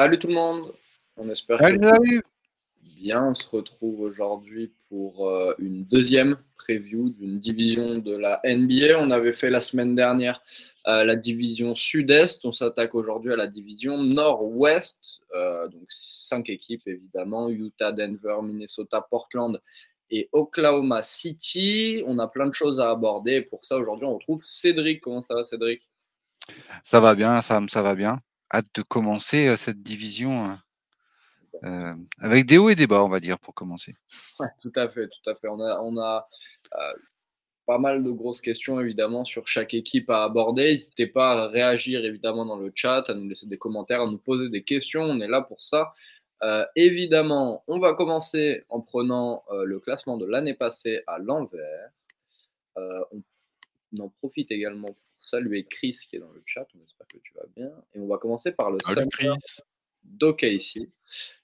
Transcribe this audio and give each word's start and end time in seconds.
Salut 0.00 0.16
tout 0.16 0.28
le 0.28 0.32
monde. 0.32 0.72
On 1.18 1.28
espère 1.28 1.58
que 1.58 2.22
bien. 2.96 3.22
On 3.22 3.34
se 3.34 3.46
retrouve 3.50 4.00
aujourd'hui 4.00 4.72
pour 4.88 5.28
euh, 5.28 5.52
une 5.58 5.84
deuxième 5.84 6.38
preview 6.56 7.10
d'une 7.10 7.38
division 7.38 7.98
de 7.98 8.16
la 8.16 8.40
NBA. 8.42 8.98
On 8.98 9.10
avait 9.10 9.34
fait 9.34 9.50
la 9.50 9.60
semaine 9.60 9.94
dernière 9.94 10.40
euh, 10.86 11.04
la 11.04 11.16
division 11.16 11.76
sud-est. 11.76 12.46
On 12.46 12.52
s'attaque 12.54 12.94
aujourd'hui 12.94 13.34
à 13.34 13.36
la 13.36 13.46
division 13.46 14.02
nord-ouest. 14.02 15.20
Euh, 15.34 15.68
donc 15.68 15.84
cinq 15.90 16.48
équipes 16.48 16.88
évidemment 16.88 17.50
Utah, 17.50 17.92
Denver, 17.92 18.36
Minnesota, 18.42 19.06
Portland 19.10 19.60
et 20.10 20.30
Oklahoma 20.32 21.02
City. 21.02 22.02
On 22.06 22.18
a 22.18 22.26
plein 22.26 22.46
de 22.46 22.54
choses 22.54 22.80
à 22.80 22.88
aborder. 22.88 23.42
pour 23.42 23.66
ça, 23.66 23.76
aujourd'hui, 23.76 24.06
on 24.06 24.14
retrouve 24.14 24.40
Cédric. 24.40 25.02
Comment 25.02 25.20
ça 25.20 25.34
va, 25.34 25.44
Cédric? 25.44 25.82
Ça 26.84 27.00
va 27.00 27.14
bien, 27.14 27.42
Sam, 27.42 27.68
ça 27.68 27.82
va 27.82 27.94
bien 27.94 28.22
hâte 28.52 28.66
de 28.74 28.82
commencer 28.82 29.56
cette 29.56 29.82
division 29.82 30.56
euh, 31.64 31.94
avec 32.18 32.46
des 32.46 32.58
hauts 32.58 32.70
et 32.70 32.74
des 32.74 32.86
bas, 32.86 33.04
on 33.04 33.08
va 33.08 33.20
dire, 33.20 33.38
pour 33.38 33.54
commencer. 33.54 33.94
tout 34.62 34.72
à 34.76 34.88
fait, 34.88 35.08
tout 35.08 35.30
à 35.30 35.34
fait. 35.34 35.48
On 35.48 35.60
a, 35.60 35.80
on 35.82 35.96
a 35.98 36.28
euh, 36.74 36.92
pas 37.66 37.78
mal 37.78 38.02
de 38.02 38.10
grosses 38.10 38.40
questions, 38.40 38.80
évidemment, 38.80 39.24
sur 39.24 39.46
chaque 39.46 39.74
équipe 39.74 40.08
à 40.10 40.24
aborder. 40.24 40.72
N'hésitez 40.72 41.06
pas 41.06 41.32
à 41.32 41.48
réagir, 41.48 42.04
évidemment, 42.04 42.46
dans 42.46 42.56
le 42.56 42.72
chat, 42.74 43.04
à 43.08 43.14
nous 43.14 43.28
laisser 43.28 43.46
des 43.46 43.58
commentaires, 43.58 44.02
à 44.02 44.06
nous 44.06 44.18
poser 44.18 44.48
des 44.48 44.62
questions. 44.62 45.02
On 45.02 45.20
est 45.20 45.28
là 45.28 45.42
pour 45.42 45.62
ça. 45.62 45.92
Euh, 46.42 46.64
évidemment, 46.76 47.62
on 47.66 47.78
va 47.78 47.92
commencer 47.92 48.64
en 48.70 48.80
prenant 48.80 49.44
le 49.50 49.78
classement 49.78 50.16
de 50.16 50.24
l'année 50.24 50.54
passée 50.54 51.02
à 51.06 51.18
l'envers. 51.18 51.90
on, 52.76 53.22
en 53.98 54.08
profite 54.08 54.52
également 54.52 54.94
saluer 55.20 55.64
Chris 55.64 55.96
qui 56.08 56.16
est 56.16 56.18
dans 56.18 56.32
le 56.32 56.42
chat. 56.46 56.66
On 56.74 56.84
espère 56.84 57.06
que 57.06 57.18
tu 57.18 57.32
vas 57.34 57.46
bien. 57.54 57.70
Et 57.94 58.00
on 58.00 58.08
va 58.08 58.18
commencer 58.18 58.52
par 58.52 58.70
le 58.70 58.78
Thunder 58.78 59.34
d'OKC. 60.04 60.88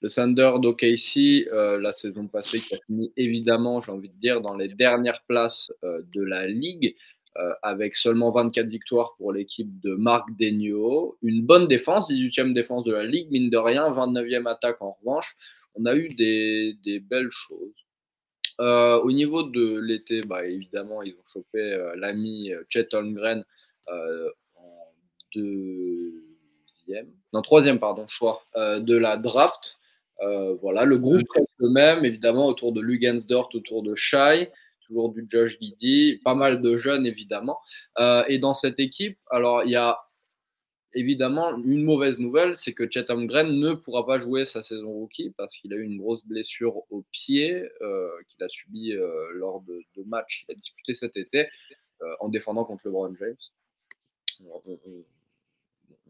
Le 0.01 0.09
Thunder 0.09 0.53
d'OKC, 0.59 1.47
euh, 1.53 1.79
la 1.79 1.93
saison 1.93 2.27
passée, 2.27 2.59
qui 2.59 2.75
a 2.75 2.77
fini 2.85 3.13
évidemment, 3.15 3.81
j'ai 3.81 3.91
envie 3.91 4.09
de 4.09 4.19
dire, 4.19 4.41
dans 4.41 4.55
les 4.55 4.67
dernières 4.67 5.23
places 5.23 5.71
euh, 5.83 6.01
de 6.13 6.21
la 6.21 6.47
ligue. 6.47 6.95
Euh, 7.37 7.53
avec 7.61 7.95
seulement 7.95 8.31
24 8.31 8.65
victoires 8.65 9.13
pour 9.17 9.31
l'équipe 9.31 9.79
de 9.81 9.93
Marc 9.93 10.27
Degno. 10.39 11.19
Une 11.21 11.45
bonne 11.45 11.67
défense, 11.67 12.09
18e 12.09 12.51
défense 12.51 12.83
de 12.83 12.91
la 12.91 13.05
ligue, 13.05 13.29
mine 13.29 13.51
de 13.51 13.57
rien, 13.57 13.91
29e 13.91 14.47
attaque 14.47 14.81
en 14.81 14.97
revanche. 14.99 15.35
On 15.75 15.85
a 15.85 15.95
eu 15.95 16.07
des, 16.07 16.73
des 16.83 16.99
belles 16.99 17.29
choses. 17.29 17.75
au 18.57 19.11
niveau 19.11 19.43
de 19.43 19.77
l'été, 19.77 20.21
bah, 20.21 20.47
évidemment, 20.47 21.03
ils 21.03 21.13
ont 21.13 21.25
chopé 21.31 21.91
l'ami 21.97 22.49
Chet 22.69 22.91
Holmgren 22.95 23.41
euh, 23.41 23.43
en 23.87 24.93
deuxième, 25.35 27.11
non 27.33 27.41
troisième 27.41 27.79
pardon 27.79 28.07
choix 28.07 28.43
euh, 28.55 28.79
de 28.79 28.95
la 28.95 29.17
draft. 29.17 29.77
Euh, 30.21 30.55
voilà, 30.55 30.85
le 30.85 30.97
groupe 30.97 31.29
reste 31.35 31.47
le 31.57 31.69
même, 31.69 32.03
évidemment, 32.03 32.47
autour 32.47 32.71
de 32.71 32.81
Lugensdorf, 32.81 33.53
autour 33.53 33.83
de 33.83 33.93
Shai, 33.95 34.51
toujours 34.87 35.11
du 35.13 35.25
Josh 35.29 35.59
Giddy, 35.59 36.19
pas 36.23 36.33
mal 36.33 36.61
de 36.61 36.77
jeunes, 36.77 37.05
évidemment. 37.05 37.59
et 38.27 38.39
dans 38.39 38.53
cette 38.53 38.79
équipe, 38.79 39.19
alors, 39.29 39.63
il 39.63 39.71
y 39.71 39.75
a 39.75 39.99
évidemment 40.93 41.55
une 41.57 41.83
mauvaise 41.83 42.19
nouvelle, 42.19 42.57
c'est 42.57 42.73
que 42.73 42.89
Chatham 42.89 43.27
Green 43.27 43.59
ne 43.59 43.73
pourra 43.73 44.07
pas 44.07 44.17
jouer 44.17 44.45
sa 44.45 44.63
saison 44.63 44.91
rookie 44.91 45.31
parce 45.37 45.55
qu'il 45.57 45.71
a 45.73 45.75
eu 45.75 45.83
une 45.83 45.97
grosse 45.97 46.25
blessure 46.25 46.77
au 46.89 47.03
pied 47.11 47.63
qu'il 48.29 48.43
a 48.43 48.49
subi 48.49 48.93
lors 49.33 49.61
de, 49.67 49.79
de 49.97 50.03
matchs 50.07 50.45
qu'il 50.45 50.55
a 50.55 50.57
disputé 50.57 50.95
cet 50.95 51.15
été 51.15 51.47
en 52.21 52.29
défendant 52.29 52.65
contre 52.65 52.87
LeBron 52.87 53.13
James 53.19 53.35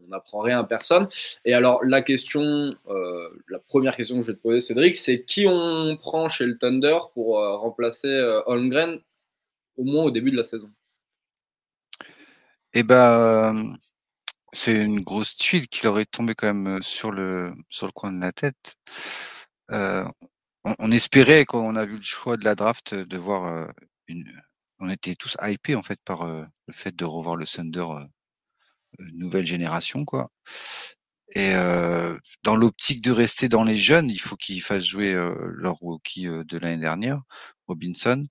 on 0.04 0.08
n'apprend 0.08 0.40
rien 0.40 0.60
à 0.60 0.64
personne. 0.64 1.08
Et 1.44 1.54
alors, 1.54 1.84
la 1.84 2.02
question, 2.02 2.74
euh, 2.88 3.28
la 3.48 3.58
première 3.58 3.96
question 3.96 4.16
que 4.16 4.22
je 4.22 4.32
vais 4.32 4.36
te 4.36 4.42
poser, 4.42 4.60
Cédric, 4.60 4.96
c'est 4.96 5.24
qui 5.24 5.46
on 5.46 5.96
prend 5.96 6.28
chez 6.28 6.46
le 6.46 6.58
Thunder 6.58 6.98
pour 7.14 7.38
euh, 7.38 7.56
remplacer 7.56 8.08
euh, 8.08 8.42
Holmgren 8.46 9.00
au 9.76 9.84
moins 9.84 10.04
au 10.04 10.10
début 10.10 10.30
de 10.30 10.36
la 10.36 10.44
saison? 10.44 10.70
Eh 12.74 12.82
ben, 12.82 13.76
c'est 14.52 14.84
une 14.84 15.00
grosse 15.00 15.36
tuile 15.36 15.68
qui 15.68 15.86
aurait 15.86 16.04
tombé 16.04 16.34
quand 16.34 16.52
même 16.52 16.82
sur 16.82 17.10
le, 17.10 17.54
sur 17.70 17.86
le 17.86 17.92
coin 17.92 18.12
de 18.12 18.20
la 18.20 18.32
tête. 18.32 18.76
on, 19.70 20.92
espérait, 20.92 21.44
quand 21.44 21.60
on 21.60 21.76
a 21.76 21.86
vu 21.86 21.96
le 21.96 22.02
choix 22.02 22.36
de 22.36 22.44
la 22.44 22.54
draft, 22.54 22.94
de 22.94 23.16
voir 23.16 23.72
une. 24.06 24.24
On 24.80 24.88
était 24.88 25.16
tous 25.16 25.36
hypés 25.42 25.74
en 25.74 25.82
fait 25.82 25.98
par 26.04 26.24
le 26.26 26.72
fait 26.72 26.94
de 26.94 27.04
revoir 27.04 27.34
le 27.34 27.46
Thunder 27.46 27.84
nouvelle 28.98 29.46
génération, 29.46 30.04
quoi. 30.04 30.30
Et 31.34 31.52
dans 32.42 32.56
l'optique 32.56 33.02
de 33.02 33.10
rester 33.12 33.48
dans 33.48 33.64
les 33.64 33.76
jeunes, 33.76 34.08
il 34.10 34.20
faut 34.20 34.36
qu'ils 34.36 34.62
fassent 34.62 34.84
jouer 34.84 35.14
leur 35.14 35.74
rookie 35.76 36.26
de 36.26 36.58
l'année 36.58 36.78
dernière, 36.80 37.20
Robinson, 37.66 38.26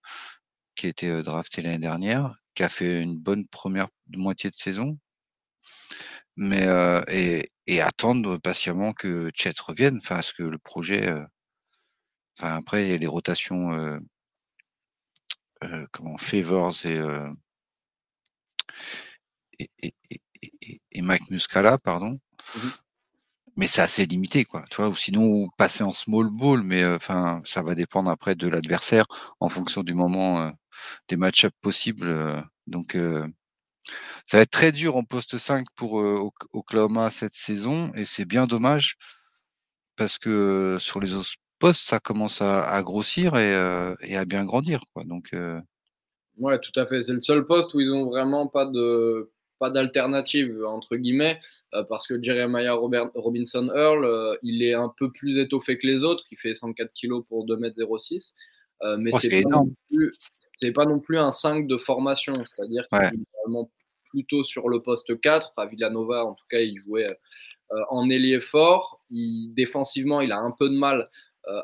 qui 0.76 0.88
a 0.88 0.90
été 0.90 1.24
drafté 1.24 1.62
l'année 1.62 1.78
dernière, 1.78 2.36
qui 2.56 2.64
a 2.64 2.70
fait 2.70 3.02
une 3.02 3.18
bonne 3.18 3.48
première 3.48 3.88
moitié 4.16 4.50
de 4.50 4.56
saison. 4.56 4.98
Mais 6.38 6.66
et, 7.68 7.82
attendre 7.82 8.38
patiemment 8.38 8.94
que 8.94 9.32
Chet 9.36 9.54
revienne, 9.60 9.98
enfin, 9.98 10.16
parce 10.16 10.34
que 10.34 10.44
le 10.44 10.58
projet, 10.58 11.12
enfin 12.40 12.56
après 12.56 12.86
il 12.86 12.92
y 12.92 12.94
a 12.94 12.98
les 12.98 13.08
rotations, 13.08 14.00
comment 15.92 16.18
Favors 16.18 16.86
et, 16.86 16.98
Mike 20.96 21.30
Muscala, 21.30 21.78
pardon. 21.78 22.20
Mmh 22.56 22.68
mais 23.58 23.68
c'est 23.68 23.82
assez 23.82 24.06
limité, 24.06 24.46
quoi. 24.46 24.64
Tu 24.70 24.78
vois, 24.78 24.88
ou 24.88 24.96
sinon 24.96 25.50
passer 25.58 25.84
en 25.84 25.92
small 25.92 26.30
ball, 26.30 26.62
mais 26.64 26.86
enfin, 26.86 27.42
ça 27.44 27.64
va 27.64 27.74
dépendre 27.74 28.10
après 28.12 28.36
de 28.36 28.48
l'adversaire 28.48 29.06
en 29.40 29.50
fonction 29.50 29.84
du 29.84 29.96
moment 29.96 30.52
des 31.10 31.18
match-ups 31.18 31.58
possibles. 31.60 32.44
donc, 32.68 32.96
ça 34.26 34.38
va 34.38 34.44
être 34.44 34.52
très 34.52 34.72
dur 34.72 34.96
en 34.96 35.04
poste 35.04 35.38
5 35.40 35.66
pour 35.76 35.94
Oklahoma 36.54 37.10
cette 37.10 37.34
saison, 37.34 37.92
et 37.96 38.06
c'est 38.06 38.26
bien 38.26 38.46
dommage 38.46 38.98
parce 39.96 40.20
que 40.20 40.78
sur 40.80 41.00
les 41.00 41.16
autres 41.16 41.36
postes, 41.58 41.82
ça 41.82 42.00
commence 42.00 42.42
à, 42.42 42.82
grossir 42.84 43.36
et, 43.38 43.56
à 44.16 44.26
bien 44.26 44.46
grandir, 44.46 44.82
quoi. 44.94 45.04
Donc, 45.04 45.36
ouais, 46.38 46.60
tout 46.60 46.80
à 46.80 46.86
fait. 46.86 47.02
C'est 47.02 47.14
le 47.14 47.22
seul 47.22 47.48
poste 47.48 47.74
où 47.74 47.80
ils 47.80 47.92
ont 47.92 48.06
vraiment 48.06 48.48
pas 48.48 48.66
de 48.66 49.32
pas 49.60 49.70
d'alternative 49.70 50.66
entre 50.66 50.96
guillemets 50.96 51.40
euh, 51.74 51.84
parce 51.90 52.08
que 52.08 52.22
Jeremiah 52.22 52.74
Robinson 52.74 53.70
Earl 53.76 54.06
euh, 54.06 54.36
il 54.44 54.64
est 54.64 54.74
un 54.74 54.94
peu 54.98 55.12
plus 55.12 55.38
étoffé 55.40 55.78
que 55.78 55.88
les 55.88 56.04
autres. 56.04 56.24
Il 56.32 56.38
fait 56.38 56.56
104 56.56 56.92
kg 56.94 57.22
pour 57.28 57.46
2m06 57.46 58.34
euh, 58.84 58.96
mais 58.98 59.10
oh, 59.12 59.18
c'est 59.20 59.42
pas, 59.42 60.84
pas, 60.84 60.86
non 60.86 61.00
plus 61.00 61.18
un 61.18 61.32
5 61.32 61.68
de 61.68 61.78
formation. 61.78 62.34
C'est-à-dire 62.46 62.88
qu'il 62.88 63.00
est 63.00 63.26
vraiment 63.44 63.72
plutôt 64.12 64.44
sur 64.44 64.70
le 64.70 64.82
poste 64.82 65.20
4 65.20 65.52
à 65.58 65.66
Villanova 65.66 66.26
en 66.26 66.34
tout 66.34 66.46
cas 66.50 66.60
il 66.60 66.80
jouait 66.80 67.08
en 67.90 68.10
ailier 68.10 68.40
fort. 68.40 69.02
Il, 69.10 69.54
défensivement 69.54 70.22
il 70.22 70.32
a 70.32 70.40
un 70.40 70.52
peu 70.52 70.70
de 70.70 70.78
mal 70.78 71.10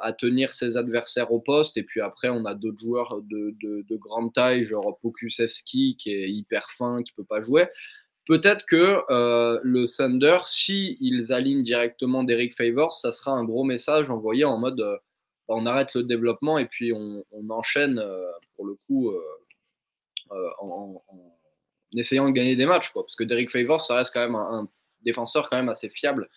à 0.02 0.14
tenir 0.14 0.54
ses 0.54 0.78
adversaires 0.78 1.32
au 1.32 1.40
poste. 1.40 1.78
Et 1.78 1.84
puis 1.84 2.02
après, 2.02 2.30
on 2.30 2.46
a 2.46 2.54
d'autres 2.54 2.80
joueurs 2.80 3.22
de, 3.24 3.56
de, 3.62 3.96
grande 3.98 4.34
taille, 4.34 4.66
genre 4.66 4.98
Pokusevski, 5.02 5.98
qui 5.98 6.12
est 6.12 6.30
hyper 6.30 6.70
fin, 6.72 7.04
qui 7.04 7.14
peut 7.14 7.24
pas 7.24 7.42
jouer. 7.42 7.68
Peut-être 8.26 8.66
que 8.66 9.02
euh, 9.10 9.60
le 9.64 9.86
Thunder, 9.86 10.40
si 10.46 10.98
ils 11.02 11.34
alignent 11.34 11.64
directement 11.64 12.24
Derek 12.24 12.56
Favors, 12.56 12.94
ça 12.94 13.12
sera 13.12 13.32
un 13.32 13.44
gros 13.44 13.66
message 13.66 14.10
envoyé 14.10 14.46
en 14.46 14.58
mode 14.58 14.80
euh, 14.80 14.98
bah, 15.50 15.56
on 15.58 15.66
arrête 15.66 15.94
le 15.94 16.04
développement 16.04 16.58
et 16.58 16.66
puis 16.66 16.94
on, 16.94 17.24
enchaîne 17.50 18.02
pour 18.56 18.66
le 18.66 18.76
coup 18.88 19.12
en, 20.30 21.04
essayant 21.94 22.28
de 22.28 22.32
gagner 22.32 22.56
des 22.56 22.66
matchs. 22.66 22.90
Quoi. 22.92 23.04
Parce 23.04 23.16
que 23.16 23.26
Derek 23.26 23.50
Favors, 23.50 23.84
ça 23.84 23.96
reste 23.96 24.14
quand 24.14 24.22
même 24.22 24.36
un 24.36 24.70
défenseur 25.02 25.50
quand 25.50 25.58
même 25.58 25.70
assez 25.70 25.90
fiable 25.90 26.30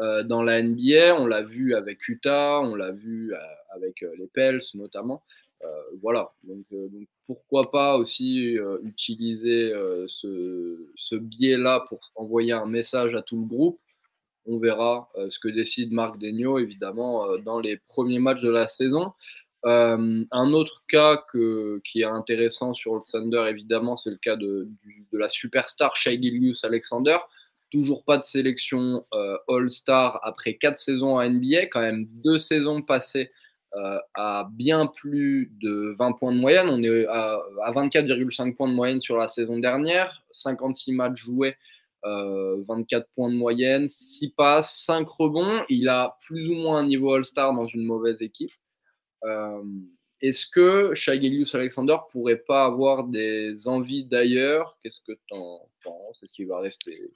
euh, 0.00 0.22
dans 0.22 0.42
la 0.42 0.62
NBA, 0.62 1.14
on 1.18 1.26
l'a 1.26 1.42
vu 1.42 1.74
avec 1.74 2.08
Utah, 2.08 2.60
on 2.62 2.74
l'a 2.74 2.90
vu 2.90 3.34
euh, 3.34 3.38
avec 3.74 4.02
euh, 4.02 4.14
les 4.18 4.26
Pels 4.26 4.60
notamment. 4.74 5.22
voilà, 6.02 6.32
donc, 6.44 6.64
pourquoi 7.26 7.70
pas 7.70 7.98
aussi 7.98 8.56
utiliser 8.82 9.74
ce, 10.08 11.16
biais-là 11.16 11.84
pour 11.88 12.00
envoyer 12.14 12.52
un 12.52 12.64
message 12.64 13.14
à 13.14 13.20
tout 13.20 13.38
le 13.38 13.46
groupe. 13.46 13.78
On 14.46 14.58
verra 14.58 15.10
ce 15.28 15.38
que 15.38 15.48
décide 15.48 15.92
Marc 15.92 16.18
Degno, 16.18 16.58
évidemment, 16.58 17.36
dans 17.44 17.60
les 17.60 17.76
premiers 17.76 18.18
matchs 18.18 18.40
de 18.40 18.48
la 18.48 18.68
saison. 18.68 19.12
un 19.64 20.52
autre 20.60 20.82
cas 20.88 21.22
qui 21.84 22.00
est 22.00 22.04
intéressant 22.20 22.72
sur 22.72 22.94
le 22.94 23.02
Thunder, 23.02 23.44
évidemment, 23.50 23.98
c'est 23.98 24.10
le 24.10 24.22
cas 24.28 24.36
de, 24.36 24.66
la 25.12 25.28
superstar 25.28 25.94
Shai 25.94 26.16
Gilgius 26.22 26.64
Alexander. 26.64 27.18
Toujours 27.70 28.04
pas 28.04 28.18
de 28.18 28.24
sélection 28.24 29.04
euh, 29.14 29.36
All-Star 29.48 30.20
après 30.22 30.54
quatre 30.54 30.78
saisons 30.78 31.18
à 31.18 31.28
NBA, 31.28 31.66
quand 31.66 31.80
même 31.80 32.06
deux 32.06 32.38
saisons 32.38 32.82
passées 32.82 33.30
euh, 33.76 33.98
à 34.14 34.48
bien 34.52 34.86
plus 34.86 35.52
de 35.62 35.94
20 35.98 36.12
points 36.12 36.32
de 36.32 36.38
moyenne. 36.38 36.68
On 36.68 36.82
est 36.82 37.06
à, 37.06 37.40
24,5 37.72 38.56
points 38.56 38.68
de 38.68 38.74
moyenne 38.74 39.00
sur 39.00 39.16
la 39.16 39.28
saison 39.28 39.58
dernière, 39.58 40.22
56 40.32 40.92
matchs 40.92 41.16
joués 41.16 41.56
24 42.02 43.08
points 43.14 43.28
de 43.30 43.36
moyenne, 43.36 43.86
6 43.86 44.30
passes, 44.30 44.74
5 44.86 45.06
rebonds. 45.06 45.62
Il 45.68 45.88
a 45.88 46.16
plus 46.26 46.48
ou 46.48 46.54
moins 46.54 46.78
un 46.78 46.86
niveau 46.86 47.12
All-Star 47.12 47.52
dans 47.54 47.66
une 47.66 47.84
mauvaise 47.84 48.22
équipe. 48.22 48.52
Est-ce 50.22 50.46
que 50.46 50.94
Shai 50.94 51.18
Alexander 51.54 51.96
pourrait 52.10 52.36
pas 52.36 52.66
avoir 52.66 53.04
des 53.04 53.68
envies 53.68 54.04
d'ailleurs? 54.04 54.76
Qu'est-ce 54.82 55.00
que 55.00 55.12
tu 55.12 55.34
en 55.34 55.66
penses? 55.82 56.22
Est-ce 56.22 56.32
qu'il 56.32 56.46
va 56.46 56.60
rester 56.60 57.10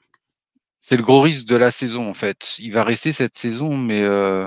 C'est 0.87 0.99
le 0.99 1.03
gros 1.03 1.23
risque 1.23 1.47
de 1.47 1.57
la 1.57 1.71
saison 1.71 2.11
en 2.11 2.13
fait. 2.13 2.57
Il 2.59 2.71
va 2.71 2.85
rester 2.85 3.15
cette 3.15 3.39
saison, 3.39 3.75
mais 3.75 4.03
euh, 4.03 4.47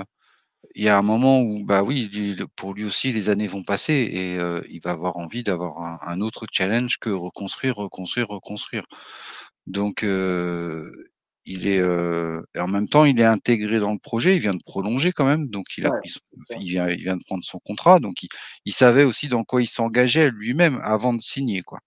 il 0.76 0.84
y 0.84 0.88
a 0.88 0.96
un 0.96 1.02
moment 1.02 1.40
où, 1.40 1.64
bah 1.64 1.82
oui, 1.82 2.08
pour 2.54 2.74
lui 2.74 2.84
aussi, 2.84 3.12
les 3.12 3.28
années 3.28 3.48
vont 3.48 3.64
passer 3.64 4.08
et 4.12 4.38
euh, 4.38 4.60
il 4.70 4.80
va 4.80 4.92
avoir 4.92 5.16
envie 5.16 5.42
d'avoir 5.42 6.00
un, 6.08 6.20
autre 6.20 6.46
challenge 6.52 6.98
que 7.00 7.10
reconstruire, 7.10 7.74
reconstruire, 7.74 8.28
reconstruire. 8.28 8.84
Donc, 9.66 10.04
euh, 10.04 10.92
il 11.44 11.66
est 11.66 11.80
euh, 11.80 12.40
en 12.56 12.68
même 12.68 12.88
temps, 12.88 13.04
il 13.04 13.18
est 13.18 13.24
intégré 13.24 13.80
dans 13.80 13.90
le 13.90 13.98
projet. 13.98 14.36
Il 14.36 14.40
vient 14.40 14.54
de 14.54 14.62
prolonger 14.64 15.10
quand 15.10 15.26
même, 15.26 15.48
donc 15.48 15.66
il 15.76 15.86
a 15.86 15.90
il 16.60 16.70
vient, 16.70 16.88
il 16.88 17.02
vient 17.02 17.16
de 17.16 17.24
prendre 17.24 17.42
son 17.42 17.58
contrat, 17.58 17.98
donc 17.98 18.14
il, 18.64 18.72
savait 18.72 19.02
aussi 19.02 19.26
dans 19.26 19.42
quoi 19.42 19.60
il 19.60 19.66
s'engageait 19.66 20.30
lui-même 20.30 20.80
avant 20.84 21.14
de 21.14 21.20
signer, 21.20 21.62
quoi. 21.62 21.80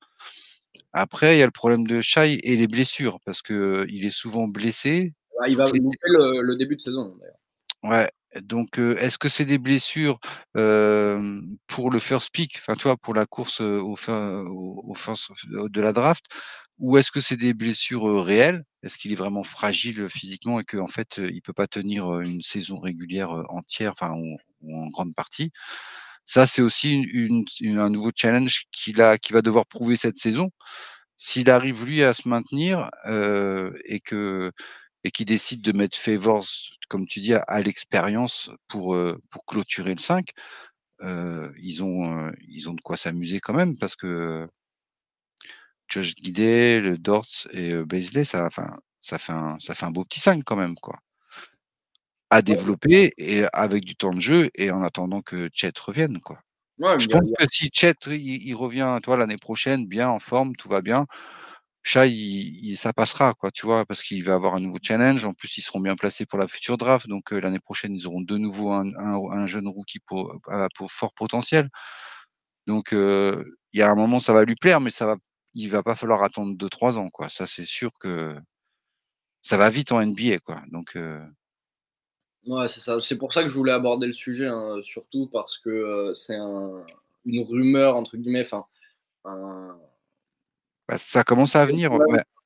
Après, 0.94 1.36
il 1.36 1.40
y 1.40 1.44
a 1.44 1.46
le 1.46 1.52
problème 1.52 1.86
de 1.86 2.02
Shai 2.02 2.40
et 2.44 2.56
les 2.56 2.68
blessures, 2.68 3.20
parce 3.26 3.42
que 3.42 3.86
il 3.90 4.06
est 4.06 4.10
souvent 4.10 4.48
blessé. 4.48 5.14
il 5.48 5.56
va 5.58 5.66
louper 5.66 5.98
le, 6.06 6.42
le, 6.42 6.56
début 6.56 6.76
de 6.76 6.82
saison, 6.82 7.16
d'ailleurs. 7.20 7.38
Ouais, 7.84 8.12
donc, 8.40 8.78
est-ce 8.78 9.18
que 9.18 9.28
c'est 9.28 9.46
des 9.46 9.58
blessures 9.58 10.20
pour 10.54 11.92
le 11.92 12.00
first 12.00 12.32
pick, 12.32 12.58
enfin, 12.58 12.76
toi, 12.76 12.96
pour 12.96 13.14
la 13.14 13.26
course 13.26 13.60
au, 13.62 13.96
fin, 13.96 14.46
au, 14.46 14.96
de 15.70 15.82
la 15.82 15.92
draft, 15.92 16.26
ou 16.80 16.98
est-ce 16.98 17.12
que 17.12 17.20
c'est 17.20 17.38
des 17.38 17.54
blessures 17.54 18.24
réelles? 18.24 18.64
Est-ce 18.84 18.98
qu'il 18.98 19.12
est 19.12 19.16
vraiment 19.16 19.44
fragile 19.44 20.08
physiquement 20.10 20.60
et 20.60 20.64
qu'en 20.64 20.86
en 20.86 20.88
fait, 20.88 21.18
il 21.18 21.42
peut 21.42 21.54
pas 21.54 21.68
tenir 21.68 22.22
une 22.22 22.42
saison 22.42 22.80
régulière 22.80 23.32
entière, 23.50 23.92
enfin, 23.92 24.14
ou, 24.16 24.38
en 24.74 24.88
grande 24.88 25.14
partie? 25.14 25.52
Ça, 26.32 26.48
c'est 26.48 26.62
aussi 26.62 27.06
un 27.62 27.90
nouveau 27.90 28.12
challenge 28.16 28.64
qu'il 28.72 28.96
va 28.96 29.18
devoir 29.42 29.66
prouver 29.66 29.98
cette 29.98 30.18
saison. 30.18 30.50
S'il 31.18 31.50
arrive 31.50 31.86
lui 31.86 32.04
à 32.04 32.14
se 32.14 32.30
maintenir 32.30 32.90
et 33.86 34.00
que 34.00 34.52
et 35.04 35.12
qui 35.12 35.26
décide 35.26 35.62
de 35.62 35.74
mettre 35.74 35.98
Favors, 35.98 36.48
comme 36.90 37.06
tu 37.08 37.20
dis, 37.22 37.34
à, 37.34 37.62
l'expérience 37.62 38.50
pour, 38.70 38.98
pour 39.30 39.46
clôturer 39.46 39.92
le 39.94 40.00
5, 40.00 40.26
ils, 41.04 41.84
ont, 41.84 42.32
ils 42.48 42.70
ont 42.70 42.74
de 42.76 42.82
quoi 42.82 42.98
s'amuser 42.98 43.42
quand 43.42 43.54
même 43.54 43.78
parce 43.78 43.98
que 43.98 44.48
Josh 45.90 46.16
Guidé, 46.16 46.80
le 46.80 46.98
Dortz 46.98 47.50
et 47.52 47.76
Baisley, 47.84 48.24
ça, 48.24 48.46
enfin, 48.46 48.78
ça, 49.02 49.18
fait 49.18 49.34
un, 49.34 49.58
ça 49.60 49.76
fait 49.76 49.86
un 49.86 49.92
beau 49.92 50.06
petit 50.06 50.22
5 50.22 50.44
quand 50.46 50.56
même. 50.56 50.76
quoi 50.76 50.98
à 52.32 52.42
développer 52.42 53.12
et 53.18 53.44
avec 53.54 53.84
du 53.84 53.96
temps 53.96 54.14
de 54.14 54.22
jeu 54.22 54.50
et 54.56 54.72
en 54.72 54.82
attendant 54.82 55.22
que 55.22 55.50
Chet 55.54 55.74
revienne 55.78 56.20
quoi. 56.22 56.40
je 56.80 57.08
pense 57.08 57.30
que 57.38 57.46
si 57.52 57.70
Chet 57.74 57.94
il, 58.08 58.56
revient 58.56 58.98
toi 59.04 59.18
l'année 59.18 59.38
prochaine 59.38 59.86
bien 59.86 60.08
en 60.10 60.20
forme, 60.20 60.56
tout 60.56 60.70
va 60.70 60.82
bien, 60.82 61.06
Chat, 61.84 62.06
il, 62.06 62.76
ça 62.78 62.94
passera, 62.94 63.34
quoi, 63.34 63.50
tu 63.50 63.66
vois, 63.66 63.86
parce 63.86 64.04
qu'il 64.04 64.24
va 64.24 64.36
avoir 64.36 64.54
un 64.54 64.60
nouveau 64.60 64.78
challenge. 64.82 65.26
En 65.26 65.34
plus, 65.34 65.58
ils 65.58 65.64
seront 65.64 65.80
bien 65.80 65.96
placés 65.96 66.28
pour 66.28 66.38
la 66.38 66.48
future 66.48 66.78
draft. 66.78 67.08
Donc, 67.08 67.32
l'année 67.32 67.60
prochaine, 67.60 67.94
ils 67.94 68.06
auront 68.06 68.22
de 68.22 68.38
nouveau 68.38 68.72
un, 68.72 68.94
un, 68.96 69.48
jeune 69.48 69.68
rookie 69.68 70.00
pour, 70.06 70.40
pour, 70.76 70.92
fort 70.92 71.14
potentiel. 71.16 71.70
Donc, 72.68 72.92
il 72.92 73.46
y 73.74 73.82
a 73.82 73.90
un 73.90 73.96
moment, 73.96 74.20
ça 74.20 74.34
va 74.34 74.44
lui 74.46 74.56
plaire, 74.56 74.80
mais 74.80 74.92
ça 74.92 75.08
va, 75.08 75.16
il 75.56 75.70
va 75.70 75.82
pas 75.82 75.96
falloir 75.96 76.24
attendre 76.24 76.56
2-3 76.56 76.98
ans, 76.98 77.10
quoi. 77.10 77.30
Ça, 77.30 77.48
c'est 77.48 77.66
sûr 77.66 77.92
que 78.00 78.36
ça 79.42 79.58
va 79.58 79.70
vite 79.72 79.92
en 79.92 80.06
NBA, 80.06 80.40
quoi. 80.40 80.62
Donc, 80.72 80.96
Ouais, 82.48 82.68
c'est 82.70 82.80
ça. 82.80 82.98
C'est 83.00 83.18
pour 83.18 83.34
ça 83.34 83.44
que 83.44 83.50
je 83.50 83.56
voulais 83.56 83.72
aborder 83.72 84.08
le 84.08 84.14
sujet, 84.14 84.48
hein, 84.48 84.80
surtout 84.84 85.28
parce 85.28 85.58
que 85.58 86.12
c'est 86.16 86.36
un, 86.36 86.84
une 87.26 87.46
rumeur, 87.46 87.96
entre 87.96 88.18
guillemets, 88.18 88.46
enfin, 88.46 88.66
un 89.26 89.78
bah, 90.92 90.98
ça 90.98 91.24
commence 91.24 91.56
à 91.56 91.66
venir. 91.66 91.98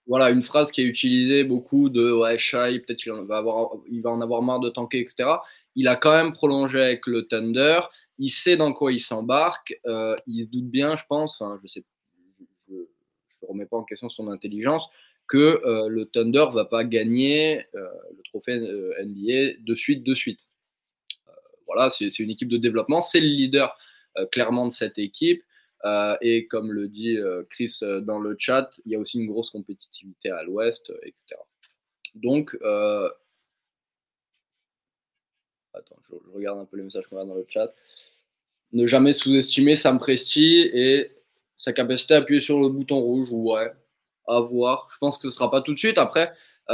Voilà, 0.08 0.30
une 0.30 0.44
phrase 0.44 0.72
qui 0.72 0.82
est 0.82 0.86
utilisée 0.86 1.44
beaucoup 1.44 1.90
de 1.90 2.14
ouais, 2.14 2.38
Shai, 2.38 2.80
peut-être 2.80 3.00
qu'il 3.00 3.12
va, 3.12 3.38
avoir, 3.38 3.72
il 3.90 4.04
va 4.04 4.12
en 4.12 4.22
avoir 4.22 4.44
marre 4.44 4.60
de 4.60 4.70
tanker, 4.70 5.00
etc. 5.00 5.30
Il 5.74 5.88
a 5.88 5.96
quand 5.96 6.12
même 6.12 6.32
prolongé 6.32 6.80
avec 6.80 7.08
le 7.08 7.26
Thunder. 7.28 7.80
Il 8.20 8.30
sait 8.30 8.56
dans 8.56 8.72
quoi 8.72 8.94
il 8.94 9.00
s'embarque. 9.00 9.80
Euh, 9.88 10.16
il 10.28 10.46
se 10.46 10.50
doute 10.52 10.70
bien, 10.70 10.96
je 10.96 11.04
pense, 11.10 11.42
enfin, 11.42 11.60
je 11.64 11.68
sais, 11.68 11.84
je 12.70 12.76
ne 12.76 13.48
remets 13.48 13.66
pas 13.66 13.78
en 13.78 13.84
question 13.84 14.08
son 14.10 14.28
intelligence, 14.28 14.88
que 15.28 15.62
euh, 15.66 15.88
le 15.88 16.06
Thunder 16.06 16.46
va 16.54 16.66
pas 16.66 16.84
gagner 16.84 17.66
euh, 17.76 17.88
le 18.16 18.24
trophée 18.24 18.60
NBA 18.60 19.60
de 19.60 19.76
suite, 19.76 20.04
de 20.04 20.16
suite. 20.16 20.48
voilà, 21.66 21.90
c'est 21.90 22.20
une 22.20 22.30
équipe 22.30 22.50
de 22.50 22.58
développement. 22.58 23.02
C'est 23.02 23.20
le 23.20 23.28
leader 23.28 23.78
clairement 24.32 24.68
de 24.68 24.74
cette 24.74 24.98
équipe. 24.98 25.44
Euh, 25.86 26.18
et 26.22 26.48
comme 26.48 26.72
le 26.72 26.88
dit 26.88 27.18
euh, 27.18 27.44
Chris 27.50 27.78
euh, 27.84 28.02
dans 28.02 28.20
le 28.20 28.36
chat, 28.40 28.72
il 28.86 28.92
y 28.92 28.96
a 28.96 29.00
aussi 29.00 29.20
une 29.20 29.28
grosse 29.28 29.52
compétitivité 29.52 30.32
à 30.32 30.42
l'ouest, 30.44 30.92
etc. 31.04 31.40
Donc, 32.16 32.56
attends, 35.74 35.98
je, 36.10 36.16
regarde 36.34 36.60
un 36.60 36.66
peu 36.66 36.78
les 36.78 36.84
messages 36.84 37.06
qu'on 37.08 37.18
a 37.18 37.26
dans 37.26 37.36
le 37.36 37.46
chat. 37.48 37.74
Ne 38.72 38.88
jamais 38.88 39.14
sous-estimer 39.14 39.76
Sam 39.76 40.00
Presti 40.00 40.62
et 40.74 41.12
sa 41.58 41.74
capacité 41.74 42.14
à 42.14 42.18
appuyer 42.18 42.42
sur 42.42 42.60
le 42.60 42.70
bouton 42.70 43.00
rouge. 43.00 43.28
Ouais, 43.32 43.72
à. 44.28 44.88
Je 44.92 44.98
pense 44.98 45.18
que 45.18 45.24
ce 45.24 45.28
ne 45.28 45.32
sera 45.32 45.52
pas 45.52 45.62
tout 45.62 45.74
de 45.74 45.80
suite. 45.80 45.98
Après, 45.98 46.34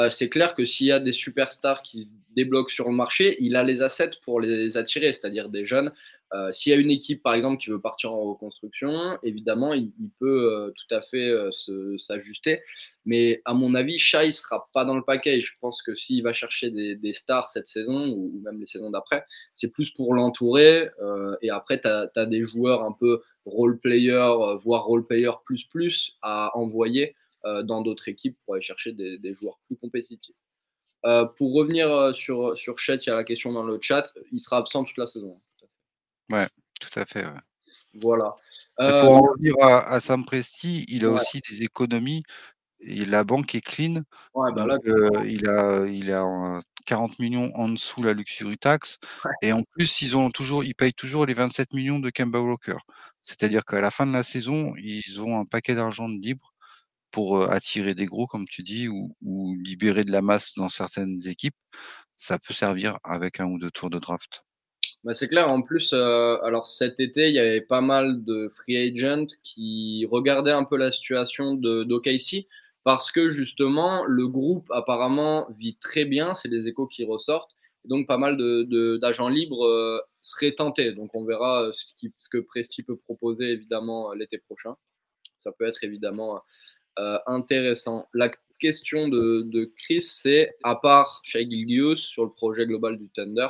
c'est 0.09 0.29
clair 0.29 0.55
que 0.55 0.65
s'il 0.65 0.87
y 0.87 0.91
a 0.91 0.99
des 0.99 1.11
superstars 1.11 1.81
qui 1.81 2.09
débloquent 2.35 2.71
sur 2.71 2.87
le 2.87 2.95
marché, 2.95 3.35
il 3.41 3.57
a 3.57 3.63
les 3.63 3.81
assets 3.81 4.11
pour 4.23 4.39
les 4.39 4.77
attirer, 4.77 5.11
c'est-à-dire 5.11 5.49
des 5.49 5.65
jeunes 5.65 5.91
euh, 6.33 6.51
s'il 6.53 6.71
y 6.71 6.75
a 6.75 6.79
une 6.79 6.91
équipe, 6.91 7.21
par 7.21 7.33
exemple, 7.33 7.61
qui 7.61 7.69
veut 7.69 7.81
partir 7.81 8.13
en 8.13 8.21
reconstruction, 8.21 9.17
évidemment, 9.21 9.73
il, 9.73 9.91
peut 10.19 10.53
euh, 10.53 10.71
tout 10.71 10.95
à 10.95 11.01
fait 11.01 11.27
euh, 11.27 11.51
s'ajuster. 11.97 12.61
Mais 13.05 13.41
à 13.43 13.53
mon 13.53 13.75
avis, 13.75 13.97
Shai 13.97 14.27
ne 14.27 14.31
sera 14.31 14.63
pas 14.73 14.85
dans 14.85 14.95
le 14.95 15.03
paquet. 15.03 15.41
Je 15.41 15.53
pense 15.59 15.81
que 15.81 15.93
s'il 15.93 16.23
va 16.23 16.31
chercher 16.31 16.71
des, 16.71 17.13
stars 17.13 17.49
cette 17.49 17.67
saison, 17.67 18.07
ou, 18.09 18.41
même 18.45 18.59
les 18.59 18.67
saisons 18.67 18.91
d'après, 18.91 19.25
c'est 19.55 19.71
plus 19.71 19.89
pour 19.89 20.13
l'entourer. 20.13 20.89
et 21.41 21.49
après, 21.49 21.81
tu 21.81 21.87
as, 21.87 22.25
des 22.25 22.43
joueurs 22.43 22.83
un 22.83 22.93
peu 22.93 23.21
role-player, 23.45 24.55
voire 24.63 24.85
role-player 24.85 25.31
plus 25.43 25.63
plus 25.63 26.15
à 26.21 26.55
envoyer 26.55 27.15
dans 27.43 27.81
d'autres 27.81 28.07
équipes 28.07 28.37
pour 28.45 28.55
aller 28.55 28.61
chercher 28.61 28.91
des, 28.93 29.33
joueurs 29.33 29.59
plus 29.67 29.77
compétitifs. 29.77 30.35
pour 31.01 31.53
revenir 31.53 32.15
sur, 32.15 32.57
sur 32.57 32.77
Chet, 32.77 32.97
il 32.97 33.07
y 33.07 33.09
a 33.09 33.15
la 33.15 33.23
question 33.23 33.51
dans 33.51 33.63
le 33.63 33.79
chat. 33.81 34.11
Il 34.31 34.39
sera 34.39 34.57
absent 34.57 34.83
toute 34.83 34.97
la 34.97 35.07
saison. 35.07 35.41
Ouais, 36.31 36.47
tout 36.79 36.99
à 36.99 37.05
fait. 37.05 37.25
Voilà. 37.93 38.35
pour 38.77 39.11
en 39.11 39.17
euh, 39.17 39.31
revenir 39.31 39.55
à, 39.61 39.99
Sam 39.99 40.25
Presti, 40.25 40.85
il 40.87 41.05
a 41.05 41.09
aussi 41.09 41.41
des 41.49 41.63
économies. 41.63 42.23
Et 42.83 43.05
la 43.05 43.23
banque 43.23 43.53
est 43.53 43.61
clean. 43.61 44.01
Bah 44.33 44.51
euh, 44.87 45.09
il 45.27 45.47
a, 45.47 45.85
il 45.85 46.11
a 46.11 46.61
40 46.87 47.19
millions 47.19 47.51
en 47.53 47.69
dessous 47.69 48.01
la 48.01 48.13
luxury 48.13 48.57
tax. 48.57 48.97
Et 49.43 49.53
en 49.53 49.61
plus, 49.61 50.01
ils 50.01 50.17
ont 50.17 50.31
toujours, 50.31 50.63
ils 50.63 50.73
payent 50.73 50.93
toujours 50.93 51.27
les 51.27 51.35
27 51.35 51.73
millions 51.73 51.99
de 51.99 52.09
Kemba 52.09 52.39
Walker. 52.39 52.77
C'est-à-dire 53.21 53.65
qu'à 53.65 53.81
la 53.81 53.91
fin 53.91 54.07
de 54.07 54.13
la 54.13 54.23
saison, 54.23 54.73
ils 54.77 55.21
ont 55.21 55.39
un 55.39 55.45
paquet 55.45 55.75
d'argent 55.75 56.09
de 56.09 56.17
libre 56.17 56.50
pour 57.11 57.43
attirer 57.43 57.93
des 57.93 58.05
gros, 58.05 58.27
comme 58.27 58.45
tu 58.47 58.63
dis, 58.63 58.87
ou, 58.87 59.55
libérer 59.63 60.03
de 60.03 60.11
la 60.11 60.21
masse 60.21 60.53
dans 60.55 60.69
certaines 60.69 61.19
équipes. 61.27 61.55
Ça 62.17 62.37
peut 62.39 62.53
servir 62.53 62.97
avec 63.03 63.39
un 63.39 63.45
ou 63.45 63.57
deux 63.57 63.71
tours 63.71 63.89
de 63.89 63.99
draft. 63.99 64.43
Bah, 65.03 65.13
c'est 65.13 65.27
clair. 65.27 65.51
En 65.51 65.61
plus, 65.61 65.93
alors 65.93 66.67
cet 66.67 66.99
été, 66.99 67.29
il 67.29 67.35
y 67.35 67.39
avait 67.39 67.61
pas 67.61 67.81
mal 67.81 68.23
de 68.23 68.51
free 68.55 68.77
agents 68.77 69.25
qui 69.43 70.05
regardaient 70.09 70.51
un 70.51 70.63
peu 70.63 70.77
la 70.77 70.91
situation 70.91 71.55
de 71.55 71.83
d'OKC 71.83 72.47
parce 72.83 73.11
que 73.11 73.29
justement, 73.29 74.03
le 74.05 74.27
groupe 74.27 74.65
apparemment 74.71 75.47
vit 75.57 75.77
très 75.77 76.05
bien. 76.05 76.33
C'est 76.35 76.49
des 76.49 76.67
échos 76.67 76.87
qui 76.87 77.03
ressortent. 77.05 77.55
donc, 77.85 78.07
pas 78.07 78.17
mal 78.17 78.37
de, 78.37 78.97
d'agents 78.97 79.29
libres 79.29 79.65
euh, 79.65 79.99
seraient 80.21 80.53
tentés. 80.53 80.93
Donc, 80.93 81.15
on 81.15 81.25
verra 81.25 81.71
ce, 81.73 81.85
qui, 81.97 82.13
ce 82.19 82.29
que 82.29 82.37
Presti 82.39 82.83
peut 82.83 82.97
proposer 82.97 83.45
évidemment 83.51 84.13
l'été 84.13 84.37
prochain. 84.37 84.75
Ça 85.39 85.51
peut 85.51 85.65
être 85.65 85.83
évidemment 85.83 86.41
intéressant. 87.25 88.07
La 88.13 88.29
question 88.59 89.07
de, 89.07 89.71
Chris, 89.77 90.01
c'est 90.01 90.55
à 90.63 90.75
part 90.75 91.21
Shai 91.23 91.49
Gilgius 91.49 92.01
sur 92.01 92.23
le 92.23 92.31
projet 92.31 92.65
global 92.65 92.97
du 92.97 93.09
Thunder 93.09 93.47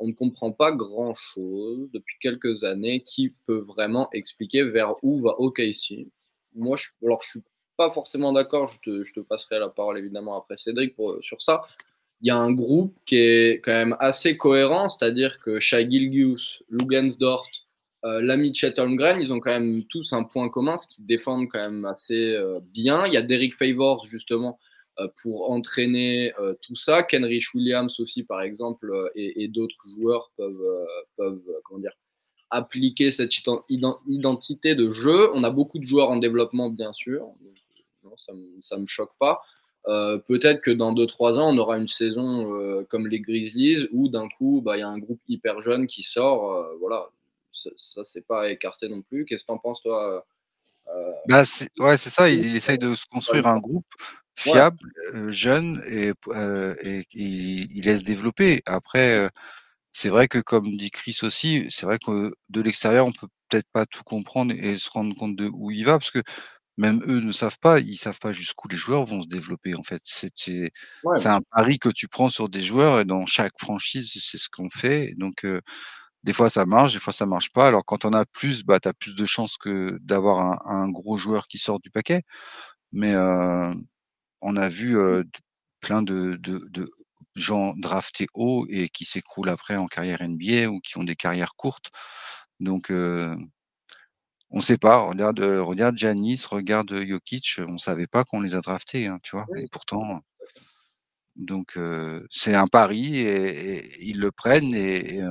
on 0.00 0.08
ne 0.08 0.12
comprend 0.12 0.50
pas 0.50 0.72
grand-chose 0.72 1.88
depuis 1.92 2.16
quelques 2.20 2.64
années 2.64 3.02
qui 3.02 3.34
peut 3.46 3.64
vraiment 3.68 4.08
expliquer 4.12 4.64
vers 4.64 4.94
où 5.04 5.20
va 5.20 5.38
OKC. 5.38 6.08
Moi, 6.54 6.76
je, 6.76 6.88
alors 7.04 7.22
je 7.22 7.30
suis 7.30 7.42
pas 7.76 7.90
forcément 7.92 8.32
d'accord, 8.32 8.66
je 8.66 8.80
te, 9.12 9.20
passerai 9.20 9.58
la 9.58 9.68
parole 9.68 9.98
évidemment 9.98 10.36
après 10.36 10.56
Cédric 10.56 10.96
pour, 10.96 11.18
sur 11.22 11.40
ça. 11.40 11.62
Il 12.22 12.28
y 12.28 12.30
a 12.30 12.36
un 12.36 12.50
groupe 12.52 12.94
qui 13.06 13.16
est 13.16 13.60
quand 13.62 13.72
même 13.72 13.96
assez 14.00 14.36
cohérent, 14.36 14.88
c'est-à-dire 14.88 15.38
que 15.40 15.60
Shai 15.60 15.88
Gilgius, 15.90 16.62
Lugensdort, 16.70 17.46
euh, 18.04 18.20
l'ami 18.22 18.54
Chet 18.54 18.78
Holmgren, 18.78 19.20
ils 19.20 19.32
ont 19.32 19.40
quand 19.40 19.50
même 19.50 19.84
tous 19.84 20.12
un 20.12 20.24
point 20.24 20.48
commun, 20.48 20.76
ce 20.76 20.86
qu'ils 20.86 21.06
défendent 21.06 21.48
quand 21.48 21.60
même 21.60 21.84
assez 21.84 22.34
euh, 22.34 22.60
bien. 22.62 23.06
Il 23.06 23.12
y 23.12 23.16
a 23.16 23.22
Derek 23.22 23.54
Favors, 23.54 24.06
justement, 24.06 24.58
pour 25.22 25.50
entraîner 25.50 26.30
tout 26.60 26.76
ça. 26.76 27.02
Kenrich 27.02 27.54
Williams 27.54 27.98
aussi, 28.00 28.22
par 28.22 28.42
exemple, 28.42 29.10
et, 29.14 29.48
d'autres 29.48 29.82
joueurs 29.96 30.30
peuvent, 30.36 31.42
comment 31.64 31.80
dire, 31.80 31.94
appliquer 32.50 33.10
cette 33.10 33.32
identité 33.68 34.74
de 34.74 34.90
jeu. 34.90 35.30
On 35.32 35.42
a 35.42 35.50
beaucoup 35.50 35.78
de 35.78 35.86
joueurs 35.86 36.10
en 36.10 36.16
développement, 36.16 36.68
bien 36.68 36.92
sûr. 36.92 37.28
ça 38.18 38.32
ne 38.34 38.82
me, 38.82 38.86
choque 38.86 39.12
pas. 39.18 39.40
Euh, 39.86 40.18
peut-être 40.18 40.60
que 40.60 40.70
dans 40.70 40.92
2-3 40.92 41.38
ans, 41.38 41.54
on 41.54 41.58
aura 41.58 41.78
une 41.78 41.88
saison 41.88 42.54
euh, 42.54 42.84
comme 42.90 43.06
les 43.06 43.20
Grizzlies 43.20 43.88
où 43.92 44.08
d'un 44.08 44.28
coup, 44.28 44.60
bah, 44.62 44.76
il 44.76 44.80
y 44.80 44.82
a 44.82 44.88
un 44.88 44.98
groupe 44.98 45.20
hyper 45.28 45.62
jeune 45.62 45.86
qui 45.86 46.02
sort. 46.02 46.52
Euh, 46.52 46.76
voilà, 46.80 47.08
ça, 47.76 48.04
c'est 48.04 48.26
pas 48.26 48.50
écarté 48.50 48.88
non 48.88 49.02
plus. 49.02 49.24
Qu'est-ce 49.24 49.42
que 49.42 49.48
tu 49.48 49.52
en 49.52 49.58
penses, 49.58 49.82
toi 49.82 50.24
bah, 51.26 51.44
Ouais, 51.78 51.98
c'est 51.98 52.10
ça. 52.10 52.28
Il, 52.28 52.56
essaye 52.56 52.78
de 52.78 52.94
se 52.94 53.06
construire 53.06 53.46
un 53.46 53.58
groupe 53.58 53.86
fiable, 54.36 54.78
jeune, 55.28 55.82
et, 55.86 56.12
et, 56.82 57.04
il, 57.12 57.84
laisse 57.84 58.02
développer. 58.02 58.60
Après, 58.66 59.30
c'est 59.92 60.08
vrai 60.08 60.28
que 60.28 60.38
comme 60.38 60.76
dit 60.76 60.90
Chris 60.90 61.18
aussi, 61.22 61.66
c'est 61.70 61.86
vrai 61.86 61.98
que 61.98 62.32
de 62.48 62.60
l'extérieur, 62.60 63.06
on 63.06 63.12
peut 63.12 63.28
peut-être 63.48 63.68
pas 63.72 63.86
tout 63.86 64.04
comprendre 64.04 64.54
et 64.54 64.76
se 64.78 64.90
rendre 64.90 65.14
compte 65.16 65.36
de 65.36 65.50
où 65.52 65.70
il 65.70 65.84
va, 65.84 65.98
parce 65.98 66.10
que 66.10 66.22
même 66.78 67.02
eux 67.06 67.20
ne 67.20 67.32
savent 67.32 67.58
pas, 67.60 67.80
ils 67.80 67.96
savent 67.96 68.18
pas 68.20 68.32
jusqu'où 68.32 68.68
les 68.68 68.76
joueurs 68.76 69.04
vont 69.04 69.22
se 69.22 69.28
développer 69.28 69.74
en 69.74 69.82
fait. 69.82 70.00
C'est 70.04 70.32
c'est 71.16 71.28
un 71.28 71.40
pari 71.50 71.78
que 71.78 71.90
tu 71.90 72.08
prends 72.08 72.28
sur 72.30 72.48
des 72.48 72.62
joueurs 72.62 73.00
et 73.00 73.04
dans 73.04 73.26
chaque 73.26 73.52
franchise, 73.60 74.10
c'est 74.18 74.38
ce 74.38 74.48
qu'on 74.48 74.70
fait. 74.70 75.14
Donc 75.18 75.44
des 76.24 76.32
fois 76.32 76.50
ça 76.50 76.66
marche, 76.66 76.92
des 76.94 76.98
fois 77.00 77.12
ça 77.12 77.26
marche 77.26 77.50
pas. 77.52 77.68
Alors 77.68 77.84
quand 77.84 78.04
on 78.04 78.12
a 78.12 78.24
plus, 78.26 78.64
bah 78.64 78.80
tu 78.80 78.88
as 78.88 78.94
plus 78.94 79.14
de 79.14 79.26
chances 79.26 79.56
que 79.58 79.98
d'avoir 80.02 80.66
un, 80.68 80.88
gros 80.90 81.16
joueur 81.18 81.48
qui 81.48 81.58
sort 81.58 81.80
du 81.80 81.90
paquet. 81.90 82.22
Mais 82.92 83.14
on 83.16 84.56
a 84.56 84.68
vu 84.68 84.96
plein 85.80 86.02
de, 86.02 86.36
de, 86.40 86.58
de 86.70 86.90
gens 87.36 87.74
draftés 87.76 88.26
haut 88.34 88.66
et 88.68 88.88
qui 88.88 89.04
s'écroulent 89.04 89.48
après 89.50 89.76
en 89.76 89.86
carrière 89.86 90.22
NBA 90.22 90.68
ou 90.68 90.80
qui 90.80 90.98
ont 90.98 91.04
des 91.04 91.16
carrières 91.16 91.54
courtes. 91.56 91.90
Donc, 92.60 92.90
euh, 92.90 93.34
on 94.50 94.58
ne 94.58 94.62
sait 94.62 94.78
pas. 94.78 94.98
Regarde, 94.98 95.40
regarde 95.40 95.96
Giannis, 95.96 96.44
regarde 96.48 96.94
Jokic. 97.06 97.56
On 97.58 97.72
ne 97.72 97.78
savait 97.78 98.06
pas 98.06 98.24
qu'on 98.24 98.40
les 98.40 98.54
a 98.54 98.60
draftés, 98.60 99.06
hein, 99.06 99.18
tu 99.22 99.36
vois. 99.36 99.46
Et 99.56 99.66
pourtant, 99.70 100.20
donc 101.36 101.78
c'est 102.30 102.54
un 102.54 102.66
pari 102.66 103.20
et, 103.20 104.04
ils 104.04 104.20
le 104.20 104.32
prennent 104.32 104.74
et, 104.74 105.16
et 105.16 105.22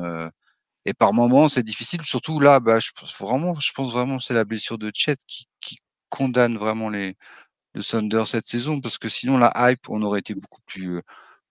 par 0.97 1.13
moments 1.13 1.49
c'est 1.49 1.63
difficile. 1.63 2.01
Surtout 2.03 2.39
là, 2.39 2.59
bah, 2.59 2.79
je 2.79 2.91
pense 2.99 3.17
vraiment, 3.19 3.55
je 3.55 3.71
pense 3.73 3.91
vraiment 3.91 4.19
c'est 4.19 4.33
la 4.33 4.45
blessure 4.45 4.77
de 4.77 4.91
Chet 4.93 5.17
qui, 5.27 5.47
condamne 6.09 6.57
vraiment 6.57 6.89
les 6.89 7.15
le 7.75 7.83
Thunder 7.83 8.23
cette 8.25 8.47
saison 8.47 8.81
parce 8.81 8.97
que 8.97 9.09
sinon 9.09 9.37
la 9.37 9.53
hype 9.55 9.89
on 9.89 10.01
aurait 10.01 10.21
été 10.21 10.33
beaucoup 10.33 10.61
plus 10.65 11.01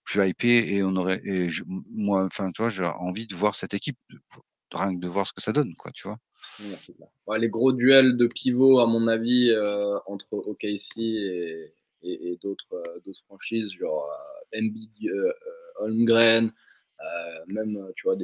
plus 0.02 0.28
hypé 0.28 0.74
et 0.74 0.82
on 0.82 0.96
aurait 0.96 1.20
et 1.24 1.48
moi 1.90 2.24
enfin 2.24 2.50
tu 2.50 2.60
vois 2.62 2.70
j'ai 2.70 2.84
envie 2.84 3.28
de 3.28 3.36
voir 3.36 3.54
cette 3.54 3.72
équipe 3.72 3.98
rien 4.72 4.96
que 4.96 5.00
de 5.00 5.06
voir 5.06 5.28
ce 5.28 5.32
que 5.32 5.40
ça 5.40 5.52
donne 5.52 5.74
quoi 5.74 5.92
tu 5.92 6.08
vois 6.08 6.18
les 7.38 7.48
gros 7.48 7.72
duels 7.72 8.16
de 8.16 8.26
pivot 8.26 8.80
à 8.80 8.86
mon 8.86 9.06
avis 9.06 9.50
euh, 9.50 9.96
entre 10.06 10.26
OKC 10.32 10.98
et, 10.98 11.72
et, 12.02 12.38
d'autres 12.42 12.72
euh, 12.72 13.00
d'autres 13.06 13.22
franchises 13.26 13.72
genre 13.78 14.10
euh, 14.54 14.60
euh 15.04 15.32
Holmgren 15.80 16.52
même 17.46 17.78
tu 17.96 18.04
vois 18.04 18.16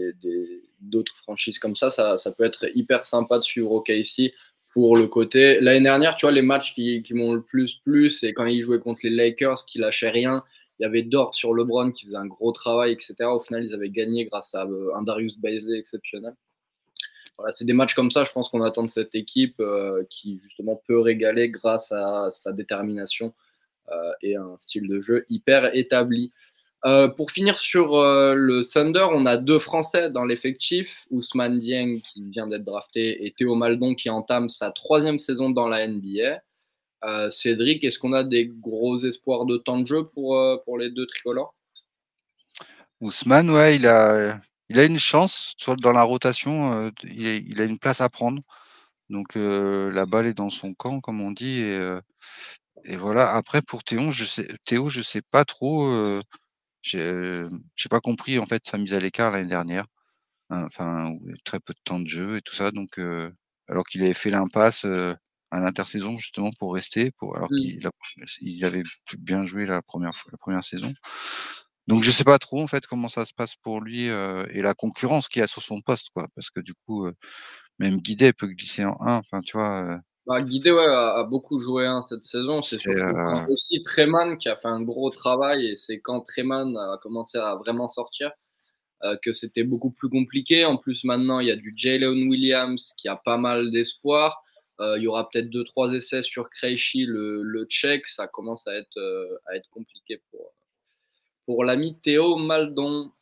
d'autres 0.81 1.16
franchises 1.19 1.59
comme 1.59 1.76
ça, 1.76 1.90
ça 1.90 2.31
peut 2.33 2.45
être 2.45 2.66
hyper 2.75 3.04
sympa 3.04 3.38
de 3.38 3.45
suivre 3.45 3.71
OKC 3.73 4.35
pour 4.73 4.97
le 4.97 5.07
côté 5.07 5.61
l'année 5.61 5.83
dernière 5.83 6.16
tu 6.16 6.26
vois 6.26 6.33
les 6.33 6.43
matchs 6.43 6.75
qui, 6.75 7.04
m'ont 7.12 7.33
le 7.33 7.43
plus 7.43 7.76
plu 7.85 8.11
c'est 8.11 8.33
quand 8.33 8.47
ils 8.47 8.62
jouaient 8.62 8.81
contre 8.81 9.00
les 9.04 9.11
Lakers 9.11 9.64
qui 9.66 9.78
lâchaient 9.78 10.11
rien 10.11 10.43
il 10.78 10.83
y 10.83 10.87
avait 10.87 11.02
Dort 11.02 11.35
sur 11.35 11.54
LeBron 11.54 11.93
qui 11.93 12.04
faisait 12.04 12.16
un 12.16 12.26
gros 12.26 12.52
travail, 12.52 12.93
etc. 12.93 13.14
Au 13.25 13.40
final, 13.40 13.64
ils 13.64 13.75
avaient 13.75 13.90
gagné 13.90 14.25
grâce 14.25 14.54
à 14.54 14.64
euh, 14.64 14.95
un 14.95 15.02
Darius 15.02 15.38
Bailey 15.38 15.78
exceptionnel. 15.78 16.35
Voilà, 17.37 17.52
c'est 17.52 17.64
des 17.64 17.73
matchs 17.73 17.95
comme 17.95 18.11
ça, 18.11 18.25
je 18.25 18.31
pense 18.31 18.49
qu'on 18.49 18.62
attend 18.62 18.85
de 18.85 18.90
cette 18.90 19.14
équipe 19.14 19.59
euh, 19.59 20.04
qui 20.09 20.40
justement 20.45 20.81
peut 20.87 21.00
régaler 21.00 21.49
grâce 21.49 21.90
à 21.90 22.31
sa 22.31 22.52
détermination 22.52 23.35
euh, 23.90 24.12
et 24.23 24.37
un 24.37 24.57
style 24.59 24.88
de 24.88 25.00
jeu 25.00 25.26
hyper 25.28 25.75
établi. 25.75 26.33
Pour 27.17 27.31
finir 27.31 27.59
sur 27.59 27.97
le 28.03 28.62
Thunder, 28.62 29.07
on 29.11 29.25
a 29.25 29.37
deux 29.37 29.59
Français 29.59 30.11
dans 30.11 30.25
l'effectif, 30.25 31.07
Ousmane 31.11 31.59
Dieng 31.59 32.00
qui 32.00 32.23
vient 32.31 32.47
d'être 32.47 32.64
drafté 32.64 33.25
et 33.25 33.33
Théo 33.33 33.55
Maldon 33.55 33.95
qui 33.95 34.11
entame 34.11 34.50
sa 34.50 34.71
troisième 34.71 35.19
saison 35.19 35.50
dans 35.50 35.69
la 35.69 35.88
NBA. 35.88 36.43
Euh, 37.05 37.31
Cédric, 37.31 37.85
est-ce 37.85 37.99
qu'on 37.99 38.12
a 38.12 38.25
des 38.25 38.47
gros 38.47 38.99
espoirs 38.99 39.45
de 39.45 39.59
temps 39.59 39.79
de 39.79 39.87
jeu 39.87 40.05
pour, 40.14 40.38
euh, 40.38 40.57
pour 40.64 40.79
les 40.79 40.91
deux 40.91 41.07
tricolores? 41.07 41.55
Ousmane, 43.00 43.50
ouais, 43.50 43.76
il 43.76 43.87
a, 43.87 44.41
il 44.71 44.79
a 44.79 44.85
une 44.85 44.99
chance 44.99 45.55
dans 45.83 45.93
la 45.93 46.03
rotation. 46.03 46.73
Euh, 46.73 46.91
il, 47.03 47.61
a 47.61 47.64
une 47.64 47.79
place 47.79 48.00
à 48.00 48.09
prendre. 48.09 48.41
Donc 49.11 49.35
la 49.35 50.07
balle 50.07 50.26
est 50.26 50.35
dans 50.35 50.49
son 50.49 50.73
camp, 50.73 51.00
comme 51.00 51.21
on 51.21 51.31
dit. 51.31 51.61
Et, 52.85 52.97
voilà. 52.97 53.35
Après, 53.35 53.61
pour 53.61 53.85
Théo, 53.85 54.11
je 54.11 54.25
sais, 54.25 54.49
Théo, 54.64 54.88
je 54.88 55.03
sais 55.03 55.23
pas 55.31 55.45
trop. 55.45 55.87
J'ai 56.85 57.88
pas 57.91 58.00
compris 58.00 58.38
en 58.38 58.47
fait 58.47 58.67
sa 58.67 58.79
mise 58.79 58.95
à 58.95 59.00
l'écart 59.00 59.31
l'année 59.31 59.49
dernière. 59.49 59.85
Hein, 60.50 60.64
enfin, 60.67 61.14
très 61.45 61.61
peu 61.61 61.73
de 61.73 61.81
temps 61.85 62.00
de 62.00 62.09
jeu 62.09 62.37
et 62.37 62.43
tout 62.43 62.55
ça. 62.55 62.71
Donc, 62.71 62.99
alors 63.69 63.85
qu'il 63.85 64.03
avait 64.03 64.14
fait 64.14 64.31
l'impasse 64.31 64.85
à 65.55 65.61
l'intersaison 65.61 66.19
justement 66.19 66.50
pour 66.59 66.75
rester, 66.75 67.12
pour, 67.19 67.37
alors 67.37 67.49
mmh. 67.50 67.91
qu'il 68.38 68.64
avait 68.64 68.83
bien 69.19 69.47
joué 69.47 69.67
la 69.67 69.83
première, 69.83 70.12
la 70.31 70.38
première 70.38 70.64
saison. 70.64 70.93
Donc 71.87 72.03
je 72.03 72.11
sais 72.11 72.25
pas 72.25 72.38
trop 72.38 72.62
en 72.62 72.67
fait 72.67 72.87
comment 72.87 73.09
ça 73.09 73.25
se 73.25 73.35
passe 73.35 73.57
pour 73.57 73.81
lui 73.81 74.09
euh, 74.09 74.47
et 74.50 74.62
la 74.62 74.75
concurrence 74.75 75.29
qu'il 75.29 75.41
y 75.41 75.43
a 75.43 75.47
sur 75.47 75.62
son 75.62 75.83
poste 75.83 76.09
quoi, 76.14 76.29
parce 76.35 76.50
que 76.50 76.61
du 76.61 76.73
coup 76.87 77.07
euh, 77.07 77.12
même 77.79 77.99
Guidé 77.99 78.33
peut 78.33 78.47
glisser 78.49 78.85
en 78.85 78.97
1, 79.00 79.17
enfin 79.19 79.41
tu 79.41 79.57
vois. 79.57 80.00
Euh 80.28 80.38
bah, 80.38 80.43
Guidé 80.43 80.71
ouais, 80.71 80.87
a, 80.87 81.23
beaucoup 81.25 81.59
joué 81.59 81.87
hein, 81.87 82.04
cette 82.09 82.25
saison, 82.25 82.61
c'est 82.61 82.78
surtout 82.78 83.52
aussi 83.52 83.83
Treman 83.83 84.38
qui 84.38 84.49
a 84.49 84.57
fait 84.57 84.69
un 84.69 84.81
gros 84.81 85.11
travail 85.11 85.66
et 85.66 85.76
c'est 85.76 86.00
quand 86.00 86.21
Treman 86.23 86.76
a 86.76 86.99
commencé 87.02 87.38
à 87.38 87.54
vraiment 87.57 87.88
sortir 87.88 88.31
que 89.23 89.35
c'était 89.35 89.64
beaucoup 89.64 89.90
plus 89.90 90.09
compliqué. 90.09 90.64
En 90.64 90.78
plus 90.78 91.04
maintenant 91.04 91.40
il 91.40 91.49
y 91.49 91.50
a 91.50 91.57
du 91.57 91.75
Jalen 91.76 92.26
Williams 92.26 92.95
qui 92.97 93.07
a 93.09 93.16
pas 93.16 93.37
mal 93.37 93.71
d'espoir. 93.71 94.45
Euh, 94.81 94.99
il 94.99 95.04
y 95.04 95.07
aura 95.07 95.28
peut-être 95.28 95.50
deux 95.50 95.64
trois 95.64 95.93
essais 95.93 96.23
sur 96.23 96.50
Krejci, 96.50 97.04
le, 97.07 97.43
le 97.43 97.64
tchèque. 97.64 98.09
Ça 98.09 98.26
commence 98.26 98.66
à 98.66 98.75
être, 98.75 98.97
euh, 98.97 99.38
à 99.47 99.57
être 99.57 99.69
compliqué 99.71 100.21
pour, 100.31 100.52
pour 101.47 101.64
l'ami 101.64 101.99
Théo 102.00 102.37
Maldon. 102.37 103.12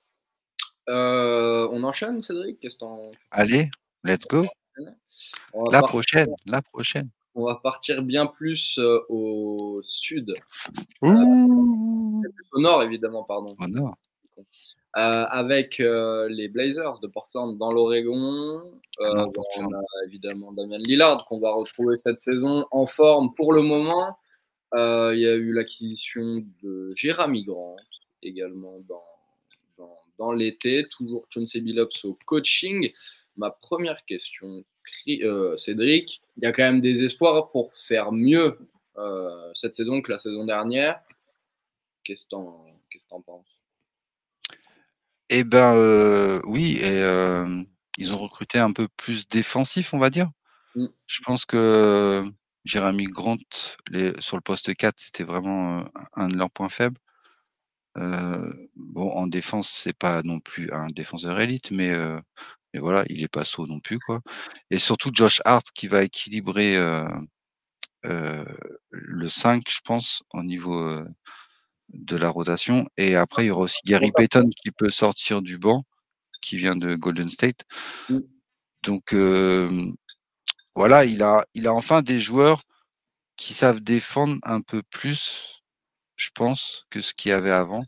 Euh, 0.89 1.69
on 1.71 1.85
enchaîne, 1.85 2.23
Cédric? 2.23 2.67
Allez, 3.31 3.71
let's 4.05 4.27
go. 4.27 4.47
La 5.71 5.83
prochaine, 5.83 6.35
la 6.47 6.63
prochaine. 6.63 7.09
On 7.35 7.45
va 7.45 7.57
partir 7.57 8.03
bien 8.03 8.27
plus 8.27 8.79
au 9.09 9.77
sud. 9.83 10.35
au 11.01 12.61
nord, 12.61 12.83
évidemment, 12.83 13.25
pardon. 13.25 13.49
Au 13.59 13.67
nord. 13.67 13.97
Euh, 14.99 15.25
avec 15.31 15.81
euh, 15.81 16.29
les 16.29 16.49
Blazers 16.49 16.99
de 17.01 17.07
Portland 17.07 17.57
dans 17.57 17.71
l'Oregon. 17.71 18.63
Euh, 19.01 19.27
on 19.57 19.73
a 19.73 19.81
évidemment 20.07 20.53
Damien 20.53 20.77
Lillard 20.77 21.25
qu'on 21.25 21.41
va 21.41 21.51
retrouver 21.51 21.97
cette 21.97 22.19
saison 22.19 22.67
en 22.71 22.87
forme 22.87 23.33
pour 23.33 23.55
le 23.55 23.63
moment. 23.63 24.19
Il 24.75 25.19
y 25.19 25.27
a 25.27 25.35
eu 25.35 25.55
l'acquisition 25.55 26.45
de 26.63 26.93
Jeremy 26.95 27.45
Grant 27.45 27.77
également 28.23 28.81
dans, 28.87 29.03
dans, 29.79 29.97
dans 30.19 30.33
l'été. 30.33 30.87
Toujours 30.91 31.25
Chauncey 31.31 31.63
Billups 31.63 32.05
au 32.05 32.19
coaching. 32.27 32.93
Ma 33.37 33.51
première 33.51 34.05
question, 34.05 34.65
Cédric, 35.57 36.23
il 36.37 36.43
y 36.43 36.47
a 36.47 36.53
quand 36.53 36.65
même 36.65 36.81
des 36.81 37.03
espoirs 37.03 37.51
pour 37.51 37.73
faire 37.75 38.13
mieux 38.13 38.59
cette 39.55 39.75
saison 39.75 40.03
que 40.03 40.13
la 40.13 40.19
saison 40.19 40.45
dernière. 40.45 41.01
Qu'est-ce 42.05 42.25
que 42.25 42.31
tu 42.31 42.37
en 42.37 43.21
penses? 43.23 43.49
Eh 45.31 45.45
ben, 45.45 46.41
oui 46.45 46.79
et 46.83 47.01
ils 47.99 48.15
ont 48.15 48.19
recruté 48.19 48.59
un 48.59 48.73
peu 48.73 48.89
plus 48.97 49.29
défensif, 49.29 49.95
on 49.95 49.99
va 49.99 50.11
dire. 50.11 50.31
Mmh. 50.75 50.87
Je 51.07 51.21
pense 51.21 51.45
que 51.45 52.25
Jérémy 52.65 53.05
Grant, 53.05 53.37
les 53.91 54.13
sur 54.21 54.37
le 54.37 54.43
poste 54.43 54.75
4, 54.75 54.95
c'était 54.99 55.25
vraiment, 55.25 55.85
un 56.15 56.29
de 56.29 56.37
leurs 56.37 56.51
points 56.51 56.69
faibles. 56.69 56.99
bon, 57.95 59.11
en 59.11 59.27
défense, 59.27 59.71
c'est 59.71 59.97
pas 59.97 60.23
non 60.23 60.41
plus 60.41 60.71
un 60.73 60.87
défenseur 60.89 61.41
élite, 61.41 61.71
mais 61.71 61.93
mais 62.73 62.81
voilà, 62.81 63.05
il 63.09 63.23
est 63.23 63.29
pas 63.29 63.45
sot 63.45 63.67
non 63.67 63.81
plus, 63.81 63.99
quoi 63.99 64.21
et 64.71 64.79
surtout 64.79 65.11
Josh 65.13 65.41
Hart 65.45 65.67
qui 65.75 65.89
va 65.89 66.03
équilibrer, 66.03 66.77
le 68.03 69.29
5, 69.29 69.63
je 69.69 69.81
pense, 69.85 70.23
au 70.33 70.43
niveau, 70.43 71.05
de 71.93 72.17
la 72.17 72.31
rotation. 72.31 72.89
Et 72.97 73.17
après, 73.17 73.45
il 73.45 73.49
y 73.49 73.51
aura 73.51 73.63
aussi 73.63 73.81
Gary 73.85 74.13
Payton 74.13 74.49
qui 74.57 74.71
peut 74.71 74.91
sortir 74.91 75.43
du 75.43 75.59
banc, 75.59 75.85
qui 76.41 76.57
vient 76.57 76.77
de 76.77 76.95
Golden 76.95 77.29
State. 77.31 77.65
Mmh. 78.09 78.19
Donc 78.83 79.15
voilà, 80.75 81.05
il 81.05 81.23
a, 81.23 81.45
il 81.55 81.67
a 81.69 81.73
enfin 81.75 82.03
des 82.03 82.21
joueurs 82.21 82.63
qui 83.37 83.55
savent 83.55 83.81
défendre 83.81 84.39
un 84.43 84.61
peu 84.61 84.83
plus. 84.91 85.63
je 86.17 86.31
pense, 86.35 86.87
que 86.91 87.01
ce 87.01 87.15
qu'il 87.15 87.31
y 87.31 87.33
avait 87.33 87.51
avant. 87.51 87.85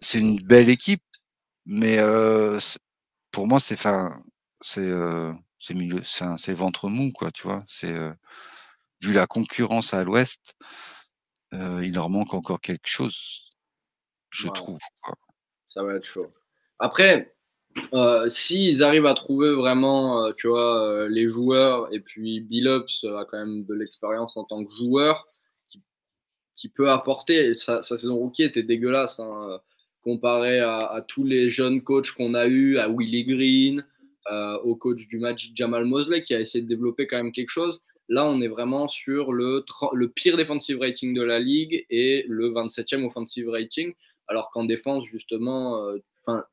C'est 0.00 0.18
une 0.18 0.40
belle 0.40 0.68
équipe, 0.68 1.02
mais 1.66 1.98
pour 3.30 3.46
moi, 3.46 3.60
c'est 3.60 3.74
enfin, 3.74 4.22
c'est 4.60 4.90
c'est 5.58 5.74
milieu, 5.74 6.00
c'est 6.04 6.54
ventre 6.54 6.88
mou, 6.88 7.12
quoi, 7.12 7.30
tu 7.30 7.42
vois. 7.42 7.64
C'est 7.66 7.94
vu 9.02 9.12
la 9.12 9.26
concurrence 9.26 9.94
à 9.94 10.04
l'Ouest, 10.04 10.54
il 11.52 11.92
leur 11.94 12.08
manque 12.10 12.34
encore 12.34 12.60
quelque 12.60 12.86
chose, 12.86 13.44
je 14.30 14.48
trouve. 14.48 14.78
Ça 15.68 15.84
va 15.84 15.94
être 15.94 16.04
chaud. 16.04 16.32
Après, 16.78 17.34
s'ils 18.28 18.82
arrivent 18.82 19.06
à 19.06 19.14
trouver 19.14 19.54
vraiment, 19.54 20.32
tu 20.32 20.48
vois, 20.48 21.08
les 21.08 21.28
joueurs, 21.28 21.92
et 21.92 22.00
puis 22.00 22.40
Billups 22.40 23.04
a 23.04 23.24
quand 23.24 23.38
même 23.38 23.64
de 23.64 23.74
l'expérience 23.74 24.36
en 24.36 24.44
tant 24.44 24.64
que 24.64 24.72
joueur, 24.72 25.26
qui, 26.56 26.68
peut 26.68 26.90
apporter, 26.90 27.54
sa, 27.54 27.82
saison 27.82 28.16
rookie 28.16 28.42
était 28.42 28.62
dégueulasse, 28.62 29.18
hein, 29.18 29.60
comparé 30.02 30.60
à, 30.60 31.04
tous 31.08 31.24
les 31.24 31.50
jeunes 31.50 31.82
coachs 31.82 32.10
qu'on 32.12 32.34
a 32.34 32.46
eu, 32.46 32.78
à 32.78 32.88
Willie 32.88 33.24
Green, 33.24 33.84
au 34.62 34.76
coach 34.76 35.08
du 35.08 35.18
Magic 35.18 35.56
Jamal 35.56 35.84
Mosley, 35.84 36.22
qui 36.22 36.34
a 36.34 36.40
essayé 36.40 36.62
de 36.62 36.68
développer 36.68 37.06
quand 37.06 37.16
même 37.16 37.32
quelque 37.32 37.50
chose. 37.50 37.80
Là, 38.08 38.24
on 38.24 38.40
est 38.40 38.48
vraiment 38.48 38.86
sur 38.86 39.32
le, 39.32 39.64
pire 40.14 40.36
defensive 40.36 40.78
rating 40.78 41.14
de 41.14 41.22
la 41.22 41.40
ligue 41.40 41.84
et 41.90 42.24
le 42.28 42.50
27e 42.50 43.04
offensive 43.04 43.48
rating, 43.48 43.92
alors 44.28 44.50
qu'en 44.50 44.64
défense, 44.64 45.04
justement, 45.06 45.84
enfin, 46.20 46.44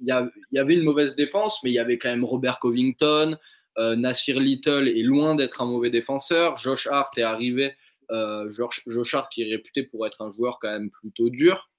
il 0.00 0.06
y, 0.52 0.58
avait 0.58 0.74
une 0.74 0.84
mauvaise 0.84 1.16
défense, 1.16 1.60
mais 1.62 1.70
il 1.70 1.74
y 1.74 1.78
avait 1.78 1.98
quand 1.98 2.08
même 2.08 2.24
Robert 2.24 2.58
Covington, 2.60 3.36
euh, 3.78 3.96
Nasir 3.96 4.38
Little 4.38 4.88
est 4.88 5.02
loin 5.02 5.34
d'être 5.34 5.60
un 5.60 5.66
mauvais 5.66 5.90
défenseur, 5.90 6.56
Josh 6.56 6.86
Hart 6.86 7.16
est 7.18 7.22
arrivé, 7.22 7.74
euh, 8.10 8.50
Josh, 8.50 8.84
Hart 9.12 9.30
qui 9.32 9.42
est 9.42 9.50
réputé 9.50 9.82
pour 9.82 10.06
être 10.06 10.22
un 10.22 10.32
joueur 10.32 10.58
quand 10.60 10.70
même 10.70 10.90
plutôt 10.90 11.30
dur. 11.30 11.70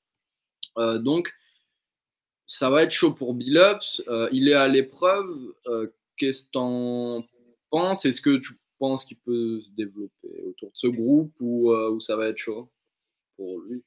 Euh, 0.79 0.98
donc, 1.00 1.31
ça 2.48 2.69
va 2.69 2.83
être 2.83 2.91
chaud 2.91 3.13
pour 3.13 3.33
Billups. 3.36 4.01
il 4.31 4.48
est 4.48 4.53
à 4.53 4.67
l'épreuve. 4.67 5.53
Qu'est-ce 6.17 6.43
que 6.43 6.50
tu 6.51 6.57
en 6.57 7.24
penses? 7.69 8.05
Est-ce 8.05 8.21
que 8.21 8.38
tu 8.38 8.53
penses 8.79 9.05
qu'il 9.05 9.17
peut 9.17 9.62
se 9.62 9.71
développer 9.71 10.41
autour 10.48 10.69
de 10.69 10.75
ce 10.75 10.88
groupe 10.88 11.33
ou, 11.39 11.71
ou 11.71 12.01
ça 12.01 12.15
va 12.15 12.27
être 12.27 12.38
chaud 12.38 12.71
pour 13.36 13.59
lui? 13.62 13.83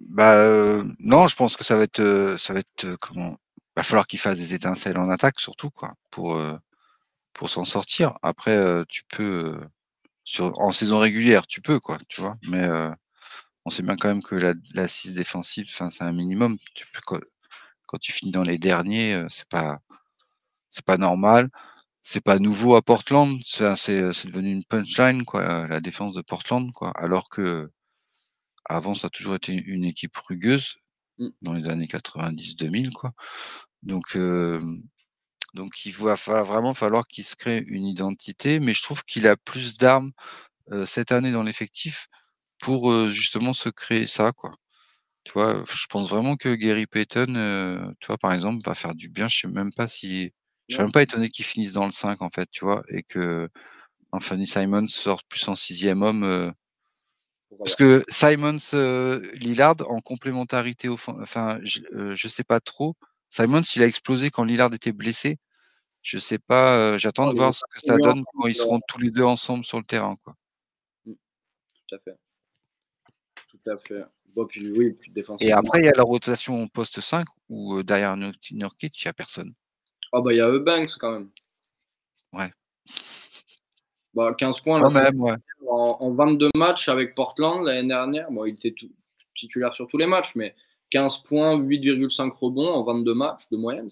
Bah, 0.00 0.82
non, 0.98 1.28
je 1.28 1.36
pense 1.36 1.56
que 1.56 1.64
ça 1.64 1.76
va 1.76 1.84
être, 1.84 2.36
ça 2.38 2.52
va 2.54 2.58
être, 2.58 2.96
comment 3.00 3.38
va 3.76 3.84
falloir 3.84 4.08
qu'il 4.08 4.18
fasse 4.18 4.38
des 4.38 4.54
étincelles 4.54 4.98
en 4.98 5.10
attaque 5.10 5.38
surtout 5.38 5.70
quoi, 5.70 5.94
pour, 6.10 6.42
pour 7.34 7.50
s'en 7.50 7.64
sortir. 7.64 8.18
Après, 8.22 8.84
tu 8.88 9.04
peux, 9.04 9.60
sur 10.24 10.58
en 10.58 10.72
saison 10.72 10.98
régulière, 10.98 11.46
tu 11.46 11.60
peux 11.60 11.78
quoi, 11.78 11.98
tu 12.08 12.20
vois? 12.20 12.36
Mais, 12.48 12.68
on 13.68 13.70
sait 13.70 13.82
bien 13.82 13.96
quand 13.96 14.08
même 14.08 14.22
que 14.22 14.34
la 14.36 14.54
l'assise 14.74 15.14
défensive, 15.14 15.66
enfin, 15.70 15.90
c'est 15.90 16.04
un 16.04 16.12
minimum. 16.12 16.56
Tu 16.74 16.86
peux 16.92 17.00
quand 17.86 17.98
tu 17.98 18.12
finis 18.12 18.32
dans 18.32 18.42
les 18.42 18.58
derniers, 18.58 19.24
c'est 19.30 19.48
pas 19.48 19.78
c'est 20.70 20.84
pas 20.84 20.98
normal. 20.98 21.50
C'est 22.02 22.22
pas 22.22 22.38
nouveau 22.38 22.76
à 22.76 22.82
Portland, 22.82 23.40
c'est 23.44 23.76
c'est 23.76 24.28
devenu 24.28 24.52
une 24.52 24.64
punchline 24.64 25.24
quoi, 25.24 25.68
la 25.68 25.80
défense 25.80 26.14
de 26.14 26.22
Portland 26.22 26.72
quoi, 26.72 26.92
alors 26.96 27.28
que 27.28 27.70
avant, 28.68 28.94
ça 28.94 29.08
a 29.08 29.10
toujours 29.10 29.34
été 29.34 29.52
une 29.52 29.84
équipe 29.84 30.16
rugueuse 30.16 30.76
mmh. 31.18 31.28
dans 31.42 31.52
les 31.54 31.68
années 31.68 31.86
90-2000, 31.86 32.92
quoi. 32.92 33.12
Donc, 33.82 34.18
donc 35.54 35.86
il 35.86 35.92
va 35.92 36.16
falloir, 36.16 36.44
vraiment 36.44 36.74
falloir 36.74 37.06
qu'il 37.06 37.24
se 37.24 37.36
crée 37.36 37.64
une 37.68 37.86
identité, 37.86 38.60
mais 38.60 38.74
je 38.74 38.82
trouve 38.82 39.04
qu'il 39.04 39.26
a 39.26 39.36
plus 39.36 39.78
d'armes 39.78 40.12
cette 40.84 41.12
année 41.12 41.32
dans 41.32 41.42
l'effectif 41.42 42.08
pour 42.60 43.08
justement 43.08 43.52
se 43.52 43.68
créer 43.68 44.06
ça, 44.06 44.32
quoi. 44.32 44.52
Tu 45.24 45.32
vois, 45.32 45.64
je 45.70 45.86
pense 45.88 46.08
vraiment 46.08 46.36
que 46.36 46.54
Gary 46.54 46.86
Payton, 46.86 47.94
tu 48.00 48.06
vois, 48.06 48.18
par 48.18 48.32
exemple, 48.32 48.62
va 48.64 48.74
faire 48.74 48.94
du 48.94 49.08
bien. 49.08 49.28
Je 49.28 49.40
sais 49.40 49.48
même 49.48 49.72
pas 49.72 49.88
si, 49.88 50.32
je 50.68 50.76
suis 50.76 50.82
même 50.82 50.92
pas 50.92 51.02
étonné 51.02 51.28
qu'il 51.30 51.44
finisse 51.44 51.72
dans 51.72 51.84
le 51.84 51.90
5 51.90 52.22
en 52.22 52.30
fait, 52.30 52.48
tu 52.50 52.64
vois, 52.64 52.82
et 52.88 53.02
que 53.02 53.48
Anthony 54.12 54.46
Simon 54.46 54.86
sorte 54.88 55.26
plus 55.28 55.46
en 55.48 55.54
sixième 55.54 56.02
homme 56.02 56.54
parce 57.56 57.76
que 57.76 58.04
Simons 58.08 58.58
euh, 58.74 59.22
Lillard 59.34 59.76
en 59.88 60.00
complémentarité, 60.00 60.88
enfin, 60.88 61.58
je, 61.62 61.80
ne 61.92 62.12
euh, 62.12 62.28
sais 62.28 62.44
pas 62.44 62.60
trop. 62.60 62.94
Simons, 63.30 63.62
il 63.74 63.82
a 63.82 63.86
explosé 63.86 64.30
quand 64.30 64.44
Lillard 64.44 64.72
était 64.74 64.92
blessé. 64.92 65.38
Je 66.02 66.18
sais 66.18 66.38
pas. 66.38 66.76
Euh, 66.76 66.98
j'attends 66.98 67.28
ah, 67.28 67.32
de 67.32 67.38
voir 67.38 67.54
ce 67.54 67.62
que 67.70 67.80
ça 67.80 67.96
donne 67.96 68.22
quand 68.34 68.46
ils 68.46 68.54
seront 68.54 68.80
tous 68.86 68.98
les 68.98 69.10
deux 69.10 69.24
ensemble 69.24 69.64
sur 69.64 69.78
le 69.78 69.84
terrain, 69.84 70.16
quoi. 70.22 70.34
Mmh. 71.06 71.12
Tout 71.88 71.94
à 71.94 71.98
fait. 71.98 72.16
Tout 73.68 73.74
à 73.74 73.78
fait. 73.78 74.04
Bon, 74.34 74.46
puis, 74.46 74.70
oui, 74.70 74.92
puis 74.92 75.12
Et 75.40 75.52
après, 75.52 75.80
il 75.80 75.86
y 75.86 75.88
a 75.88 75.92
la 75.96 76.02
rotation 76.02 76.68
poste 76.68 77.00
5 77.00 77.26
où 77.48 77.82
derrière 77.82 78.16
Nurkic, 78.16 79.02
il 79.02 79.06
n'y 79.06 79.10
a 79.10 79.12
personne. 79.12 79.54
Ah 80.12 80.20
bah 80.20 80.32
il 80.32 80.36
y 80.36 80.40
a 80.40 80.48
Eubanks 80.48 80.96
quand 80.98 81.12
même. 81.12 81.30
Ouais. 82.32 82.50
15 84.36 84.62
bah, 84.62 84.64
points 84.64 85.36
en, 85.68 86.12
22 86.12 86.50
matchs 86.56 86.88
avec 86.88 87.14
Portland 87.14 87.64
l'année 87.64 87.86
dernière. 87.86 88.30
Bon, 88.30 88.44
il 88.44 88.54
était 88.54 88.74
titulaire 89.36 89.74
sur 89.74 89.86
tous 89.86 89.98
les 89.98 90.06
matchs, 90.06 90.32
mais 90.34 90.54
15 90.90 91.18
points, 91.18 91.58
8,5 91.58 92.30
rebonds 92.30 92.72
en 92.72 92.84
22 92.84 93.14
matchs 93.14 93.48
de 93.50 93.56
moyenne, 93.56 93.90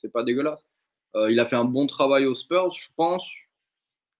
c'est 0.00 0.12
pas 0.12 0.22
dégueulasse. 0.22 0.60
Euh, 1.14 1.30
il 1.30 1.40
a 1.40 1.46
fait 1.46 1.56
un 1.56 1.64
bon 1.64 1.86
travail 1.86 2.26
aux 2.26 2.34
Spurs, 2.34 2.70
je 2.72 2.88
pense, 2.96 3.24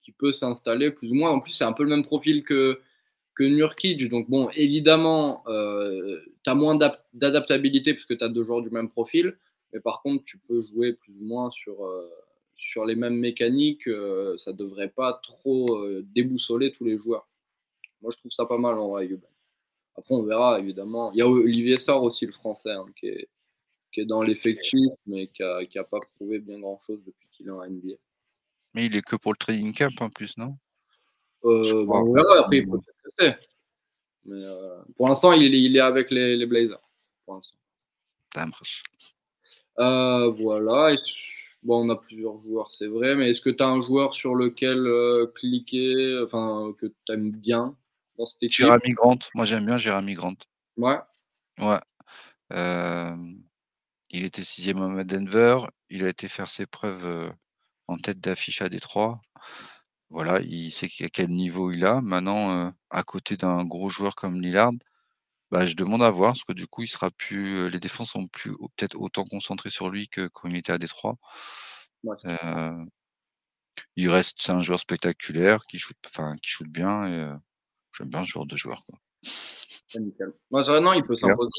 qui 0.03 0.13
peut 0.13 0.33
s'installer 0.33 0.91
plus 0.91 1.11
ou 1.11 1.15
moins. 1.15 1.31
En 1.31 1.41
plus, 1.41 1.53
c'est 1.53 1.65
un 1.65 1.73
peu 1.73 1.83
le 1.83 1.91
même 1.91 2.05
profil 2.05 2.45
que, 2.45 2.81
que 3.39 3.45
Nurkic. 3.45 4.09
Donc, 4.09 4.29
bon, 4.29 4.51
évidemment, 4.55 5.45
euh, 5.47 6.21
tu 6.43 6.51
as 6.51 6.55
moins 6.55 6.77
d'adaptabilité 7.15 7.95
puisque 7.95 8.19
tu 8.19 8.25
as 8.25 8.29
deux 8.29 8.43
joueurs 8.43 8.63
du 8.63 8.71
même 8.71 8.91
profil. 8.91 9.37
Mais 9.73 9.81
par 9.81 10.03
contre, 10.03 10.25
tu 10.25 10.39
peux 10.39 10.61
jouer 10.61 10.95
plus 10.95 11.13
ou 11.21 11.25
moins 11.25 11.51
sur, 11.51 11.85
euh, 11.85 12.11
sur 12.57 12.85
les 12.85 12.97
mêmes 12.97 13.17
mécaniques, 13.17 13.87
euh, 13.87 14.37
ça 14.39 14.53
devrait 14.53 14.89
pas 14.89 15.21
trop 15.23 15.67
euh, 15.77 16.05
déboussoler 16.15 16.73
tous 16.73 16.85
les 16.85 16.99
joueurs. 16.99 17.29
Moi, 18.03 18.11
je 18.13 18.19
trouve 18.19 18.33
ça 18.33 18.45
pas 18.47 18.59
mal 18.59 18.75
en 18.75 18.89
vrai, 18.89 19.09
Après, 19.97 20.15
on 20.15 20.23
verra, 20.23 20.59
évidemment. 20.59 21.13
Il 21.13 21.19
y 21.19 21.23
a 21.23 21.29
Olivier 21.29 21.77
Sarr 21.77 22.03
aussi, 22.03 22.27
le 22.27 22.33
français, 22.33 22.73
hein, 22.73 22.87
qui, 22.97 23.09
est, 23.09 23.29
qui, 23.93 24.01
est, 24.01 24.07
dans 24.07 24.23
l'effectif, 24.23 24.91
mais 25.07 25.29
qui 25.29 25.43
n'a 25.43 25.85
pas 25.85 26.01
prouvé 26.17 26.39
bien 26.39 26.59
grand-chose 26.59 27.01
depuis 27.05 27.29
qu'il 27.31 27.47
est 27.47 27.51
en 27.51 27.65
NBA. 27.65 27.95
Mais 28.75 28.87
il 28.87 28.97
est 28.97 29.03
que 29.03 29.17
pour 29.17 29.33
le 29.33 29.39
trading 29.39 29.73
camp 29.73 30.01
en 30.01 30.11
plus, 30.11 30.37
non? 30.39 30.57
Euh, 31.45 31.85
bah, 31.87 32.01
On 32.03 32.13
verra, 32.13 32.41
après, 32.41 32.59
il 32.59 32.69
peut 32.69 32.79
Mais 34.25 34.43
pour 34.97 35.09
l'instant, 35.09 35.33
il, 35.33 35.55
il, 35.55 35.77
est 35.77 35.81
avec 35.81 36.11
les, 36.11 36.37
les 36.37 36.47
Blazers. 36.47 36.83
Pour 37.25 37.35
l'instant. 37.35 37.57
voilà. 39.77 40.97
Bon, 41.65 41.85
on 41.85 41.91
a 41.91 41.97
plusieurs 41.97 42.41
joueurs, 42.43 42.71
c'est 42.71 42.87
vrai, 42.87 43.17
mais 43.17 43.31
est-ce 43.31 43.41
que 43.41 43.51
tu 43.51 43.63
as 43.63 43.67
un 43.67 43.81
joueur 43.81 44.15
sur 44.15 44.35
lequel 44.35 44.87
euh, 44.87 45.27
cliquer, 45.35 46.21
enfin, 46.25 46.73
que 46.79 46.87
tu 46.87 47.13
aimes 47.13 47.33
bien 47.33 47.77
dans 48.17 48.27
cette 48.27 48.43
équipe? 48.43 48.65
Jérémy 48.65 48.95
Grant, 48.95 49.19
moi 49.35 49.45
j'aime 49.45 49.67
bien 49.67 49.77
Jérémy 49.77 50.15
Grant. 50.15 50.37
Ouais. 50.77 50.99
Ouais. 51.59 51.81
Euh, 52.53 53.17
il 54.11 54.25
était 54.25 54.45
sixième 54.45 54.81
homme 54.81 54.99
à 54.99 55.05
Denver, 55.05 55.59
il 55.91 56.05
a 56.05 56.09
été 56.09 56.29
faire 56.29 56.49
ses 56.49 56.67
preuves 56.67 57.05
euh, 57.05 57.31
en 57.89 57.99
tête 57.99 58.21
d'affiche 58.21 58.63
à 58.63 58.69
Détroit. 58.69 59.21
Voilà, 60.11 60.41
il 60.41 60.71
sait 60.71 60.89
à 61.05 61.09
quel 61.09 61.29
niveau 61.29 61.71
il 61.71 61.85
a. 61.85 62.01
Maintenant, 62.01 62.73
à 62.91 63.03
côté 63.03 63.37
d'un 63.37 63.65
gros 63.65 63.91
joueur 63.91 64.15
comme 64.15 64.41
Lillard, 64.41 64.73
bah, 65.51 65.67
je 65.67 65.75
demande 65.77 66.03
à 66.03 66.11
voir, 66.11 66.33
parce 66.33 66.45
que 66.45 66.53
du 66.53 66.67
coup, 66.67 66.83
il 66.83 66.89
sera 66.89 67.11
plus, 67.11 67.71
les 67.71 67.81
défenses 67.81 68.11
sont 68.11 68.27
plus 68.27 68.53
peut-être 68.77 69.01
autant 69.01 69.25
concentrées 69.25 69.71
sur 69.71 69.91
lui 69.91 70.09
que 70.09 70.29
quand 70.29 70.49
il 70.49 70.57
était 70.57 70.73
à 70.73 70.79
Détroit. 70.79 71.17
il 73.97 74.09
reste, 74.09 74.39
c'est 74.41 74.53
un 74.53 74.61
joueur 74.61 74.81
spectaculaire 74.81 75.63
qui 75.69 75.79
shoot, 75.79 75.97
enfin, 76.07 76.37
qui 76.43 76.51
shoot 76.51 76.69
bien 76.69 77.07
et 77.07 77.35
j'aime 77.93 78.09
bien 78.09 78.25
ce 78.25 78.31
genre 78.31 78.47
de 78.47 78.57
joueur. 78.57 78.83
Quoi. 78.85 78.99
C'est 79.89 80.01
nickel. 80.01 80.33
non, 80.51 80.93
il 80.93 81.03
peut 81.03 81.17
s'imposer. 81.17 81.51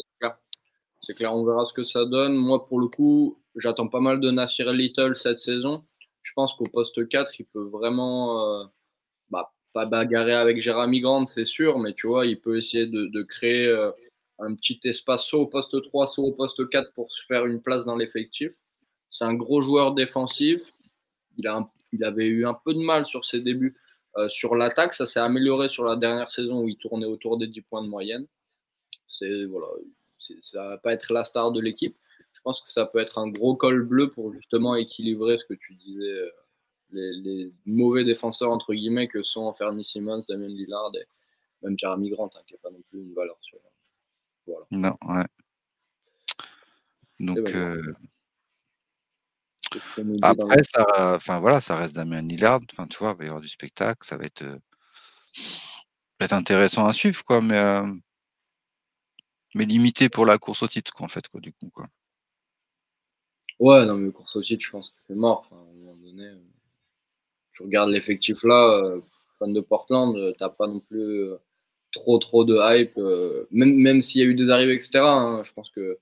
C'est 1.02 1.14
clair, 1.14 1.34
on 1.34 1.46
verra 1.46 1.66
ce 1.66 1.74
que 1.74 1.84
ça 1.84 2.06
donne. 2.06 2.36
Moi, 2.36 2.68
pour 2.68 2.80
le 2.80 2.88
coup, 2.88 3.42
j'attends 3.56 3.88
pas 3.88 4.02
mal 4.02 4.20
de 4.20 4.32
Nasir 4.32 4.72
Little 4.72 5.16
cette 5.16 5.40
saison. 5.40 5.86
Je 6.30 6.34
pense 6.36 6.54
qu'au 6.54 6.66
poste 6.66 7.10
4, 7.10 7.40
il 7.40 7.46
peut 7.46 7.64
vraiment 7.64 8.70
bah, 9.32 9.52
pas 9.74 9.88
bagarrer 9.88 10.36
avec 10.36 10.60
Jérémy 10.60 11.00
Grant, 11.02 11.26
c'est 11.26 11.44
sûr, 11.44 11.80
mais 11.80 11.94
tu 11.94 12.06
vois, 12.06 12.28
il 12.28 12.40
peut 12.40 12.56
essayer 12.56 12.86
de, 12.86 13.24
créer 13.24 13.66
euh, 13.66 13.90
un 14.38 14.54
petit 14.54 14.80
espace 14.84 15.24
soit 15.24 15.40
au 15.40 15.48
poste 15.48 15.82
3, 15.82 16.06
soit 16.06 16.24
au 16.24 16.32
poste 16.32 16.70
4 16.70 16.94
pour 16.94 17.12
se 17.12 17.26
faire 17.26 17.48
une 17.48 17.60
place 17.60 17.84
dans 17.84 17.96
l'effectif. 17.96 18.52
C'est 19.10 19.26
un 19.26 19.34
gros 19.34 19.60
joueur 19.60 19.96
défensif. 19.96 20.62
Il, 21.40 21.48
a 21.48 21.66
il 21.94 22.04
avait 22.04 22.28
eu 22.28 22.46
un 22.46 22.54
peu 22.54 22.76
de 22.76 22.80
mal 22.80 23.08
sur 23.08 23.26
ses 23.26 23.42
débuts 23.42 23.76
euh, 24.18 24.30
sur 24.30 24.54
l'attaque. 24.54 24.94
Ça 24.94 25.08
s'est 25.08 25.20
amélioré 25.20 25.68
sur 25.68 25.84
la 25.84 25.96
dernière 25.96 26.30
saison 26.30 26.62
où 26.62 26.68
il 26.68 26.78
tournait 26.78 27.08
autour 27.08 27.40
des 27.40 27.48
10 27.48 27.62
points 27.62 27.84
de 27.84 27.90
moyenne. 27.90 28.28
C'est 29.08 29.46
voilà, 29.46 29.66
ça 30.20 30.70
va 30.70 30.78
pas 30.78 30.94
être 30.94 31.12
la 31.12 31.24
star 31.24 31.52
de 31.52 31.60
l'équipe. 31.60 31.98
Je 32.40 32.44
pense 32.44 32.62
que 32.62 32.70
ça 32.70 32.86
peut 32.86 33.00
être 33.00 33.18
un 33.18 33.28
gros 33.28 33.54
col 33.58 33.84
bleu 33.84 34.12
pour 34.12 34.32
justement 34.32 34.74
équilibrer 34.76 35.38
ce 35.38 35.44
que 35.44 35.56
tu 35.56 35.76
disais, 35.76 36.06
euh, 36.06 36.32
les, 36.94 37.52
mauvais 37.66 38.06
défenseurs 38.06 38.50
entre 38.50 38.74
guillemets 38.74 39.10
que 39.10 39.24
sont 39.24 39.42
Anthony 39.42 39.84
Simmons, 39.84 40.24
Damien 40.30 40.48
Lillard 40.48 40.92
et 40.96 41.06
même 41.62 41.78
Jeremy 41.78 42.12
Grant, 42.12 42.30
hein, 42.34 42.40
qui 42.48 42.54
n'est 42.54 42.60
pas 42.60 42.72
non 42.72 42.82
plus 42.90 43.02
une 43.02 43.14
valeur 43.14 43.38
sur. 43.42 43.58
Voilà. 44.48 44.66
Non, 44.72 44.96
ouais. 45.06 45.26
Donc. 47.20 47.54
Euh, 47.54 47.94
après, 50.22 50.64
ça, 50.64 50.86
enfin 51.18 51.42
voilà, 51.42 51.60
ça 51.60 51.76
reste 51.76 51.96
Damien 51.96 52.22
Lillard. 52.22 52.62
Enfin, 52.72 52.88
tu 52.88 53.00
vois, 53.00 53.12
il 53.12 53.18
va 53.18 53.24
y 53.26 53.28
avoir 53.28 53.42
du 53.42 53.50
spectacle, 53.50 54.08
ça 54.08 54.16
va 54.16 54.24
être, 54.24 54.44
euh, 54.44 54.58
être 56.22 56.32
intéressant 56.32 56.88
à 56.88 56.94
suivre, 56.94 57.22
quoi. 57.26 57.42
Mais, 57.42 57.62
mais 59.56 59.66
limité 59.66 60.08
pour 60.08 60.26
la 60.26 60.38
course 60.38 60.64
au 60.64 60.70
titre, 60.70 60.94
quoi, 60.94 61.06
en 61.06 61.10
fait, 61.10 61.28
quoi, 61.28 61.42
du 61.42 61.52
coup, 61.52 61.70
quoi. 61.70 61.86
Ouais, 63.60 63.86
non, 63.86 63.96
mais 63.96 64.12
course 64.12 64.36
au 64.36 64.42
titre, 64.42 64.64
je 64.64 64.72
pense 64.72 64.90
que 64.90 64.96
c'est 65.06 65.16
mort. 65.16 65.46
Enfin, 65.46 65.62
à 65.62 65.70
un 65.70 65.74
moment 65.74 65.96
donné, 65.96 66.30
tu 67.54 67.64
regardes 67.64 67.90
l'effectif 67.90 68.44
là, 68.44 68.96
fan 69.38 69.54
de 69.54 69.62
Portland, 69.62 70.36
t'as 70.38 70.50
pas 70.50 70.68
non 70.68 70.80
plus 70.80 71.30
trop 71.92 72.20
trop 72.20 72.46
de 72.46 72.58
hype. 72.58 72.98
même 73.52 73.76
même 73.76 74.02
s'il 74.02 74.22
y 74.22 74.24
a 74.24 74.28
eu 74.28 74.36
des 74.36 74.50
arrivées, 74.50 74.76
etc. 74.76 75.00
Hein, 75.00 75.42
je 75.44 75.52
pense 75.52 75.70
que 75.70 76.00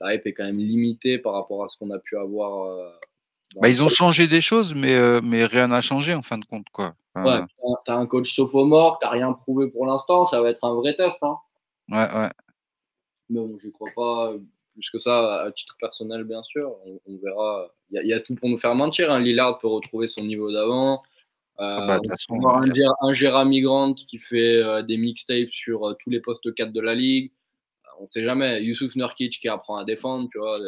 la 0.00 0.14
hype 0.14 0.26
est 0.26 0.32
quand 0.32 0.44
même 0.44 0.58
limitée 0.58 1.18
par 1.18 1.34
rapport 1.34 1.64
à 1.64 1.68
ce 1.68 1.76
qu'on 1.76 1.90
a 1.90 1.98
pu 1.98 2.16
avoir. 2.16 2.66
Euh, 2.66 2.90
bah, 3.60 3.68
ils 3.68 3.82
ont 3.82 3.88
changé 3.88 4.26
des 4.26 4.40
choses, 4.40 4.74
mais, 4.74 4.94
euh, 4.94 5.20
mais 5.22 5.44
rien 5.44 5.68
n'a 5.68 5.80
changé 5.80 6.14
en 6.14 6.22
fin 6.22 6.38
de 6.38 6.44
compte. 6.44 6.68
Quoi. 6.70 6.94
ouais, 7.16 7.40
t'as 7.84 7.96
un 7.96 8.06
coach 8.06 8.34
sophomore, 8.34 8.98
t'as 9.00 9.10
rien 9.10 9.32
prouvé 9.32 9.68
pour 9.68 9.86
l'instant, 9.86 10.26
ça 10.26 10.40
va 10.40 10.50
être 10.50 10.64
un 10.64 10.74
vrai 10.74 10.94
test. 10.94 11.16
Hein. 11.22 11.36
Ouais, 11.88 11.96
ouais. 12.14 12.30
Mais 13.30 13.40
bon, 13.40 13.56
je 13.58 13.68
crois 13.70 13.90
pas 13.96 14.34
plus 14.78 14.90
que 14.90 14.98
ça 14.98 15.42
à 15.42 15.52
titre 15.52 15.76
personnel, 15.80 16.24
bien 16.24 16.42
sûr. 16.42 16.76
On, 17.06 17.16
verra. 17.22 17.72
Il 17.90 18.06
y, 18.06 18.12
a 18.12 18.20
tout 18.20 18.34
pour 18.34 18.48
nous 18.48 18.58
faire 18.58 18.74
mentir. 18.74 19.10
Hein. 19.10 19.20
Lillard 19.20 19.58
peut 19.58 19.68
retrouver 19.68 20.06
son 20.06 20.24
niveau 20.24 20.52
d'avant. 20.52 21.02
Euh, 21.60 21.76
ah 21.80 21.98
bah, 21.98 22.00
un, 22.30 23.08
un 23.08 23.12
Jérémy 23.12 23.62
Grant 23.62 23.94
qui 23.94 24.18
fait 24.18 24.62
des 24.84 24.96
mixtapes 24.96 25.50
sur 25.50 25.96
tous 26.02 26.10
les 26.10 26.20
postes 26.20 26.54
4 26.54 26.72
de 26.72 26.80
la 26.80 26.94
ligue 26.94 27.32
on 28.00 28.06
sait 28.06 28.22
jamais. 28.22 28.62
Youssouf 28.62 28.94
Nurkic 28.94 29.40
qui 29.40 29.48
apprend 29.48 29.76
à 29.76 29.84
défendre, 29.84 30.28
tu 30.30 30.38
vois, 30.38 30.58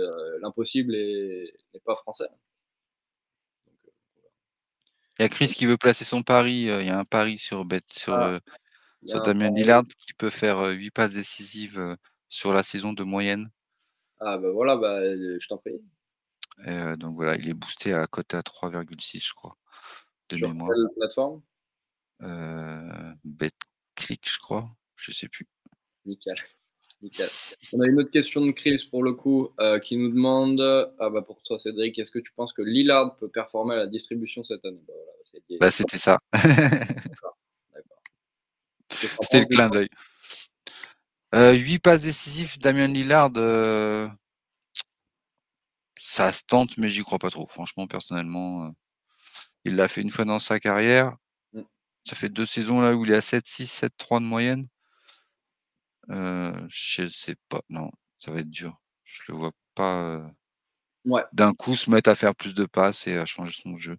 l'impossible 0.40 0.92
n'est 0.92 1.80
pas 1.84 1.94
français. 1.94 2.28
il 5.18 5.22
y 5.22 5.26
a 5.26 5.28
Chris 5.28 5.48
qui 5.48 5.66
veut 5.66 5.76
placer 5.76 6.04
son 6.04 6.22
pari. 6.22 6.70
Euh, 6.70 6.80
il 6.80 6.88
y 6.88 6.90
a 6.90 6.98
un 6.98 7.04
pari 7.04 7.36
sur, 7.36 7.66
sur, 7.90 8.14
ah, 8.14 8.40
euh, 9.14 9.20
Damien 9.20 9.50
Lillard 9.50 9.84
qui 9.98 10.14
peut 10.14 10.30
faire 10.30 10.60
8 10.60 10.86
euh, 10.86 10.90
passes 10.94 11.12
décisives 11.12 11.96
sur 12.28 12.54
la 12.54 12.62
saison 12.62 12.94
de 12.94 13.02
moyenne. 13.04 13.50
Ah 14.20 14.38
bah 14.38 14.50
voilà, 14.50 14.76
bah, 14.76 15.02
je 15.02 15.46
t'en 15.48 15.58
prie. 15.58 15.80
donc 16.98 17.14
voilà, 17.14 17.36
il 17.36 17.48
est 17.48 17.54
boosté 17.54 17.92
à 17.92 18.06
côté 18.06 18.36
à 18.36 18.42
3,6, 18.42 19.26
je 19.26 19.34
crois. 19.34 19.56
De 20.28 20.36
sur 20.36 20.48
quelle 20.48 20.88
plateforme? 20.96 21.42
BetClick, 23.24 24.28
je 24.28 24.38
crois. 24.38 24.68
Je 24.96 25.12
sais 25.12 25.28
plus. 25.28 25.48
Nickel. 26.04 26.36
On 27.72 27.80
a 27.80 27.86
une 27.86 27.98
autre 27.98 28.10
question 28.10 28.44
de 28.44 28.50
Chris 28.50 28.86
pour 28.90 29.02
le 29.02 29.14
coup 29.14 29.48
euh, 29.58 29.78
qui 29.78 29.96
nous 29.96 30.10
demande 30.10 30.60
ah 30.98 31.08
bah 31.08 31.22
pour 31.22 31.42
toi 31.42 31.58
Cédric, 31.58 31.98
est-ce 31.98 32.10
que 32.10 32.18
tu 32.18 32.30
penses 32.32 32.52
que 32.52 32.60
Lillard 32.62 33.16
peut 33.16 33.28
performer 33.28 33.74
à 33.74 33.78
la 33.78 33.86
distribution 33.86 34.44
cette 34.44 34.64
année? 34.64 34.82
Bah, 34.86 34.94
bah 35.60 35.70
c'était 35.70 35.98
ça. 35.98 36.18
C'était 38.90 39.40
le 39.40 39.46
clin 39.46 39.68
d'œil. 39.68 39.88
8 41.32 41.36
euh, 41.36 41.78
passes 41.78 42.00
décisives, 42.00 42.58
Damien 42.58 42.88
Lillard, 42.88 43.30
euh, 43.36 44.08
ça 45.98 46.32
se 46.32 46.42
tente, 46.44 46.76
mais 46.76 46.88
j'y 46.88 47.02
crois 47.02 47.18
pas 47.18 47.30
trop. 47.30 47.46
Franchement, 47.46 47.86
personnellement, 47.86 48.72
il 49.64 49.76
l'a 49.76 49.88
fait 49.88 50.02
une 50.02 50.10
fois 50.10 50.24
dans 50.24 50.38
sa 50.38 50.58
carrière. 50.58 51.16
Mm. 51.52 51.62
Ça 52.04 52.16
fait 52.16 52.28
deux 52.28 52.46
saisons 52.46 52.80
là 52.80 52.94
où 52.94 53.04
il 53.04 53.12
est 53.12 53.16
à 53.16 53.20
7-6, 53.20 53.66
7-3 53.66 54.20
de 54.20 54.26
moyenne. 54.26 54.66
Euh, 56.10 56.66
je 56.68 57.06
sais 57.06 57.36
pas, 57.48 57.60
non, 57.68 57.90
ça 58.18 58.32
va 58.32 58.40
être 58.40 58.50
dur. 58.50 58.80
Je 59.04 59.22
le 59.28 59.34
vois 59.34 59.52
pas 59.74 60.28
ouais. 61.04 61.24
d'un 61.32 61.52
coup 61.52 61.76
se 61.76 61.90
mettre 61.90 62.10
à 62.10 62.16
faire 62.16 62.34
plus 62.34 62.54
de 62.54 62.64
passes 62.64 63.06
et 63.06 63.16
à 63.16 63.26
changer 63.26 63.52
son 63.52 63.76
jeu. 63.76 63.96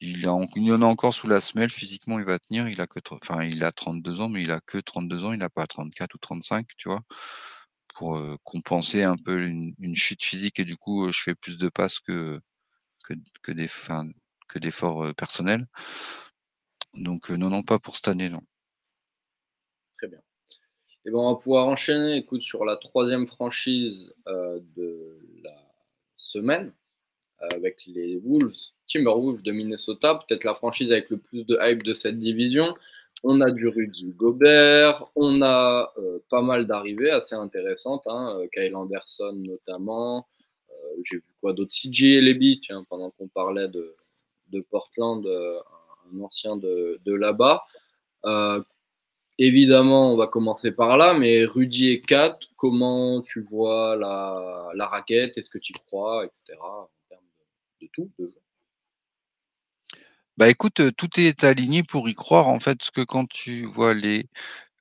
Il, 0.00 0.20
y 0.20 0.26
en 0.26 0.82
a 0.82 0.86
encore 0.86 1.14
sous 1.14 1.28
la 1.28 1.40
semelle, 1.40 1.70
physiquement 1.70 2.18
il 2.18 2.24
va 2.24 2.38
tenir, 2.38 2.68
il 2.68 2.80
a 2.80 2.86
que 2.86 3.00
enfin 3.10 3.44
il 3.44 3.64
a 3.64 3.72
32 3.72 4.20
ans, 4.20 4.28
mais 4.28 4.42
il 4.42 4.50
a 4.50 4.60
que 4.60 4.78
32 4.78 5.24
ans, 5.24 5.32
il 5.32 5.38
n'a 5.38 5.48
pas 5.48 5.66
34 5.66 6.14
ou 6.14 6.18
35, 6.18 6.66
tu 6.76 6.88
vois, 6.88 7.00
pour 7.94 8.20
compenser 8.42 9.02
un 9.02 9.16
peu 9.16 9.40
une, 9.40 9.96
chute 9.96 10.22
physique 10.22 10.58
et 10.60 10.64
du 10.64 10.76
coup 10.76 11.10
je 11.10 11.22
fais 11.22 11.34
plus 11.34 11.58
de 11.58 11.68
passes 11.68 12.00
que, 12.00 12.40
d'efforts 14.54 15.14
personnels. 15.14 15.66
Donc 16.94 17.30
non, 17.30 17.50
non, 17.50 17.62
pas 17.62 17.78
pour 17.78 17.96
cette 17.96 18.08
année, 18.08 18.28
non. 18.28 18.42
Très 19.96 20.08
bien. 20.08 20.20
Et 21.06 21.10
ben, 21.10 21.18
on 21.18 21.32
va 21.32 21.38
pouvoir 21.38 21.66
enchaîner 21.66 22.16
écoute, 22.16 22.42
sur 22.42 22.64
la 22.64 22.76
troisième 22.76 23.26
franchise 23.26 24.14
euh, 24.26 24.60
de 24.74 25.20
la 25.42 25.56
semaine 26.16 26.68
euh, 26.68 26.83
avec 27.38 27.82
les 27.86 28.20
Wolves, 28.24 28.56
Timberwolves 28.88 29.42
de 29.42 29.52
Minnesota, 29.52 30.20
peut-être 30.26 30.44
la 30.44 30.54
franchise 30.54 30.90
avec 30.90 31.10
le 31.10 31.18
plus 31.18 31.44
de 31.44 31.58
hype 31.60 31.82
de 31.82 31.94
cette 31.94 32.18
division. 32.18 32.74
On 33.22 33.40
a 33.40 33.50
du 33.50 33.68
Rudy 33.68 34.12
Gobert, 34.12 35.04
on 35.16 35.40
a 35.42 35.92
euh, 35.98 36.18
pas 36.30 36.42
mal 36.42 36.66
d'arrivées 36.66 37.10
assez 37.10 37.34
intéressantes, 37.34 38.06
hein, 38.06 38.38
Kyle 38.52 38.74
Anderson 38.76 39.34
notamment. 39.34 40.26
J'ai 41.04 41.16
vu 41.16 41.24
quoi 41.40 41.52
d'autre? 41.54 41.72
CJ 41.72 42.04
Eleby, 42.04 42.60
tiens, 42.62 42.84
pendant 42.88 43.10
qu'on 43.10 43.26
parlait 43.26 43.68
de, 43.68 43.96
de 44.50 44.60
Portland, 44.60 45.26
un 45.26 46.20
ancien 46.20 46.56
de, 46.56 47.00
de 47.04 47.12
là-bas. 47.14 47.64
Évidemment, 49.38 50.12
on 50.12 50.16
va 50.16 50.28
commencer 50.28 50.70
par 50.70 50.96
là, 50.96 51.12
mais 51.12 51.44
Rudy 51.44 51.88
et 51.88 52.00
Kat, 52.00 52.38
comment 52.56 53.20
tu 53.22 53.40
vois 53.40 53.96
la, 53.96 54.86
raquette? 54.86 55.36
Est-ce 55.36 55.50
que 55.50 55.58
tu 55.58 55.72
crois, 55.72 56.24
etc. 56.24 56.56
De, 57.84 57.88
tout 57.92 58.10
Bah 60.36 60.48
écoute, 60.48 60.80
euh, 60.80 60.90
tout 60.92 61.20
est 61.20 61.44
aligné 61.44 61.82
pour 61.82 62.08
y 62.08 62.14
croire 62.14 62.48
en 62.48 62.60
fait, 62.60 62.76
parce 62.76 62.90
que 62.90 63.02
quand 63.02 63.26
tu 63.28 63.64
vois 63.64 63.94
les 63.94 64.28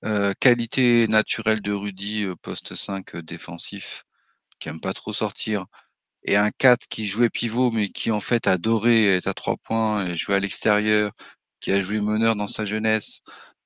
euh, 0.05 0.33
qualités 0.39 1.07
naturelles 1.07 1.61
de 1.61 1.71
Rudy, 1.73 2.25
euh, 2.25 2.35
poste 2.35 2.75
5 2.75 3.17
défensif, 3.17 4.05
qui 4.59 4.69
aime 4.69 4.79
pas 4.81 4.93
trop 4.93 5.13
sortir, 5.13 5.65
et 6.23 6.37
un 6.37 6.51
4 6.51 6.87
qui 6.87 7.07
jouait 7.07 7.29
pivot, 7.29 7.71
mais 7.71 7.89
qui 7.89 8.11
en 8.11 8.19
fait 8.21 8.47
adorait 8.47 9.05
être 9.05 9.27
à 9.27 9.33
trois 9.33 9.57
points 9.57 10.07
et 10.07 10.17
jouer 10.17 10.35
à 10.35 10.39
l'extérieur, 10.39 11.11
qui 11.61 11.71
a 11.71 11.81
joué 11.81 12.01
meneur 12.01 12.35
dans 12.35 12.47
sa 12.47 12.65
jeunesse, 12.65 13.21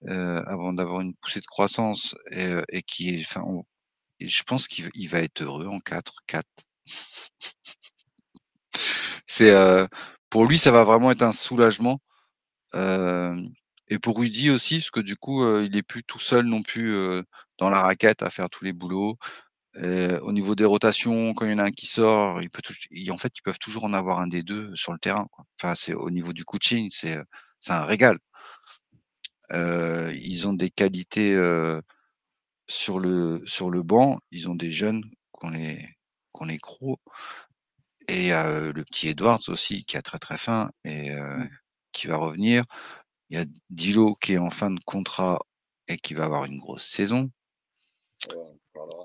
avant 0.08 0.74
d'avoir 0.74 1.02
une 1.02 1.16
poussée 1.16 1.42
de 1.42 1.46
croissance 1.48 2.16
et, 2.32 2.84
qui 2.84 3.16
est, 3.16 3.22
enfin, 3.26 3.44
je 4.22 4.44
pense 4.44 4.68
qu'il 4.68 5.10
va 5.10 5.20
être 5.22 5.42
heureux 5.44 5.68
en 5.68 5.80
4, 5.80 6.16
4. 6.28 6.48
C'est 9.28 9.52
euh, 9.52 9.86
pour 10.30 10.46
lui, 10.48 10.58
ça 10.58 10.72
va 10.72 10.84
vraiment 10.84 11.12
être 11.12 11.22
un 11.24 11.32
soulagement. 11.32 12.00
et 13.90 14.00
pour 14.00 14.20
Rudy 14.20 14.50
aussi, 14.52 14.78
parce 14.80 14.92
que 14.92 15.00
du 15.02 15.16
coup, 15.16 15.46
il 15.62 15.76
est 15.78 15.84
plus 15.84 16.04
tout 16.04 16.20
seul 16.20 16.46
non 16.46 16.62
plus 16.64 16.96
dans 17.58 17.70
la 17.70 17.82
raquette 17.82 18.24
à 18.24 18.30
faire 18.30 18.50
tous 18.50 18.64
les 18.66 18.74
boulots. 18.74 19.18
au 19.76 20.32
niveau 20.34 20.56
des 20.56 20.66
rotations, 20.66 21.34
quand 21.34 21.46
il 21.46 21.52
y 21.52 21.56
en 21.56 21.60
a 21.60 21.66
un 21.66 21.72
qui 21.72 21.88
sort, 21.88 22.38
en 22.38 23.18
fait, 23.18 23.34
ils 23.38 23.42
peuvent 23.44 23.60
toujours 23.60 23.86
en 23.86 23.94
avoir 23.94 24.20
un 24.20 24.28
des 24.28 24.44
deux 24.44 24.76
sur 24.76 24.94
le 24.94 25.00
terrain. 25.00 25.28
Enfin, 25.62 25.76
c'est 25.76 25.94
au 25.94 26.10
niveau 26.12 26.34
du 26.34 26.46
coaching, 26.46 26.90
c'est 26.92 27.18
c'est 27.60 27.74
un 27.74 27.86
régal 27.86 28.18
ils 29.54 30.48
ont 30.48 30.54
des 30.54 30.70
qualités 30.70 31.36
sur 32.68 33.00
le 33.00 33.42
sur 33.46 33.70
le 33.72 33.84
banc. 33.84 34.20
Ils 34.32 34.50
ont 34.50 34.56
des 34.56 34.72
jeunes 34.72 35.04
qu'on 35.32 35.50
les 35.50 35.88
qu'on 36.32 36.46
les 36.46 36.58
croit. 36.60 36.98
Et 38.08 38.30
le 38.30 38.84
petit 38.84 39.10
Edwards 39.10 39.42
aussi 39.50 39.84
qui 39.84 39.98
a 39.98 40.02
très 40.02 40.20
très 40.20 40.38
faim 40.38 40.70
et 40.86 41.12
qui 41.92 42.08
va 42.08 42.18
revenir. 42.18 42.64
Il 43.30 43.38
y 43.38 43.42
a 43.42 43.46
Dilo 43.70 44.16
qui 44.16 44.34
est 44.34 44.38
en 44.38 44.50
fin 44.50 44.72
de 44.72 44.80
contrat 44.86 45.40
et 45.90 45.98
qui 45.98 46.14
va 46.14 46.26
avoir 46.26 46.46
une 46.46 46.58
grosse 46.58 46.86
saison. 46.86 47.30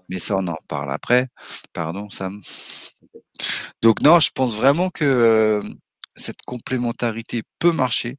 Mais 0.08 0.18
ça, 0.18 0.36
on 0.36 0.46
en 0.46 0.58
parle 0.68 0.92
après. 0.92 1.28
Pardon, 1.72 2.10
Sam. 2.10 2.40
Donc 3.80 4.00
non, 4.02 4.20
je 4.20 4.30
pense 4.32 4.54
vraiment 4.54 4.90
que 4.90 5.62
cette 6.14 6.42
complémentarité 6.46 7.42
peut 7.58 7.72
marcher 7.72 8.18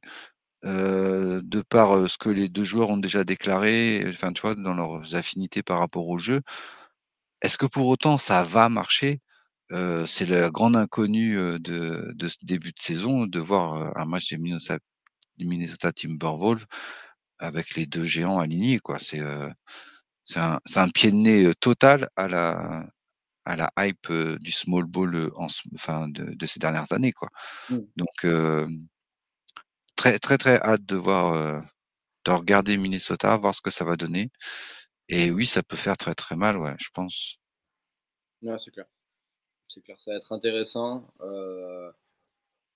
de 0.62 1.62
par 1.68 2.08
ce 2.08 2.18
que 2.18 2.28
les 2.28 2.48
deux 2.48 2.64
joueurs 2.64 2.90
ont 2.90 2.98
déjà 2.98 3.24
déclaré, 3.24 4.04
enfin, 4.08 4.32
tu 4.32 4.42
vois, 4.42 4.54
dans 4.54 4.74
leurs 4.74 5.14
affinités 5.14 5.62
par 5.62 5.78
rapport 5.78 6.08
au 6.08 6.18
jeu. 6.18 6.42
Est-ce 7.40 7.56
que 7.56 7.66
pour 7.66 7.86
autant 7.86 8.18
ça 8.18 8.42
va 8.42 8.68
marcher? 8.68 9.20
C'est 10.06 10.26
la 10.26 10.50
grande 10.50 10.76
inconnue 10.76 11.58
de, 11.58 12.12
de, 12.14 12.28
ce 12.28 12.36
début 12.42 12.70
de 12.70 12.80
saison, 12.80 13.26
de 13.26 13.40
voir 13.40 13.96
un 13.98 14.04
match 14.04 14.30
des 14.30 14.38
Minnesota, 14.38 14.78
Minnesota 15.40 15.92
Timberwolves 15.92 16.64
avec 17.38 17.74
les 17.74 17.86
deux 17.86 18.04
géants 18.04 18.38
alignés. 18.38 18.78
Quoi. 18.78 18.98
C'est, 19.00 19.22
c'est, 20.22 20.38
un, 20.38 20.60
c'est 20.64 20.78
un 20.78 20.88
pied 20.88 21.10
de 21.10 21.16
nez 21.16 21.52
total 21.60 22.08
à 22.14 22.28
la, 22.28 22.86
à 23.44 23.56
la 23.56 23.70
hype 23.78 24.12
du 24.40 24.52
small 24.52 24.84
ball 24.84 25.30
en, 25.34 25.48
enfin, 25.74 26.08
de, 26.08 26.34
de 26.34 26.46
ces 26.46 26.60
dernières 26.60 26.92
années. 26.92 27.12
Quoi. 27.12 27.28
Mmh. 27.70 27.78
Donc, 27.96 28.26
très, 29.96 30.18
très, 30.20 30.38
très 30.38 30.60
hâte 30.60 30.84
de 30.84 30.96
voir, 30.96 31.62
de 32.24 32.30
regarder 32.30 32.76
Minnesota, 32.76 33.36
voir 33.36 33.54
ce 33.54 33.60
que 33.60 33.70
ça 33.70 33.84
va 33.84 33.96
donner. 33.96 34.30
Et 35.08 35.30
oui, 35.30 35.46
ça 35.46 35.62
peut 35.62 35.76
faire 35.76 35.96
très, 35.96 36.14
très 36.14 36.36
mal, 36.36 36.58
ouais, 36.58 36.76
je 36.78 36.88
pense. 36.92 37.38
Ouais, 38.42 38.56
c'est 38.58 38.70
clair. 38.70 38.86
C'est 39.68 39.80
clair, 39.80 40.00
ça 40.00 40.12
va 40.12 40.18
être 40.18 40.32
intéressant. 40.32 41.06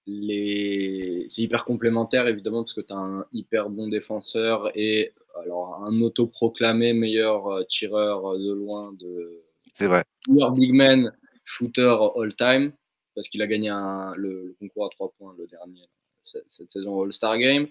les... 0.06 1.26
C'est 1.30 1.42
hyper 1.42 1.64
complémentaire, 1.64 2.26
évidemment, 2.26 2.62
parce 2.62 2.74
que 2.74 2.80
tu 2.80 2.92
as 2.92 2.96
un 2.96 3.26
hyper 3.32 3.70
bon 3.70 3.88
défenseur 3.88 4.70
et 4.76 5.12
alors 5.40 5.84
un 5.84 6.00
autoproclamé 6.00 6.92
meilleur 6.92 7.66
tireur 7.68 8.38
de 8.38 8.52
loin 8.52 8.92
de. 8.98 9.44
C'est 9.74 9.86
vrai. 9.86 10.02
Meilleur 10.28 10.52
big 10.52 10.72
man 10.72 11.12
shooter 11.48 11.96
all-time, 12.16 12.72
parce 13.14 13.28
qu'il 13.28 13.42
a 13.42 13.46
gagné 13.46 13.70
le, 14.16 14.54
concours 14.60 14.86
à 14.86 14.90
trois 14.90 15.12
points 15.18 15.34
le 15.38 15.46
dernier, 15.46 15.82
cette, 16.24 16.70
saison 16.70 17.02
All-Star 17.02 17.38
Game. 17.38 17.68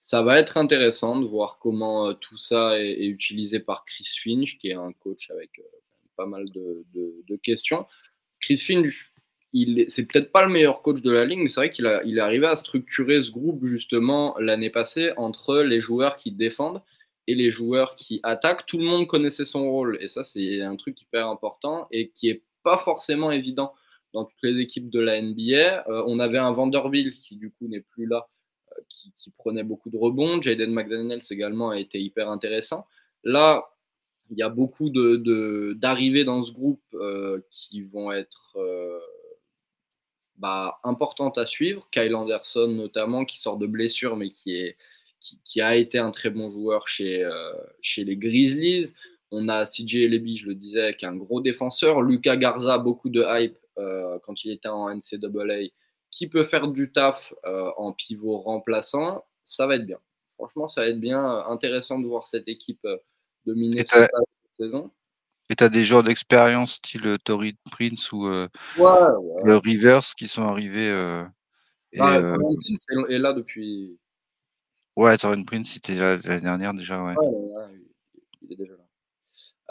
Ça 0.00 0.22
va 0.22 0.38
être 0.38 0.56
intéressant 0.56 1.20
de 1.20 1.26
voir 1.26 1.58
comment 1.60 2.08
euh, 2.08 2.14
tout 2.14 2.38
ça 2.38 2.80
est, 2.80 3.04
utilisé 3.04 3.60
par 3.60 3.84
Chris 3.84 4.08
Finch, 4.22 4.56
qui 4.58 4.70
est 4.70 4.74
un 4.74 4.92
coach 4.92 5.30
avec 5.30 5.58
euh, 5.58 5.62
pas 6.16 6.24
mal 6.24 6.46
de, 6.50 7.36
questions. 7.42 7.86
Chris 8.40 8.58
Finch, 8.58 9.12
c'est 9.88 10.06
peut-être 10.06 10.32
pas 10.32 10.44
le 10.44 10.52
meilleur 10.52 10.82
coach 10.82 11.00
de 11.02 11.10
la 11.10 11.24
ligue, 11.24 11.40
mais 11.40 11.48
c'est 11.48 11.60
vrai 11.60 11.70
qu'il 11.70 12.00
il 12.04 12.18
est 12.18 12.20
arrivé 12.20 12.46
à 12.46 12.56
structurer 12.56 13.20
ce 13.20 13.30
groupe 13.30 13.66
justement 13.66 14.36
l'année 14.38 14.70
passée 14.70 15.12
entre 15.16 15.58
les 15.58 15.80
joueurs 15.80 16.16
qui 16.16 16.32
défendent 16.32 16.82
et 17.26 17.34
les 17.34 17.50
joueurs 17.50 17.94
qui 17.94 18.20
attaquent. 18.22 18.66
Tout 18.66 18.78
le 18.78 18.84
monde 18.84 19.06
connaissait 19.06 19.44
son 19.44 19.70
rôle, 19.70 19.98
et 20.00 20.08
ça 20.08 20.22
c'est 20.22 20.60
un 20.62 20.76
truc 20.76 21.00
hyper 21.02 21.28
important 21.28 21.86
et 21.90 22.10
qui 22.10 22.28
est 22.28 22.42
pas 22.62 22.78
forcément 22.78 23.30
évident 23.32 23.72
dans 24.12 24.24
toutes 24.24 24.42
les 24.42 24.60
équipes 24.60 24.90
de 24.90 25.00
la 25.00 25.20
NBA. 25.20 25.88
Euh, 25.88 26.04
on 26.06 26.18
avait 26.18 26.38
un 26.38 26.52
Vanderbilt 26.52 27.18
qui 27.20 27.36
du 27.36 27.50
coup 27.50 27.68
n'est 27.68 27.80
plus 27.80 28.06
là, 28.06 28.28
euh, 28.72 28.82
qui, 28.88 29.30
prenait 29.38 29.62
beaucoup 29.62 29.90
de 29.90 29.96
rebonds. 29.96 30.42
Jaden 30.42 30.72
McDaniels 30.72 31.22
également 31.30 31.70
a 31.70 31.78
été 31.78 32.00
hyper 32.00 32.28
intéressant. 32.28 32.86
Là, 33.24 33.64
il 34.30 34.38
y 34.38 34.42
a 34.42 34.48
beaucoup 34.48 34.90
d'arrivées 34.90 36.20
de, 36.20 36.26
dans 36.26 36.44
ce 36.44 36.52
groupe 36.52 36.82
euh, 36.94 37.40
qui 37.50 37.82
vont 37.82 38.12
être 38.12 38.56
bah, 40.36 40.78
importantes 40.84 41.38
à 41.38 41.46
suivre. 41.46 41.88
Kyle 41.92 42.14
Anderson 42.14 42.68
notamment, 42.68 43.24
qui 43.24 43.40
sort 43.40 43.58
de 43.58 43.66
blessure 43.66 44.16
mais 44.16 44.30
qui, 44.30 44.56
est, 44.56 44.76
qui, 45.44 45.60
a 45.60 45.76
été 45.76 45.98
un 45.98 46.10
très 46.10 46.30
bon 46.30 46.50
joueur 46.50 46.88
chez, 46.88 47.28
chez 47.82 48.04
les 48.04 48.16
Grizzlies. 48.16 48.92
On 49.32 49.48
a 49.48 49.64
CJ 49.64 50.08
Leby, 50.08 50.36
je 50.36 50.46
le 50.46 50.54
disais, 50.54 50.94
qui 50.94 51.04
est 51.04 51.08
un 51.08 51.16
gros 51.16 51.40
défenseur. 51.40 52.02
Lucas 52.02 52.36
Garza, 52.36 52.78
beaucoup 52.78 53.10
de 53.10 53.24
hype 53.28 53.56
euh, 53.78 54.18
quand 54.22 54.44
il 54.44 54.50
était 54.50 54.68
en 54.68 54.92
NCAA, 54.92 55.70
qui 56.10 56.28
peut 56.28 56.42
faire 56.42 56.68
du 56.68 56.90
taf 56.90 57.32
euh, 57.44 57.70
en 57.76 57.92
pivot 57.92 58.38
remplaçant. 58.38 59.24
Ça 59.44 59.66
va 59.66 59.76
être 59.76 59.86
bien. 59.86 59.98
Franchement, 60.34 60.66
ça 60.66 60.80
va 60.80 60.88
être 60.88 61.00
bien 61.00 61.24
intéressant 61.46 61.98
de 61.98 62.06
voir 62.06 62.26
cette 62.26 62.48
équipe 62.48 62.86
euh, 63.48 63.74
cette 63.76 64.10
saison. 64.58 64.90
Et 65.48 65.56
tu 65.56 65.64
as 65.64 65.68
des 65.68 65.84
joueurs 65.84 66.02
d'expérience 66.02 66.74
style 66.74 67.16
Tory 67.24 67.56
Prince 67.70 68.12
ou 68.12 68.26
le 68.26 69.56
Rivers 69.56 70.14
qui 70.16 70.28
sont 70.28 70.42
arrivés. 70.42 70.88
et, 71.92 71.98
bah, 71.98 72.20
Prince 72.20 72.86
est 73.08 73.18
là 73.18 73.32
depuis. 73.32 73.98
Ouais, 74.96 75.16
Torin 75.16 75.42
Prince, 75.44 75.70
c'était 75.70 75.94
l'année 75.94 76.40
dernière 76.40 76.74
déjà. 76.74 77.02
Ouais. 77.02 77.14
il 78.42 78.52
est 78.52 78.56
déjà 78.56 78.74
là. 78.74 78.84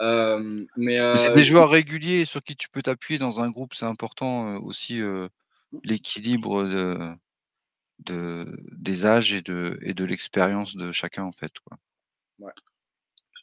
Euh, 0.02 0.66
mais, 0.76 1.16
c'est 1.16 1.34
des 1.34 1.44
joueurs 1.44 1.68
réguliers 1.68 2.24
sur 2.24 2.40
qui 2.40 2.56
tu 2.56 2.70
peux 2.70 2.82
t'appuyer 2.82 3.18
dans 3.18 3.40
un 3.40 3.50
groupe. 3.50 3.74
C'est 3.74 3.86
important 3.86 4.56
aussi 4.56 5.00
mmh. 5.00 5.28
l'équilibre 5.84 6.64
de, 8.00 8.46
des 8.72 9.06
âges 9.06 9.32
et 9.32 9.42
de, 9.42 9.78
et 9.82 9.94
de 9.94 10.04
l'expérience 10.04 10.76
de 10.76 10.92
chacun 10.92 11.24
en 11.24 11.32
fait. 11.32 11.52
Quoi. 11.64 11.78
Ouais, 12.38 12.52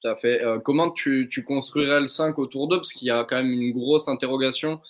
tout 0.02 0.08
à 0.08 0.16
fait. 0.16 0.42
comment 0.64 0.92
tu, 0.92 1.28
tu, 1.32 1.44
construirais 1.44 2.00
le 2.00 2.08
5 2.08 2.38
autour 2.40 2.68
d'eux? 2.68 2.78
Parce 2.78 2.94
qu'il 2.94 3.08
y 3.08 3.12
a 3.12 3.24
quand 3.24 3.38
même 3.38 3.52
une 3.52 3.72
grosse 3.72 4.08
interrogation 4.08 4.82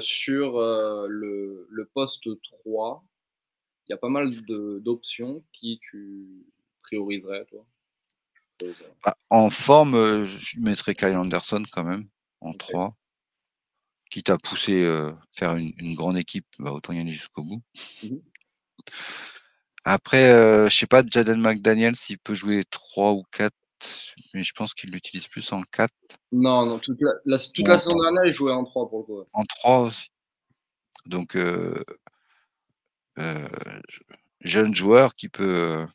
sur 0.00 0.60
le, 0.60 1.66
le, 1.70 1.84
poste 1.86 2.28
3. 2.60 3.04
Il 3.86 3.92
y 3.92 3.94
a 3.94 3.98
pas 3.98 4.08
mal 4.08 4.30
d'options. 4.80 5.42
Qui 5.52 5.80
tu 5.90 6.46
prioriserais, 6.82 7.44
toi? 7.46 7.64
Bah, 9.04 9.16
en 9.30 9.50
forme, 9.50 9.94
euh, 9.94 10.24
je 10.24 10.58
mettrais 10.58 10.94
Kyle 10.94 11.16
Anderson 11.16 11.62
quand 11.72 11.84
même, 11.84 12.08
en 12.40 12.52
3. 12.52 12.96
Quitte 14.10 14.30
à 14.30 14.38
pousser, 14.38 14.84
euh, 14.84 15.12
faire 15.32 15.56
une, 15.56 15.94
grande 15.94 16.16
équipe, 16.16 16.46
bah, 16.58 16.72
autant 16.72 16.92
y 16.92 17.00
aller 17.00 17.12
jusqu'au 17.12 17.44
bout. 17.44 17.62
Mmh 18.02 18.16
Après, 19.84 20.32
euh, 20.32 20.68
je 20.68 20.76
sais 20.76 20.86
pas, 20.86 21.02
Jaden 21.06 21.40
McDaniel, 21.40 21.96
s'il 21.96 22.18
peut 22.18 22.34
jouer 22.34 22.64
3 22.70 23.12
ou 23.12 23.22
4, 23.32 23.54
mais 24.34 24.42
je 24.42 24.52
pense 24.52 24.74
qu'il 24.74 24.90
l'utilise 24.90 25.26
plus 25.26 25.52
en 25.52 25.62
4. 25.62 25.92
Non, 26.32 26.66
non, 26.66 26.78
toute 26.78 27.00
la, 27.00 27.38
toute 27.38 27.68
la 27.68 27.78
saison 27.78 27.96
dernière, 28.00 28.24
il 28.26 28.32
jouait 28.32 28.52
en 28.52 28.64
3 28.64 28.88
pour 28.88 28.98
le 29.00 29.04
coup. 29.04 29.28
En 29.32 29.44
3 29.44 29.78
aussi. 29.80 30.10
Donc, 31.06 31.36
jeune 34.40 34.74
joueur 34.74 35.14
qui 35.14 35.28
peut 35.28 35.86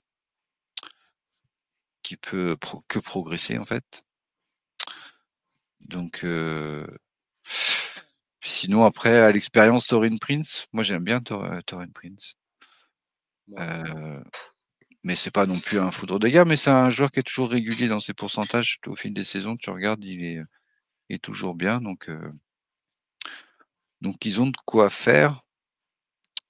qui 2.01 2.17
peut 2.17 2.55
que 2.87 2.99
progresser 2.99 3.57
en 3.57 3.65
fait. 3.65 4.03
Donc 5.87 6.25
sinon 8.41 8.83
après 8.83 9.19
à 9.19 9.31
l'expérience 9.31 9.87
Torin 9.87 10.17
Prince, 10.17 10.67
moi 10.73 10.83
j'aime 10.83 11.03
bien 11.03 11.21
Torin 11.21 11.89
Prince. 11.93 12.35
Mais 15.03 15.15
c'est 15.15 15.31
pas 15.31 15.45
non 15.45 15.59
plus 15.59 15.79
un 15.79 15.91
foudre 15.91 16.19
de 16.19 16.27
guerre, 16.29 16.45
mais 16.45 16.57
c'est 16.57 16.69
un 16.69 16.89
joueur 16.89 17.11
qui 17.11 17.19
est 17.19 17.23
toujours 17.23 17.49
régulier 17.49 17.87
dans 17.87 17.99
ses 17.99 18.13
pourcentages 18.13 18.79
au 18.87 18.95
fil 18.95 19.13
des 19.13 19.23
saisons. 19.23 19.55
Tu 19.55 19.69
regardes, 19.69 20.03
il 20.05 20.23
est, 21.09 21.19
toujours 21.21 21.55
bien. 21.55 21.79
Donc, 21.81 22.09
donc 24.01 24.25
ils 24.25 24.41
ont 24.41 24.47
de 24.47 24.57
quoi 24.65 24.89
faire. 24.89 25.41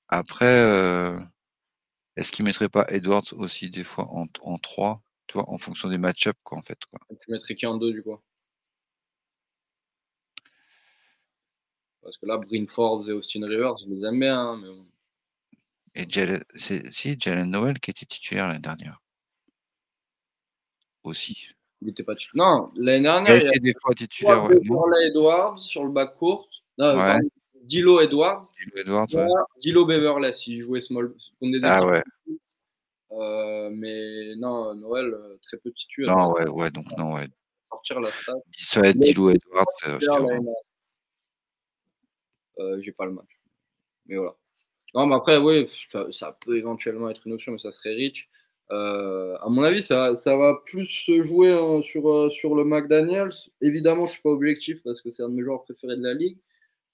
Après, 0.08 0.62
est-ce 2.16 2.32
qu'ils 2.32 2.46
mettraient 2.46 2.70
pas 2.70 2.86
Edwards 2.90 3.34
aussi 3.34 3.70
des 3.70 3.84
fois 3.84 4.08
en, 4.12 4.28
en 4.42 4.58
3 4.60 5.04
en 5.36 5.58
fonction 5.58 5.90
des 5.90 5.98
match-up, 5.98 6.38
quoi, 6.44 6.58
en 6.58 6.62
fait. 6.62 6.80
Quoi. 6.86 7.00
Tu 7.20 7.32
mettrais 7.32 7.56
qui 7.56 7.66
en 7.66 7.78
deux, 7.78 7.94
du 7.94 8.04
coup? 8.04 8.18
Parce 12.02 12.18
que 12.18 12.26
là, 12.26 12.38
Bryn 12.38 12.68
Forbes 12.68 13.08
et 13.08 13.14
Austin 13.14 13.46
Rivers, 13.48 13.78
je 13.78 13.90
les 13.90 14.06
aime 14.06 14.20
bien. 14.20 14.38
Hein, 14.38 14.58
mais 14.62 14.70
Et 15.96 16.10
Jalen, 16.10 16.44
si, 16.56 17.18
Jalen 17.20 17.50
Noel 17.50 17.80
qui 17.80 17.92
était 17.92 18.06
titulaire 18.06 18.48
l'année 18.48 18.60
dernière. 18.60 19.00
Aussi. 21.04 21.50
Il 21.82 21.88
n'était 21.88 22.04
pas 22.04 22.16
titulaire. 22.16 22.46
Non, 22.46 22.72
l'année 22.76 23.02
dernière, 23.02 23.36
il, 23.36 23.44
y 23.44 23.48
a 23.48 23.60
des 23.60 23.74
fois 23.80 23.94
titulaire. 23.94 24.46
Ouais, 24.46 25.08
Edwards 25.08 25.60
sur 25.60 25.84
le 25.84 25.92
bac 25.92 26.16
court. 26.18 26.48
Non, 26.78 27.20
Dilo 27.64 28.02
Edwards. 28.02 28.44
Dilo 28.58 28.78
Edwards, 28.78 29.48
Dilo 29.60 29.86
Beverley, 29.86 30.32
il 30.48 30.62
jouait 30.62 30.80
small. 30.80 31.14
ah 31.64 31.86
ouais. 31.86 32.04
Euh, 33.12 33.70
mais 33.72 34.36
non, 34.38 34.74
Noël, 34.74 35.14
euh, 35.14 35.38
très 35.44 35.58
petit 35.58 35.86
tueur. 35.88 36.16
Non, 36.16 36.32
ouais, 36.34 36.48
ouais, 36.50 36.72
donc 36.72 36.86
non, 36.98 37.14
ouais. 37.14 37.28
Sortir 37.70 38.00
la 38.00 38.10
stat. 38.10 38.34
Ça 38.52 38.82
va 38.82 38.88
être 38.88 38.98
Dilo 38.98 39.30
Edwards. 39.30 39.66
Euh, 42.60 42.80
J'ai 42.80 42.92
pas 42.92 43.06
le 43.06 43.12
match. 43.12 43.40
Mais 44.08 44.16
voilà. 44.16 44.36
Non, 44.94 45.08
mais 45.08 45.16
après, 45.16 45.38
oui, 45.38 45.68
ça, 46.12 46.38
peut 46.46 46.58
éventuellement 46.58 47.10
être 47.10 47.26
une 47.26 47.34
option, 47.34 47.52
mais 47.52 47.60
ça 47.60 47.72
serait 47.72 47.96
rich. 47.96 48.30
Euh, 48.72 49.36
à 49.42 49.50
mon 49.50 49.64
avis, 49.64 49.82
ça, 49.82 50.16
ça, 50.16 50.38
va 50.38 50.62
plus 50.66 50.86
se 50.86 51.22
jouer 51.24 51.52
hein, 51.52 51.82
sur, 51.82 52.32
sur 52.32 52.56
le 52.56 52.64
McDaniels. 52.64 53.34
Évidemment, 53.62 54.06
je 54.06 54.14
suis 54.14 54.22
pas 54.22 54.30
objectif 54.30 54.82
parce 54.84 55.02
que 55.02 55.12
c'est 55.12 55.24
un 55.24 55.30
de 55.30 55.36
mes 55.36 55.44
joueurs 55.44 55.64
préférés 55.64 55.98
de 55.98 56.04
la 56.04 56.14
ligue. 56.14 56.38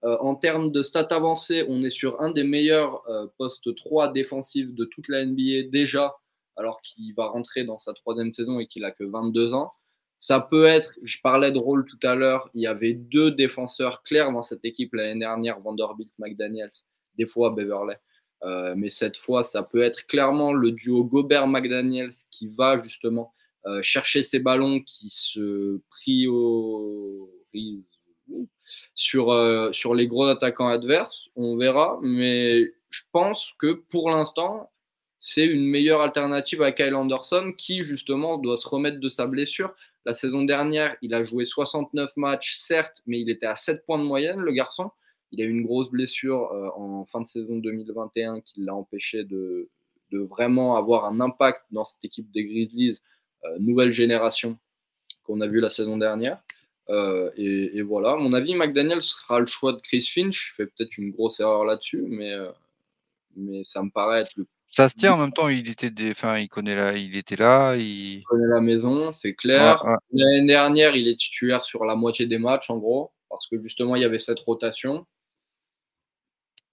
Euh, 0.05 0.17
en 0.19 0.35
termes 0.35 0.71
de 0.71 0.81
stats 0.81 1.07
avancées, 1.11 1.65
on 1.67 1.83
est 1.83 1.89
sur 1.89 2.21
un 2.21 2.31
des 2.31 2.43
meilleurs 2.43 3.03
euh, 3.09 3.27
postes 3.37 3.75
3 3.75 4.13
défensifs 4.13 4.73
de 4.73 4.85
toute 4.85 5.09
la 5.09 5.25
NBA 5.25 5.69
déjà, 5.71 6.15
alors 6.55 6.81
qu'il 6.81 7.13
va 7.15 7.27
rentrer 7.27 7.65
dans 7.65 7.79
sa 7.79 7.93
troisième 7.93 8.33
saison 8.33 8.59
et 8.59 8.67
qu'il 8.67 8.85
a 8.85 8.91
que 8.91 9.03
22 9.03 9.53
ans. 9.53 9.73
Ça 10.15 10.39
peut 10.39 10.65
être, 10.65 10.97
je 11.03 11.19
parlais 11.21 11.51
de 11.51 11.57
rôle 11.57 11.85
tout 11.85 11.99
à 12.03 12.15
l'heure, 12.15 12.49
il 12.53 12.61
y 12.61 12.67
avait 12.67 12.93
deux 12.93 13.31
défenseurs 13.31 14.03
clairs 14.03 14.31
dans 14.31 14.43
cette 14.43 14.65
équipe 14.65 14.93
l'année 14.93 15.19
dernière, 15.19 15.59
Vanderbilt, 15.59 16.13
McDaniels, 16.17 16.71
des 17.17 17.25
fois 17.25 17.51
Beverley. 17.51 17.97
Euh, 18.43 18.73
mais 18.77 18.89
cette 18.89 19.17
fois, 19.17 19.43
ça 19.43 19.63
peut 19.63 19.81
être 19.81 20.07
clairement 20.07 20.53
le 20.53 20.71
duo 20.71 21.03
Gobert-McDaniels 21.03 22.13
qui 22.29 22.47
va 22.47 22.77
justement 22.77 23.33
chercher 23.81 24.23
ses 24.23 24.39
ballons, 24.39 24.79
qui 24.79 25.09
se 25.11 25.79
priorise 25.89 27.29
sur, 28.95 29.31
euh, 29.31 29.71
sur 29.73 29.95
les 29.95 30.07
gros 30.07 30.25
attaquants 30.25 30.67
adverses, 30.67 31.27
on 31.35 31.57
verra. 31.57 31.99
Mais 32.01 32.73
je 32.89 33.01
pense 33.11 33.51
que 33.59 33.73
pour 33.89 34.09
l'instant, 34.09 34.69
c'est 35.19 35.45
une 35.45 35.65
meilleure 35.65 36.01
alternative 36.01 36.61
à 36.61 36.71
Kyle 36.71 36.95
Anderson 36.95 37.53
qui, 37.57 37.81
justement, 37.81 38.37
doit 38.37 38.57
se 38.57 38.67
remettre 38.67 38.99
de 38.99 39.09
sa 39.09 39.27
blessure. 39.27 39.73
La 40.05 40.13
saison 40.13 40.43
dernière, 40.43 40.95
il 41.01 41.13
a 41.13 41.23
joué 41.23 41.45
69 41.45 42.11
matchs, 42.15 42.55
certes, 42.57 43.01
mais 43.05 43.19
il 43.19 43.29
était 43.29 43.45
à 43.45 43.55
7 43.55 43.85
points 43.85 43.99
de 43.99 44.03
moyenne, 44.03 44.39
le 44.39 44.51
garçon. 44.51 44.91
Il 45.31 45.41
a 45.41 45.45
eu 45.45 45.49
une 45.49 45.65
grosse 45.65 45.89
blessure 45.89 46.51
euh, 46.51 46.69
en 46.75 47.05
fin 47.05 47.21
de 47.21 47.27
saison 47.27 47.57
2021 47.57 48.41
qui 48.41 48.61
l'a 48.61 48.73
empêché 48.73 49.23
de, 49.23 49.69
de 50.11 50.19
vraiment 50.19 50.75
avoir 50.75 51.05
un 51.05 51.19
impact 51.19 51.63
dans 51.71 51.85
cette 51.85 52.03
équipe 52.03 52.31
des 52.31 52.45
Grizzlies, 52.45 52.99
nouvelle 53.59 53.91
génération 53.91 54.57
qu'on 55.23 55.39
a 55.39 55.47
vu 55.47 55.61
la 55.61 55.69
saison 55.69 55.97
dernière. 55.97 56.41
et, 56.89 57.81
voilà, 57.83 58.11
à 58.11 58.15
mon 58.17 58.33
avis, 58.33 58.53
McDaniel 58.53 59.01
sera 59.01 59.39
le 59.39 59.45
choix 59.45 59.71
de 59.71 59.79
Chris 59.79 60.01
Finch. 60.13 60.49
Je 60.49 60.55
fais 60.55 60.65
peut-être 60.65 60.97
une 60.97 61.11
grosse 61.11 61.39
erreur 61.39 61.63
là-dessus, 61.63 62.03
mais, 62.05 62.33
mais 63.37 63.63
ça 63.63 63.81
me 63.81 63.89
paraît 63.89 64.21
être 64.21 64.35
le 64.35 64.45
ça 64.71 64.87
se 64.87 64.95
tient 64.95 65.13
en 65.13 65.17
même 65.17 65.33
temps, 65.33 65.49
il 65.49 65.67
était, 65.69 65.89
des... 65.89 66.11
enfin, 66.11 66.37
il 66.37 66.47
connaît 66.47 66.75
la... 66.75 66.95
il 66.95 67.17
était 67.17 67.35
là, 67.35 67.75
il... 67.75 68.21
connaît 68.23 68.47
la 68.47 68.61
maison, 68.61 69.11
c'est 69.13 69.33
clair. 69.33 69.83
L'année 70.13 70.45
dernière, 70.45 70.95
il 70.95 71.07
est 71.07 71.19
titulaire 71.19 71.65
sur 71.65 71.85
la 71.85 71.95
moitié 71.95 72.27
des 72.27 72.37
matchs, 72.37 72.69
en 72.69 72.77
gros, 72.77 73.11
parce 73.29 73.47
que 73.47 73.59
justement, 73.59 73.95
il 73.95 74.03
y 74.03 74.05
avait 74.05 74.19
cette 74.19 74.39
rotation. 74.39 75.07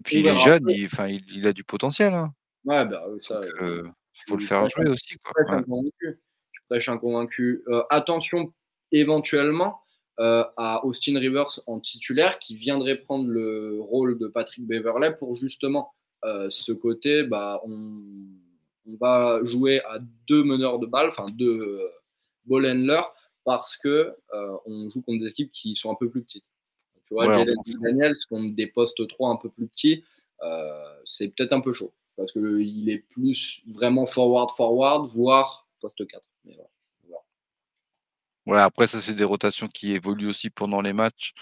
Puis 0.06 0.20
il 0.20 0.26
est 0.26 0.36
jeune, 0.36 0.64
il... 0.68 1.46
A 1.46 1.52
du 1.52 1.64
potentiel. 1.64 2.14
Hein. 2.14 2.32
Ouais, 2.64 2.84
bah, 2.86 3.04
ça. 3.22 3.40
Euh, 3.60 3.82
il 4.14 4.22
faut 4.28 4.36
le 4.36 4.44
faire 4.44 4.68
jouer 4.70 4.88
aussi. 4.88 5.16
Quoi. 5.18 5.32
Je 5.36 6.60
prêche 6.68 6.88
un 6.88 6.98
convaincu. 6.98 7.62
Euh, 7.68 7.82
attention, 7.90 8.52
éventuellement, 8.92 9.80
euh, 10.18 10.44
à 10.56 10.84
Austin 10.84 11.18
Rivers 11.18 11.60
en 11.66 11.78
titulaire 11.78 12.38
qui 12.38 12.54
viendrait 12.54 12.96
prendre 12.96 13.28
le 13.28 13.78
rôle 13.80 14.18
de 14.18 14.28
Patrick 14.28 14.66
Beverley 14.66 15.14
pour 15.14 15.36
justement 15.36 15.92
euh, 16.24 16.48
ce 16.50 16.72
côté, 16.72 17.22
bah, 17.22 17.60
on, 17.64 17.78
va 19.00 19.40
jouer 19.42 19.80
à 19.82 19.98
deux 20.28 20.44
meneurs 20.44 20.78
de 20.78 20.86
balles, 20.86 21.08
enfin 21.08 21.26
deux 21.30 21.60
euh, 21.60 21.88
ball 22.46 22.64
handlers, 22.66 23.12
parce 23.44 23.76
que 23.76 24.14
euh, 24.32 24.56
on 24.64 24.88
joue 24.90 25.02
contre 25.02 25.20
des 25.20 25.30
équipes 25.30 25.52
qui 25.52 25.74
sont 25.74 25.90
un 25.90 25.96
peu 25.96 26.08
plus 26.08 26.22
petites. 26.22 26.44
Tu 27.06 27.14
vois, 27.14 27.26
ouais, 27.28 27.46
Daniels 27.80 28.14
contre 28.28 28.54
des 28.54 28.66
postes 28.66 29.06
3 29.08 29.30
un 29.30 29.36
peu 29.36 29.48
plus 29.48 29.66
petits, 29.68 30.04
c'est 31.04 31.28
peut-être 31.28 31.52
un 31.52 31.60
peu 31.60 31.72
chaud 31.72 31.92
parce 32.16 32.32
qu'il 32.32 32.88
est 32.88 32.98
plus 33.10 33.60
vraiment 33.66 34.06
forward-forward, 34.06 35.10
voire 35.14 35.68
poste 35.80 36.06
4. 36.06 36.28
Ouais, 38.46 38.60
après, 38.60 38.86
ça, 38.86 39.00
c'est 39.00 39.14
des 39.14 39.24
rotations 39.24 39.66
qui 39.66 39.92
évoluent 39.92 40.28
aussi 40.28 40.50
pendant 40.50 40.80
les 40.80 40.92
matchs 40.92 41.34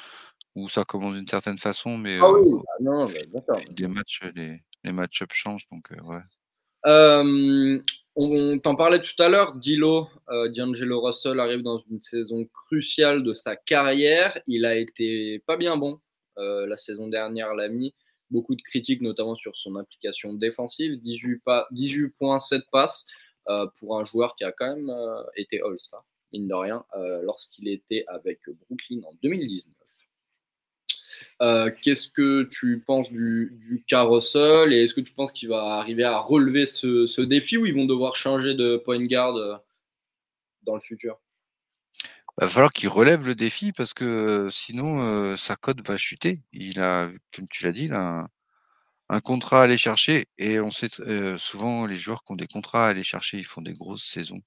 où 0.55 0.71
ça 0.71 0.85
commence 0.85 1.17
d'une 1.17 1.29
certaine 1.29 1.59
façon, 1.59 1.99
mais 1.99 2.19
ah 2.21 2.33
oui, 2.33 2.49
bah 2.55 2.73
non, 2.81 3.05
d'accord. 3.29 3.61
des 3.71 3.89
matchs, 3.89 4.23
les, 4.35 4.63
les 4.85 4.93
match-ups 4.93 5.35
changent, 5.35 5.67
donc 5.71 5.91
ouais. 5.91 6.23
On 8.17 8.59
t'en 8.59 8.77
parlait 8.77 9.01
tout 9.01 9.21
à 9.23 9.29
l'heure, 9.29 9.55
Dilo, 9.55 10.09
D'Angelo 10.29 11.01
Russell 11.01 11.41
arrive 11.41 11.63
dans 11.63 11.79
une 11.91 12.01
saison 12.01 12.45
cruciale 12.47 13.23
de 13.23 13.35
sa 13.35 13.57
carrière. 13.57 14.39
Il 14.47 14.65
a 14.65 14.77
été 14.77 15.41
pas 15.47 15.57
bien 15.57 15.77
bon 15.77 16.01
la 16.37 16.77
saison 16.77 17.09
dernière, 17.09 17.55
l'a 17.55 17.69
mis. 17.69 17.95
Beaucoup 18.31 18.55
de 18.57 18.63
critiques, 18.63 19.01
notamment 19.01 19.37
sur 19.37 19.57
son 19.57 19.77
application 19.77 20.33
défensive. 20.33 21.01
18, 21.03 21.43
pas, 21.45 21.69
18 21.73 22.09
points, 22.19 22.41
7 22.41 22.63
passes 22.73 23.07
pour 23.79 23.99
un 23.99 24.05
joueur 24.05 24.35
qui 24.37 24.45
a 24.45 24.53
quand 24.53 24.75
même 24.75 24.93
été 25.37 25.61
All-Star, 25.61 26.05
mine 26.33 26.49
de 26.49 26.55
rien, 26.55 26.85
lorsqu'il 27.23 27.69
était 27.69 28.05
avec 28.09 28.41
Brooklyn 28.67 29.03
en 29.05 29.13
2019. 29.23 29.75
Euh, 31.43 31.71
qu'est-ce 31.83 32.09
que 32.09 32.45
tu 32.45 32.81
penses 32.87 33.11
du, 33.11 33.59
du 33.61 33.85
et 33.89 34.85
est-ce 34.85 34.95
que 34.95 35.01
tu 35.01 35.13
penses 35.13 35.33
qu'il 35.33 35.49
va 35.49 35.79
arriver 35.79 36.05
à 36.05 36.19
relever 36.19 36.65
ce, 36.67 37.21
défi 37.23 37.57
ou 37.57 37.67
ils 37.67 37.75
vont 37.75 37.87
devoir 37.87 38.15
changer 38.15 38.55
de 38.55 38.77
point 38.77 39.03
guard 39.05 39.37
euh, 39.37 39.57
dans 40.63 40.75
le 40.75 40.81
futur? 40.81 41.19
Il 42.39 42.45
va 42.45 42.49
falloir 42.49 42.73
qu'il 42.73 42.89
relève 42.89 43.27
le 43.27 43.35
défi 43.35 43.73
parce 43.73 43.95
que 43.95 44.49
sinon 44.51 45.01
euh, 45.01 45.37
sa 45.37 45.57
cote 45.57 45.87
va 45.87 45.97
chuter. 45.97 46.41
Il 46.53 46.81
a, 46.81 47.11
comme 47.35 47.49
tu 47.49 47.65
l'as 47.65 47.73
dit, 47.73 47.91
un, 47.93 48.29
contrat 49.23 49.61
à 49.61 49.65
aller 49.65 49.79
chercher 49.79 50.27
et 50.39 50.59
on 50.59 50.73
sait 50.73 50.89
souvent 51.39 51.87
les 51.87 51.95
joueurs 51.95 52.25
qui 52.25 52.33
ont 52.33 52.37
des 52.37 52.49
contrats 52.49 52.87
à 52.87 52.91
aller 52.91 53.05
chercher, 53.05 53.39
ils 53.39 53.47
font 53.47 53.63
des 53.63 53.73
grosses 53.73 54.05
saisons 54.05 54.41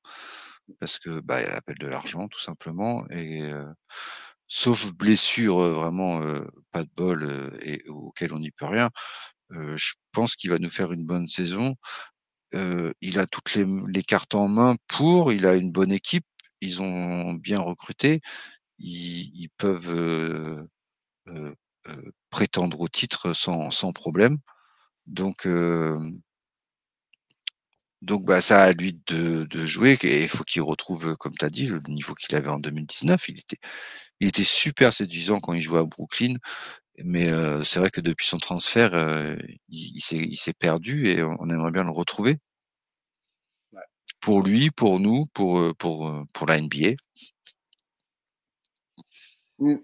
parce 0.81 0.99
que 0.99 1.21
bah, 1.21 1.41
il 1.41 1.49
appelle 1.49 1.77
de 1.77 1.87
l'argent 1.87 2.27
tout 2.27 2.39
simplement 2.39 3.05
et 3.09 3.49
sauf 4.47 4.93
blessure 4.93 5.59
vraiment 5.59 6.21
pas 6.71 6.83
de 6.83 6.89
bol 6.95 7.57
et 7.61 7.83
auquel 7.89 8.33
on 8.33 8.39
n'y 8.39 8.51
peut 8.51 8.65
rien. 8.65 8.89
je 9.51 9.93
pense 10.11 10.35
qu'il 10.35 10.49
va 10.51 10.59
nous 10.59 10.69
faire 10.69 10.91
une 10.91 11.05
bonne 11.05 11.27
saison. 11.27 11.75
il 12.53 13.19
a 13.19 13.27
toutes 13.27 13.55
les, 13.55 14.03
cartes 14.03 14.35
en 14.35 14.47
main 14.47 14.75
pour. 14.87 15.33
Il 15.33 15.45
a 15.45 15.55
une 15.55 15.71
bonne 15.71 15.91
équipe. 15.91 16.25
Ils 16.61 16.81
ont 16.81 17.33
bien 17.33 17.59
recruté. 17.59 18.21
Ils, 18.79 19.49
peuvent 19.57 20.67
prétendre 22.29 22.79
au 22.81 22.87
titre 22.87 23.33
sans, 23.33 23.71
sans 23.71 23.93
problème. 23.93 24.37
Donc, 25.07 25.47
donc, 28.01 28.25
bah, 28.25 28.41
ça 28.41 28.63
à 28.63 28.73
lui 28.73 28.93
de, 29.07 29.43
de 29.45 29.65
jouer 29.65 29.97
et 30.03 30.23
il 30.23 30.29
faut 30.29 30.43
qu'il 30.43 30.61
retrouve, 30.61 31.15
comme 31.17 31.33
tu 31.35 31.45
as 31.45 31.49
dit, 31.49 31.65
le 31.65 31.81
niveau 31.87 32.13
qu'il 32.13 32.35
avait 32.35 32.49
en 32.49 32.59
2019. 32.59 33.29
Il 33.29 33.39
était, 33.39 33.57
il 34.19 34.29
était 34.29 34.43
super 34.43 34.93
séduisant 34.93 35.39
quand 35.39 35.53
il 35.53 35.61
jouait 35.61 35.79
à 35.79 35.83
Brooklyn, 35.83 36.35
mais 37.03 37.29
c'est 37.63 37.79
vrai 37.79 37.89
que 37.89 38.01
depuis 38.01 38.25
son 38.27 38.37
transfert, 38.37 38.91
il, 39.69 39.97
il 39.97 40.37
s'est 40.37 40.53
perdu 40.53 41.09
et 41.09 41.23
on 41.23 41.49
aimerait 41.49 41.71
bien 41.71 41.83
le 41.83 41.91
retrouver. 41.91 42.37
Pour 44.19 44.41
lui, 44.41 44.71
pour 44.71 44.99
nous, 44.99 45.25
pour, 45.33 45.75
pour, 45.77 46.11
pour 46.33 46.47
la 46.47 46.59
NBA. 46.59 46.95
Mmh. 49.59 49.75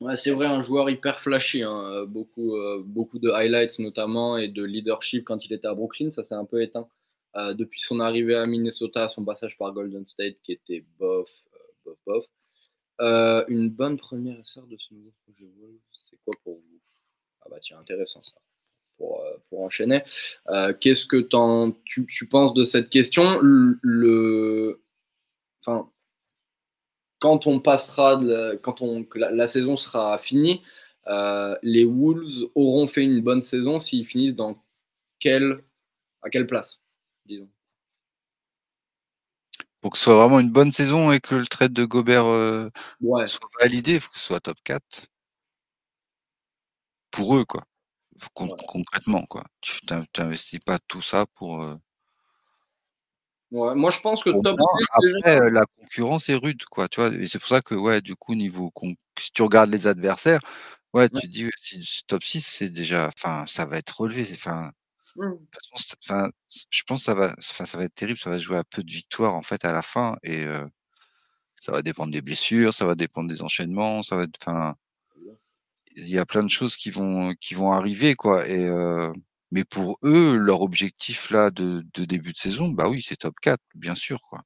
Ouais, 0.00 0.14
c'est 0.14 0.30
vrai, 0.30 0.46
un 0.46 0.60
joueur 0.60 0.88
hyper 0.90 1.18
flashy. 1.18 1.62
Hein. 1.62 2.04
Beaucoup, 2.06 2.54
beaucoup 2.84 3.18
de 3.18 3.30
highlights 3.30 3.80
notamment 3.80 4.36
et 4.38 4.48
de 4.48 4.62
leadership 4.62 5.24
quand 5.24 5.44
il 5.44 5.52
était 5.52 5.66
à 5.66 5.74
Brooklyn, 5.74 6.12
ça 6.12 6.22
s'est 6.22 6.36
un 6.36 6.44
peu 6.44 6.62
éteint. 6.62 6.88
depuis 7.34 7.80
son 7.80 7.98
arrivée 7.98 8.36
à 8.36 8.44
Minnesota, 8.44 9.08
son 9.08 9.24
passage 9.24 9.58
par 9.58 9.72
Golden 9.72 10.06
State 10.06 10.36
qui 10.44 10.52
était 10.52 10.84
bof, 10.98 11.28
bof, 11.84 11.98
bof. 12.06 12.24
Euh, 13.00 13.44
une 13.48 13.70
bonne 13.70 13.96
première 13.96 14.44
sœur 14.44 14.66
de 14.66 14.76
ce 14.76 14.92
nouveau 14.92 15.12
projet 15.24 15.46
c'est 15.92 16.18
quoi 16.24 16.34
pour 16.42 16.54
vous? 16.54 16.80
Ah 17.42 17.46
bah 17.50 17.58
tiens, 17.62 17.78
intéressant 17.78 18.22
ça. 18.22 18.34
Pour, 18.96 19.20
euh, 19.20 19.36
pour 19.48 19.62
enchaîner, 19.62 20.02
euh, 20.48 20.74
qu'est-ce 20.74 21.06
que 21.06 21.28
tu, 21.84 22.06
tu, 22.06 22.26
penses 22.26 22.52
de 22.54 22.64
cette 22.64 22.90
question? 22.90 23.38
Le, 23.40 24.82
enfin, 25.60 25.88
quand 27.20 27.46
on 27.46 27.60
passera, 27.60 28.16
de, 28.16 28.58
quand 28.62 28.82
on, 28.82 29.06
la, 29.14 29.30
la, 29.30 29.46
saison 29.46 29.76
sera 29.76 30.18
finie, 30.18 30.62
les 31.62 31.84
Wolves 31.84 32.50
auront 32.56 32.88
fait 32.88 33.04
une 33.04 33.22
bonne 33.22 33.42
saison 33.42 33.78
s'ils 33.78 34.06
finissent 34.06 34.34
dans 34.34 34.60
quelle, 35.20 35.62
à 36.22 36.30
quelle 36.30 36.48
place, 36.48 36.80
disons? 37.26 37.48
Pour 39.80 39.92
que 39.92 39.98
ce 39.98 40.04
soit 40.04 40.16
vraiment 40.16 40.40
une 40.40 40.50
bonne 40.50 40.72
saison 40.72 41.12
et 41.12 41.20
que 41.20 41.34
le 41.34 41.46
trade 41.46 41.72
de 41.72 41.84
Gobert 41.84 42.26
euh, 42.26 42.70
soit 43.26 43.50
validé, 43.60 43.94
il 43.94 44.00
faut 44.00 44.10
que 44.10 44.18
ce 44.18 44.24
soit 44.24 44.40
top 44.40 44.58
4. 44.64 45.08
Pour 47.10 47.36
eux, 47.36 47.44
quoi. 47.44 47.62
Concrètement, 48.34 49.24
quoi. 49.26 49.44
Tu 49.60 49.78
n'investis 50.18 50.58
pas 50.58 50.78
tout 50.88 51.02
ça 51.02 51.26
pour. 51.26 51.62
Euh 51.62 51.76
moi, 53.50 53.90
je 53.90 54.00
pense 54.00 54.22
que 54.22 54.30
top 54.42 54.60
6, 54.60 54.84
Après, 54.92 55.40
euh, 55.40 55.50
la 55.50 55.62
concurrence 55.64 56.28
est 56.28 56.34
rude, 56.34 56.64
quoi. 56.66 56.88
Tu 56.88 57.00
vois, 57.00 57.14
et 57.14 57.28
c'est 57.28 57.38
pour 57.38 57.48
ça 57.48 57.62
que, 57.62 57.74
ouais, 57.74 58.00
du 58.00 58.14
coup, 58.14 58.34
niveau 58.34 58.70
si 59.18 59.32
tu 59.32 59.42
regardes 59.42 59.70
les 59.70 59.86
adversaires, 59.86 60.40
ouais, 60.92 61.08
tu 61.08 61.26
dis 61.28 61.48
si, 61.62 62.02
top 62.06 62.22
6, 62.22 62.42
c'est 62.42 62.70
déjà. 62.70 63.08
Enfin, 63.16 63.44
ça 63.46 63.64
va 63.64 63.78
être 63.78 64.00
relevé. 64.00 64.26
Enfin, 64.32 64.72
Mmh. 65.16 65.32
Enfin, 66.04 66.30
je 66.70 66.82
pense 66.86 67.00
que 67.00 67.04
ça 67.04 67.14
va, 67.14 67.34
enfin, 67.38 67.64
ça 67.64 67.78
va 67.78 67.84
être 67.84 67.94
terrible. 67.94 68.18
Ça 68.18 68.30
va 68.30 68.38
se 68.38 68.42
jouer 68.44 68.58
à 68.58 68.64
peu 68.64 68.82
de 68.82 68.90
victoires 68.90 69.34
en 69.34 69.42
fait 69.42 69.64
à 69.64 69.72
la 69.72 69.82
fin, 69.82 70.16
et 70.22 70.46
ça 71.60 71.72
va 71.72 71.82
dépendre 71.82 72.12
des 72.12 72.22
blessures, 72.22 72.74
ça 72.74 72.86
va 72.86 72.94
dépendre 72.94 73.28
des 73.28 73.42
enchaînements, 73.42 74.02
ça 74.02 74.16
va 74.16 74.24
être, 74.24 74.38
enfin, 74.42 74.74
il 75.96 76.08
y 76.08 76.18
a 76.18 76.26
plein 76.26 76.42
de 76.42 76.50
choses 76.50 76.76
qui 76.76 76.90
vont 76.90 77.34
qui 77.40 77.54
vont 77.54 77.72
arriver 77.72 78.14
quoi. 78.14 78.46
Et 78.48 78.70
mais 79.50 79.64
pour 79.64 79.98
eux, 80.04 80.36
leur 80.36 80.60
objectif 80.62 81.30
là 81.30 81.50
de, 81.50 81.84
de 81.94 82.04
début 82.04 82.32
de 82.32 82.38
saison, 82.38 82.68
bah 82.70 82.88
oui, 82.88 83.02
c'est 83.06 83.16
top 83.16 83.34
4, 83.40 83.60
bien 83.74 83.94
sûr 83.94 84.20
quoi. 84.22 84.42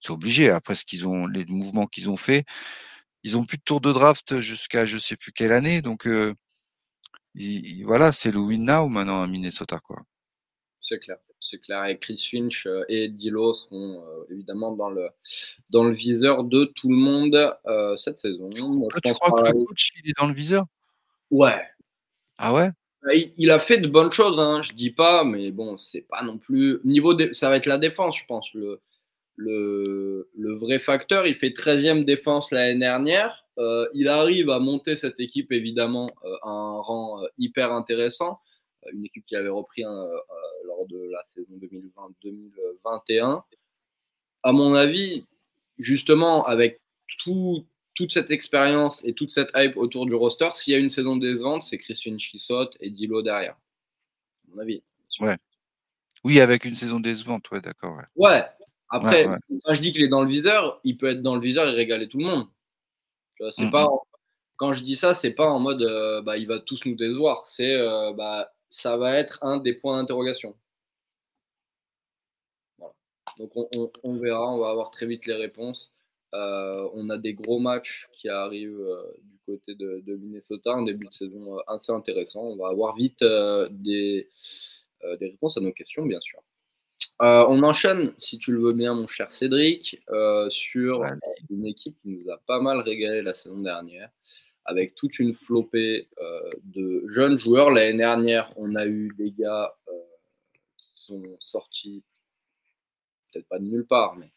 C'est 0.00 0.12
obligé. 0.12 0.50
Après 0.50 0.74
ce 0.76 0.84
qu'ils 0.84 1.06
ont, 1.08 1.26
les 1.26 1.44
mouvements 1.46 1.86
qu'ils 1.86 2.10
ont 2.10 2.16
fait, 2.16 2.44
ils 3.24 3.36
ont 3.38 3.44
plus 3.44 3.58
de 3.58 3.62
tour 3.64 3.80
de 3.80 3.92
draft 3.92 4.40
jusqu'à 4.40 4.86
je 4.86 4.98
sais 4.98 5.16
plus 5.16 5.32
quelle 5.32 5.52
année, 5.52 5.82
donc 5.82 6.08
voilà, 7.84 8.12
c'est 8.12 8.32
le 8.32 8.38
win 8.38 8.64
now 8.64 8.88
maintenant 8.88 9.22
à 9.22 9.26
Minnesota, 9.26 9.78
quoi. 9.78 10.02
C'est 10.80 11.00
clair, 11.00 11.16
c'est 11.40 11.58
clair. 11.58 11.84
Et 11.86 11.98
Chris 11.98 12.28
Finch 12.30 12.66
euh, 12.66 12.84
et 12.88 13.08
Dilo 13.08 13.54
seront 13.54 14.04
euh, 14.04 14.32
évidemment 14.32 14.70
dans 14.70 14.88
le, 14.88 15.08
dans 15.70 15.82
le 15.82 15.92
viseur 15.92 16.44
de 16.44 16.64
tout 16.76 16.88
le 16.88 16.96
monde 16.96 17.56
euh, 17.66 17.96
cette 17.96 18.18
saison. 18.18 18.48
Tu 18.50 19.12
crois 19.14 19.42
que 19.42 19.48
le 19.48 19.64
coach 19.64 19.90
il 19.96 20.10
est 20.10 20.16
dans 20.16 20.28
le 20.28 20.34
viseur? 20.34 20.64
Ouais. 21.32 21.60
Ah 22.38 22.54
ouais? 22.54 22.70
Bah, 23.02 23.12
il, 23.14 23.50
a 23.50 23.58
fait 23.58 23.78
de 23.78 23.88
bonnes 23.88 24.12
choses, 24.12 24.38
hein, 24.38 24.62
je 24.62 24.72
dis 24.74 24.90
pas, 24.90 25.24
mais 25.24 25.50
bon, 25.50 25.76
c'est 25.76 26.02
pas 26.02 26.22
non 26.22 26.38
plus. 26.38 26.80
Niveau 26.84 27.16
ça 27.32 27.48
va 27.48 27.56
être 27.56 27.66
la 27.66 27.78
défense, 27.78 28.18
je 28.18 28.26
pense. 28.26 28.46
Le, 28.54 28.80
le, 29.34 30.30
le 30.36 30.54
vrai 30.56 30.78
facteur, 30.78 31.26
il 31.26 31.34
fait 31.34 31.50
13e 31.50 32.04
défense 32.04 32.52
l'année 32.52 32.78
dernière. 32.78 33.45
Euh, 33.58 33.88
il 33.94 34.08
arrive 34.08 34.50
à 34.50 34.58
monter 34.58 34.96
cette 34.96 35.18
équipe 35.18 35.50
évidemment 35.50 36.08
euh, 36.24 36.36
à 36.42 36.50
un 36.50 36.80
rang 36.80 37.22
euh, 37.22 37.26
hyper 37.38 37.72
intéressant, 37.72 38.40
une 38.92 39.04
équipe 39.04 39.24
qui 39.24 39.34
avait 39.34 39.48
repris 39.48 39.82
lors 39.82 40.86
de 40.88 41.10
la 41.10 41.22
saison 41.24 41.58
2020-2021. 42.22 43.42
À 44.42 44.52
mon 44.52 44.74
avis, 44.74 45.24
justement, 45.78 46.44
avec 46.44 46.80
toute 47.16 48.12
cette 48.12 48.30
expérience 48.30 49.04
et 49.04 49.12
toute 49.12 49.30
cette 49.30 49.50
hype 49.56 49.76
autour 49.76 50.06
du 50.06 50.14
roster, 50.14 50.50
s'il 50.54 50.72
y 50.72 50.76
a 50.76 50.78
une 50.78 50.90
saison 50.90 51.16
décevante, 51.16 51.64
c'est 51.64 51.78
Chris 51.78 52.00
Finch 52.04 52.30
qui 52.30 52.38
saute 52.38 52.76
et 52.80 52.90
Dilo 52.90 53.22
derrière. 53.22 53.54
À 53.54 54.54
mon 54.54 54.62
avis. 54.62 54.82
Ouais. 55.20 55.36
Oui, 56.22 56.40
avec 56.40 56.64
une 56.64 56.76
saison 56.76 57.00
décevante, 57.00 57.50
ouais, 57.50 57.60
d'accord. 57.60 57.98
Ouais. 58.14 58.44
Après, 58.88 59.26
Quand 59.64 59.74
je 59.74 59.80
dis 59.80 59.92
qu'il 59.92 60.02
est 60.02 60.08
dans 60.08 60.22
le 60.22 60.28
viseur, 60.28 60.80
il 60.84 60.96
peut 60.96 61.08
être 61.08 61.22
dans 61.22 61.34
le 61.34 61.40
viseur 61.40 61.66
et 61.66 61.72
régaler 61.72 62.08
tout 62.08 62.18
le 62.18 62.24
monde. 62.24 62.46
C'est 63.52 63.70
pas 63.70 63.88
quand 64.56 64.72
je 64.72 64.82
dis 64.82 64.96
ça, 64.96 65.14
c'est 65.14 65.32
pas 65.32 65.50
en 65.50 65.58
mode 65.60 65.82
euh, 65.82 66.22
bah, 66.22 66.36
il 66.38 66.46
va 66.46 66.58
tous 66.58 66.84
nous 66.86 66.96
décevoir. 66.96 67.46
C'est 67.46 67.74
euh, 67.74 68.12
bah, 68.12 68.52
ça 68.70 68.96
va 68.96 69.16
être 69.16 69.38
un 69.42 69.58
des 69.58 69.74
points 69.74 70.00
d'interrogation. 70.00 70.56
Donc 73.38 73.52
on, 74.02 74.16
verra, 74.18 74.50
on 74.50 74.58
va 74.58 74.70
avoir 74.70 74.90
très 74.90 75.04
vite 75.06 75.26
les 75.26 75.34
réponses. 75.34 75.92
Euh, 76.34 76.88
on 76.94 77.10
a 77.10 77.18
des 77.18 77.34
gros 77.34 77.58
matchs 77.58 78.08
qui 78.12 78.30
arrivent 78.30 78.88
du 79.24 79.38
côté 79.44 79.74
de, 79.74 80.02
Minnesota, 80.16 80.72
un 80.72 80.82
début 80.82 81.06
de 81.06 81.12
saison 81.12 81.58
assez 81.66 81.92
intéressant. 81.92 82.40
On 82.40 82.56
va 82.56 82.68
avoir 82.68 82.96
vite 82.96 83.22
des, 83.70 84.28
des 85.20 85.26
réponses 85.28 85.58
à 85.58 85.60
nos 85.60 85.72
questions, 85.72 86.06
bien 86.06 86.20
sûr. 86.20 86.40
On 87.20 87.62
enchaîne, 87.62 88.12
si 88.18 88.38
tu 88.38 88.52
le 88.52 88.60
veux 88.60 88.72
bien, 88.72 88.94
mon 88.94 89.06
cher 89.06 89.32
Cédric, 89.32 90.00
sur 90.48 91.04
une 91.50 91.66
équipe 91.66 91.96
qui 92.02 92.08
nous 92.08 92.30
a 92.30 92.38
pas 92.46 92.60
mal 92.60 92.80
régalé 92.80 93.22
la 93.22 93.34
saison 93.34 93.58
dernière 93.58 94.10
avec 94.66 94.94
toute 94.94 95.18
une 95.18 95.32
flopée 95.32 96.08
euh, 96.20 96.50
de 96.64 97.04
jeunes 97.08 97.38
joueurs. 97.38 97.70
L'année 97.70 97.98
dernière, 97.98 98.52
on 98.56 98.74
a 98.74 98.86
eu 98.86 99.12
des 99.16 99.30
gars 99.30 99.74
euh, 99.88 99.92
qui 100.76 100.90
sont 100.94 101.22
sortis, 101.40 102.02
peut-être 103.32 103.48
pas 103.48 103.58
de 103.58 103.64
nulle 103.64 103.86
part, 103.86 104.16
mais, 104.16 104.30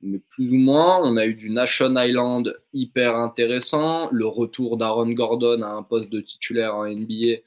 mais, 0.00 0.18
plus 0.18 0.50
ou 0.50 0.56
moins. 0.56 1.00
On 1.02 1.16
a 1.16 1.26
eu 1.26 1.34
du 1.34 1.50
Nation 1.50 1.94
Island 1.96 2.58
hyper 2.72 3.16
intéressant, 3.16 4.08
le 4.10 4.26
retour 4.26 4.76
d'Aaron 4.78 5.10
Gordon 5.10 5.62
à 5.62 5.68
un 5.68 5.82
poste 5.82 6.08
de 6.08 6.20
titulaire 6.20 6.74
en 6.74 6.86
NBA. 6.86 7.40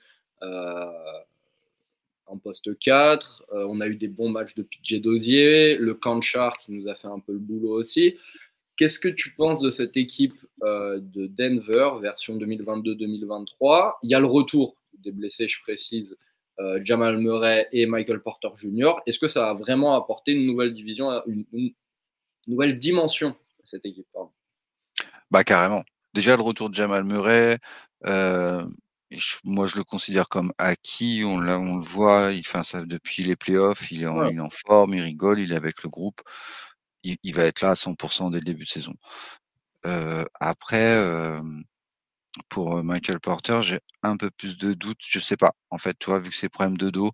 Euh, 2.30 2.34
en 2.34 2.38
poste 2.38 2.78
4, 2.78 3.46
on 3.52 3.82
a 3.82 3.88
eu 3.88 3.96
des 3.96 4.08
bons 4.08 4.30
matchs 4.30 4.56
de 4.56 4.64
PJ 4.64 5.02
Dozier, 5.02 5.78
le 5.78 5.94
Canchar 5.94 6.58
qui 6.58 6.72
nous 6.72 6.88
a 6.88 6.96
fait 6.96 7.08
un 7.08 7.20
peu 7.20 7.34
le 7.34 7.40
boulot 7.40 7.74
aussi. 7.80 8.16
Qu'est-ce 8.78 9.00
que 9.00 9.10
tu 9.10 9.32
penses 9.32 9.60
de 9.60 9.72
cette 9.72 9.98
équipe 9.98 10.36
euh, 10.64 11.00
de 11.02 11.28
Denver, 11.28 12.00
version 12.02 12.38
2022-2023 12.38 13.96
Il 14.04 14.10
y 14.10 14.16
a 14.16 14.20
le 14.22 14.26
retour 14.26 14.78
des 15.00 15.12
blessés, 15.12 15.50
je 15.50 15.62
précise, 15.62 16.18
euh, 16.60 16.80
Jamal 16.84 17.18
Murray 17.18 17.68
et 17.74 17.86
Michael 17.86 18.22
Porter 18.22 18.50
Jr. 18.56 18.94
Est-ce 19.06 19.20
que 19.20 19.28
ça 19.28 19.50
a 19.50 19.54
vraiment 19.54 19.96
apporté 19.96 20.32
une 20.32 20.46
nouvelle 20.46 20.72
division, 20.72 21.12
une, 21.26 21.74
nouvelle 22.48 22.80
dimension 22.80 23.30
à 23.32 23.66
cette 23.66 23.86
équipe 23.86 24.08
Bah 25.30 25.44
carrément. 25.44 25.84
Déjà 26.14 26.36
le 26.38 26.42
retour 26.42 26.70
de 26.70 26.76
Jamal 26.76 27.04
Murray, 27.04 27.58
euh, 29.14 29.18
moi 29.44 29.68
je 29.68 29.78
le 29.78 29.84
considère 29.84 30.30
comme 30.30 30.54
acquis. 30.58 31.24
On, 31.26 31.38
on 31.38 31.78
le 31.78 31.84
voit, 31.84 32.32
il 32.34 32.46
ça 32.46 32.86
depuis 32.86 33.24
les 33.24 33.36
playoffs, 33.36 33.92
il 33.92 34.04
est, 34.04 34.08
en, 34.08 34.30
il 34.30 34.38
est 34.38 34.42
en 34.42 34.50
forme, 34.50 34.94
il 34.96 35.02
rigole, 35.02 35.40
il 35.40 35.52
est 35.52 35.56
avec 35.56 35.84
le 35.84 35.90
groupe 35.90 36.22
il, 37.04 37.34
va 37.34 37.44
être 37.44 37.62
là 37.62 37.72
à 37.72 37.76
100% 37.76 38.32
dès 38.32 38.40
le 38.40 38.46
début 38.46 38.64
de 38.64 38.70
saison. 38.70 38.94
après, 40.40 41.40
pour 42.50 42.84
Michael 42.84 43.20
Porter, 43.20 43.62
j'ai 43.62 43.80
un 44.04 44.18
peu 44.18 44.30
plus 44.30 44.58
de 44.58 44.74
doutes. 44.74 45.00
Je 45.06 45.20
sais 45.20 45.38
pas. 45.38 45.54
En 45.70 45.78
fait, 45.78 45.94
toi, 45.96 46.20
vu 46.20 46.30
que 46.30 46.36
c'est 46.36 46.50
problème 46.50 46.78
de 46.78 46.90
dos, 46.90 47.12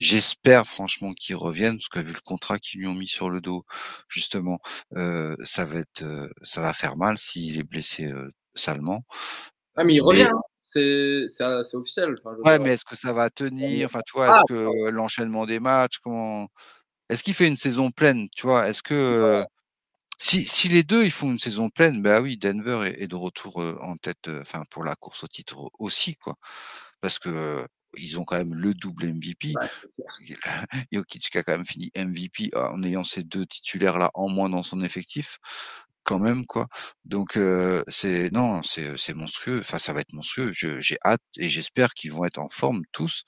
j'espère 0.00 0.66
franchement 0.66 1.12
qu'il 1.12 1.36
revienne 1.36 1.76
parce 1.76 1.88
que 1.88 2.00
vu 2.00 2.12
le 2.12 2.20
contrat 2.20 2.58
qu'ils 2.58 2.80
lui 2.80 2.86
ont 2.88 2.94
mis 2.94 3.08
sur 3.08 3.30
le 3.30 3.40
dos, 3.40 3.64
justement, 4.08 4.60
ça 4.94 5.64
va 5.64 5.80
être, 5.80 6.04
ça 6.42 6.60
va 6.60 6.72
faire 6.72 6.96
mal 6.96 7.18
s'il 7.18 7.58
est 7.58 7.64
blessé 7.64 8.12
salement. 8.54 9.04
Ah 9.76 9.84
mais 9.84 9.94
il 9.94 10.02
revient. 10.02 10.28
Hein. 10.30 10.40
C'est 10.72 11.74
officiel. 11.74 12.14
ouais, 12.44 12.58
mais 12.58 12.72
est-ce 12.72 12.84
que 12.84 12.96
ça 12.96 13.12
va 13.12 13.30
tenir? 13.30 13.86
Enfin, 13.86 14.00
toi, 14.06 14.26
est-ce 14.28 14.40
ah, 14.40 14.44
que 14.48 14.90
l'enchaînement 14.90 15.46
des 15.46 15.60
matchs, 15.60 15.98
comment 15.98 16.48
est-ce 17.08 17.22
qu'il 17.22 17.34
fait 17.34 17.48
une 17.48 17.56
saison 17.56 17.90
pleine 17.90 18.28
Tu 18.34 18.46
vois, 18.46 18.68
est-ce 18.68 18.82
que 18.82 19.44
si, 20.18 20.44
si, 20.44 20.68
les 20.68 20.84
deux 20.84 21.04
ils 21.04 21.10
font 21.10 21.32
une 21.32 21.38
saison 21.38 21.68
pleine, 21.68 22.00
bah 22.00 22.20
oui, 22.20 22.36
Denver 22.36 22.92
est, 22.96 23.08
de 23.08 23.16
retour 23.16 23.58
en 23.80 23.96
tête, 23.96 24.28
enfin 24.40 24.62
pour 24.70 24.84
la 24.84 24.94
course 24.94 25.24
au 25.24 25.26
titre 25.26 25.68
aussi, 25.78 26.14
quoi, 26.16 26.36
parce 27.00 27.18
que 27.18 27.66
ils 27.98 28.18
ont 28.18 28.24
quand 28.24 28.38
même 28.38 28.54
le 28.54 28.74
double 28.74 29.06
MVP. 29.06 29.52
Jokic 30.92 31.30
qui 31.30 31.38
a 31.38 31.42
quand 31.42 31.52
même 31.52 31.66
fini 31.66 31.90
MVP 31.96 32.50
en 32.54 32.82
ayant 32.82 33.04
ces 33.04 33.22
deux 33.22 33.46
titulaires 33.46 33.98
là 33.98 34.10
en 34.14 34.28
moins 34.28 34.48
dans 34.48 34.62
son 34.62 34.82
effectif, 34.82 35.38
quand 36.04 36.18
même 36.18 36.46
quoi. 36.46 36.68
Donc 37.04 37.38
c'est 37.88 38.30
non, 38.32 38.62
c'est 38.62 39.14
monstrueux. 39.14 39.60
Enfin, 39.60 39.78
ça 39.78 39.92
va 39.92 40.00
être 40.00 40.12
monstrueux. 40.12 40.52
J'ai 40.52 40.96
hâte 41.04 41.22
et 41.38 41.48
j'espère 41.48 41.94
qu'ils 41.94 42.12
vont 42.12 42.24
être 42.24 42.38
en 42.38 42.48
forme 42.48 42.82
tous 42.92 43.24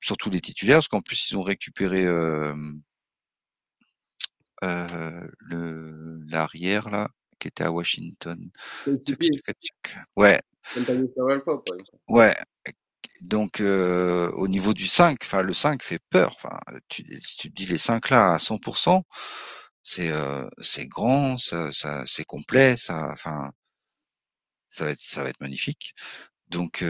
surtout 0.00 0.30
les 0.30 0.40
titulaires, 0.40 0.76
parce 0.76 0.88
qu'en 0.88 1.00
plus 1.00 1.30
ils 1.30 1.36
ont 1.36 1.42
récupéré 1.42 2.04
euh, 2.06 2.54
le 4.62 6.20
l'arrière 6.28 6.88
là 6.90 7.08
qui 7.38 7.48
était 7.48 7.64
à 7.64 7.72
Washington. 7.72 8.50
Ouais. 10.16 10.40
Ouais. 12.08 12.34
Donc 13.22 13.60
au 13.60 14.48
niveau 14.48 14.74
du 14.74 14.86
5, 14.86 15.18
enfin 15.22 15.42
le 15.42 15.52
5 15.52 15.82
fait 15.82 16.00
peur. 16.10 16.34
Enfin, 16.36 16.58
tu, 16.88 17.04
si 17.22 17.36
tu 17.36 17.50
dis 17.50 17.66
les 17.66 17.78
5 17.78 18.10
là 18.10 18.34
à 18.34 18.36
100%, 18.38 19.02
c'est 19.86 20.12
c'est 20.60 20.86
grand, 20.86 21.36
ça, 21.36 21.70
ça 21.72 22.04
c'est 22.06 22.24
complet, 22.24 22.76
ça, 22.76 23.10
enfin, 23.12 23.52
ça 24.70 24.84
va 24.84 24.90
être 24.90 25.00
ça 25.00 25.22
va 25.22 25.30
être 25.30 25.40
magnifique. 25.40 25.94
Donc 26.48 26.82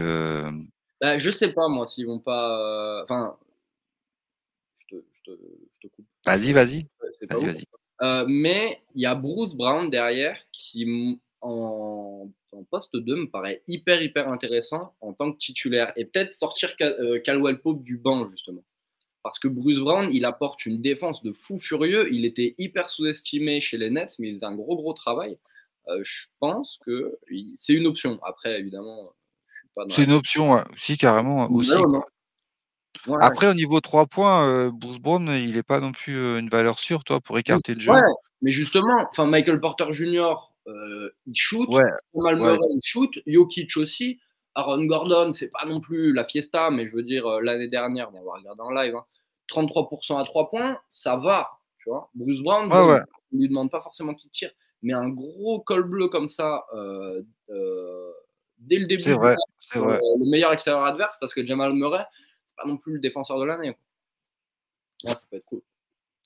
bah, 0.99 1.17
je 1.17 1.29
sais 1.29 1.53
pas, 1.53 1.67
moi, 1.67 1.85
s'ils 1.85 2.07
vont 2.07 2.19
pas. 2.19 2.59
Euh, 2.59 3.03
enfin, 3.03 3.37
je 4.75 4.95
te, 4.95 5.03
je, 5.13 5.31
te, 5.31 5.39
je 5.73 5.87
te, 5.87 5.93
coupe. 5.93 6.05
Vas-y, 6.25 6.53
vas-y. 6.53 6.87
Vas 7.29 7.37
vas 7.37 7.53
euh, 8.03 8.25
mais 8.27 8.81
il 8.93 9.01
y 9.01 9.05
a 9.05 9.15
Bruce 9.15 9.55
Brown 9.55 9.89
derrière 9.89 10.39
qui, 10.51 11.19
en, 11.41 12.29
en, 12.51 12.63
poste 12.65 12.95
2, 12.95 13.15
me 13.15 13.29
paraît 13.29 13.63
hyper, 13.67 14.01
hyper 14.01 14.27
intéressant 14.29 14.95
en 15.01 15.13
tant 15.13 15.31
que 15.31 15.37
titulaire. 15.37 15.93
Et 15.95 16.05
peut-être 16.05 16.33
sortir 16.33 16.73
euh, 16.81 17.19
Calwell 17.19 17.59
Pope 17.59 17.83
du 17.83 17.97
banc, 17.97 18.25
justement. 18.27 18.63
Parce 19.27 19.39
que 19.39 19.47
Bruce 19.47 19.79
Brown, 19.79 20.09
il 20.13 20.25
apporte 20.25 20.65
une 20.65 20.81
défense 20.81 21.21
de 21.23 21.31
fou 21.31 21.57
furieux. 21.57 22.07
Il 22.13 22.25
était 22.25 22.55
hyper 22.57 22.89
sous-estimé 22.89 23.61
chez 23.61 23.77
les 23.77 23.89
Nets, 23.89 24.15
mais 24.19 24.29
il 24.29 24.35
faisait 24.35 24.45
un 24.45 24.55
gros, 24.55 24.75
gros 24.75 24.93
travail. 24.93 25.37
je 26.01 26.25
pense 26.39 26.79
que 26.85 27.17
c'est 27.55 27.73
une 27.73 27.87
option. 27.87 28.19
Après, 28.23 28.59
évidemment 28.59 29.13
c'est 29.89 30.03
une 30.03 30.13
option, 30.13 30.63
si 30.75 30.97
carrément 30.97 31.49
aussi. 31.51 31.71
Après, 33.21 33.47
au 33.47 33.53
niveau 33.53 33.79
3 33.79 34.07
points, 34.07 34.47
euh, 34.47 34.71
Bruce 34.71 34.99
Brown, 34.99 35.29
il 35.29 35.53
n'est 35.53 35.63
pas 35.63 35.79
non 35.79 35.91
plus 35.91 36.17
euh, 36.17 36.39
une 36.39 36.49
valeur 36.49 36.79
sûre, 36.79 37.03
toi, 37.03 37.19
pour 37.19 37.37
écarter 37.37 37.75
le 37.75 37.79
jeu. 37.79 37.93
mais 38.41 38.51
justement, 38.51 39.07
Michael 39.17 39.59
Porter 39.59 39.91
Jr., 39.91 40.33
euh, 40.67 41.09
il 41.25 41.35
shoot, 41.35 41.69
il 41.69 42.79
shoot, 42.83 43.11
Jokic 43.25 43.77
aussi, 43.77 44.19
Aaron 44.55 44.83
Gordon, 44.85 45.31
c'est 45.31 45.49
pas 45.49 45.65
non 45.65 45.79
plus 45.79 46.11
la 46.11 46.25
fiesta, 46.25 46.69
mais 46.71 46.87
je 46.87 46.95
veux 46.95 47.03
dire, 47.03 47.25
l'année 47.41 47.69
dernière, 47.69 48.09
on 48.13 48.25
va 48.25 48.33
regarder 48.33 48.61
en 48.61 48.71
live, 48.71 48.95
33% 49.49 50.13
hein, 50.13 50.17
à 50.19 50.23
3 50.23 50.49
points, 50.49 50.79
ça 50.89 51.17
va, 51.17 51.49
tu 51.79 51.89
vois. 51.89 52.09
Bruce 52.13 52.41
Brown, 52.41 52.69
on 52.71 52.93
ne 53.35 53.41
lui 53.41 53.49
demande 53.49 53.71
pas 53.71 53.81
forcément 53.81 54.13
qu'il 54.13 54.29
tire, 54.29 54.51
mais 54.81 54.93
un 54.93 55.09
gros 55.09 55.61
col 55.61 55.83
bleu 55.83 56.07
comme 56.09 56.27
ça, 56.27 56.65
dès 58.59 58.79
le 58.79 58.85
début 58.85 59.03
le 59.75 60.29
meilleur 60.29 60.51
extérieur 60.51 60.83
adverse 60.83 61.15
parce 61.19 61.33
que 61.33 61.45
Jamal 61.45 61.73
Murray, 61.73 62.05
c'est 62.45 62.55
pas 62.55 62.65
non 62.65 62.77
plus 62.77 62.93
le 62.93 62.99
défenseur 62.99 63.39
de 63.39 63.45
l'année. 63.45 63.75
ça 65.03 65.15
peut 65.29 65.37
être 65.37 65.45
cool. 65.45 65.61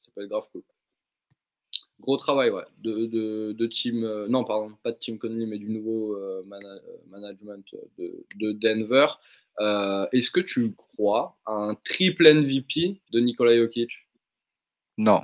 Ça 0.01 0.11
peut 0.15 0.23
être 0.23 0.29
grave 0.29 0.45
cool. 0.51 0.63
Gros 2.01 2.17
travail, 2.17 2.49
ouais, 2.49 2.63
de, 2.79 3.53
de, 3.53 3.67
team. 3.67 4.03
Euh, 4.03 4.27
non, 4.27 4.43
pardon, 4.43 4.71
pas 4.81 4.91
de 4.91 4.97
team 4.97 5.19
Conley, 5.19 5.45
mais 5.45 5.59
du 5.59 5.69
nouveau 5.69 6.15
euh, 6.15 6.43
euh, 6.43 6.97
management 7.07 7.63
de, 7.99 8.51
Denver. 8.53 9.05
Est-ce 9.59 10.31
que 10.31 10.39
tu 10.39 10.73
crois 10.73 11.37
à 11.45 11.53
un 11.53 11.75
triple 11.75 12.33
MVP 12.33 13.01
de 13.11 13.19
Nikola 13.19 13.55
Jokic? 13.57 13.91
Non. 14.97 15.23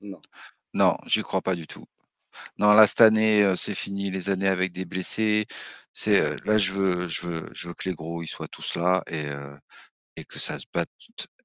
Non. 0.00 0.20
Non, 0.72 0.96
j'y 1.06 1.22
crois 1.22 1.42
pas 1.42 1.54
du 1.54 1.66
tout. 1.66 1.84
Non, 2.58 2.72
là, 2.72 2.86
cette 2.86 3.00
année, 3.00 3.54
c'est 3.56 3.74
fini, 3.74 4.10
les 4.10 4.28
années 4.28 4.48
avec 4.48 4.72
des 4.72 4.84
blessés. 4.84 5.46
C'est 5.92 6.44
là, 6.44 6.58
je 6.58 6.72
veux, 6.72 7.08
je 7.08 7.26
veux, 7.26 7.50
je 7.54 7.68
veux 7.68 7.74
que 7.74 7.88
les 7.88 7.94
gros 7.94 8.22
ils 8.22 8.28
soient 8.28 8.48
tous 8.48 8.74
là 8.74 9.04
et, 9.06 9.26
et 10.16 10.24
que 10.24 10.38
ça 10.38 10.58
se 10.58 10.66
batte. 10.72 10.90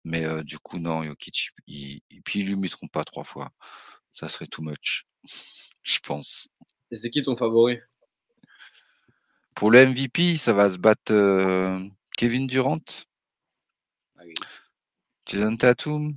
Mais 0.03 0.25
du 0.43 0.57
coup, 0.57 0.79
non, 0.79 1.03
Jokic, 1.03 1.51
puis 1.67 2.01
ils 2.35 2.45
lui 2.47 2.55
mettront 2.55 2.87
pas 2.87 3.03
trois 3.03 3.23
fois. 3.23 3.51
Ça 4.11 4.27
serait 4.27 4.47
too 4.47 4.63
much, 4.63 5.05
je 5.83 5.99
pense. 5.99 6.49
Et 6.91 6.97
c'est 6.97 7.11
qui 7.11 7.21
ton 7.21 7.37
favori? 7.37 7.77
Pour 9.59 9.71
le 9.71 9.85
MVP, 9.85 10.37
ça 10.37 10.53
va 10.53 10.69
se 10.69 10.77
battre 10.77 11.11
Kevin 12.15 12.47
Durant. 12.47 12.79
Ah 14.17 14.21
Jason 15.25 15.57
Tatum. 15.57 16.13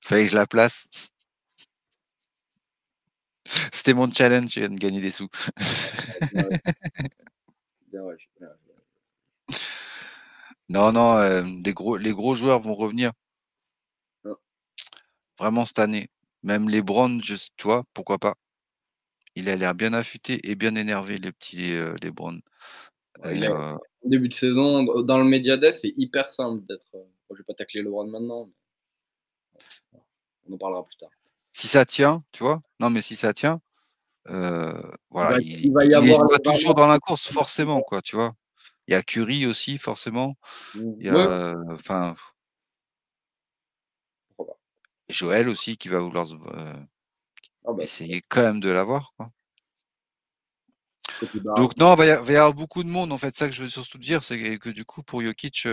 Fallait 0.00 0.24
que 0.24 0.30
je 0.30 0.36
la 0.36 0.46
place. 0.46 0.88
C'était 3.74 3.92
mon 3.92 4.10
challenge, 4.10 4.54
je 4.54 4.60
viens 4.60 4.70
de 4.70 4.76
gagner 4.76 5.02
des 5.02 5.10
sous. 5.10 5.28
non, 10.70 10.92
non, 10.92 11.16
euh, 11.16 11.42
les, 11.62 11.74
gros, 11.74 11.98
les 11.98 12.12
gros 12.12 12.34
joueurs 12.34 12.60
vont 12.60 12.74
revenir. 12.74 13.12
Vraiment 15.38 15.66
cette 15.66 15.78
année. 15.78 16.08
Même 16.42 16.70
les 16.70 16.80
Browns, 16.80 17.20
toi, 17.58 17.84
pourquoi 17.92 18.16
pas? 18.16 18.34
Il 19.36 19.50
a 19.50 19.56
l'air 19.56 19.74
bien 19.74 19.92
affûté 19.92 20.40
et 20.50 20.54
bien 20.54 20.74
énervé, 20.74 21.18
les 21.18 21.30
petits 21.30 21.74
euh. 21.74 21.94
Euh, 23.24 23.76
début 24.04 24.28
de 24.28 24.34
saison, 24.34 25.02
dans 25.02 25.18
le 25.18 25.24
Mediades, 25.24 25.70
c'est 25.72 25.92
hyper 25.96 26.30
simple 26.30 26.64
d'être. 26.66 26.88
Je 26.92 27.34
je 27.34 27.38
vais 27.38 27.44
pas 27.44 27.54
tacler 27.54 27.82
le 27.82 27.90
Brown 27.90 28.10
maintenant. 28.10 28.48
On 30.48 30.54
en 30.54 30.58
parlera 30.58 30.84
plus 30.84 30.96
tard. 30.96 31.10
Si 31.52 31.66
ça 31.66 31.84
tient, 31.84 32.24
tu 32.32 32.42
vois 32.42 32.62
Non, 32.80 32.90
mais 32.90 33.02
si 33.02 33.16
ça 33.16 33.32
tient, 33.32 33.60
voilà, 34.26 35.38
il, 35.40 35.72
va, 35.72 35.84
y 35.84 35.94
avoir 35.94 36.40
toujours 36.42 36.74
dans 36.74 36.86
la 36.86 36.98
course, 36.98 37.28
forcément, 37.28 37.80
quoi, 37.82 38.02
tu 38.02 38.16
vois. 38.16 38.34
Il 38.88 38.92
y 38.92 38.94
a 38.94 39.02
Curie 39.02 39.46
aussi, 39.46 39.78
forcément. 39.78 40.36
Il 40.74 41.06
y 41.06 41.08
a, 41.08 41.54
enfin, 41.70 42.14
Joël 45.08 45.48
aussi 45.48 45.76
qui 45.76 45.88
va 45.88 46.00
vouloir 46.00 46.26
ah 47.66 47.72
bah. 47.72 47.84
essayer 47.84 48.22
quand 48.28 48.42
même 48.42 48.60
de 48.60 48.70
l'avoir, 48.70 49.12
quoi. 49.16 49.30
Donc 51.56 51.76
non, 51.78 51.94
il 51.94 51.98
va, 51.98 52.06
y 52.06 52.10
avoir 52.10 52.52
beaucoup 52.52 52.84
de 52.84 52.90
monde 52.90 53.10
en 53.10 53.16
fait. 53.16 53.34
Ça 53.34 53.46
que 53.46 53.54
je 53.54 53.62
veux 53.62 53.68
surtout 53.70 53.96
dire, 53.96 54.22
c'est 54.22 54.58
que 54.58 54.68
du 54.68 54.84
coup 54.84 55.02
pour 55.02 55.22
Jokic, 55.22 55.66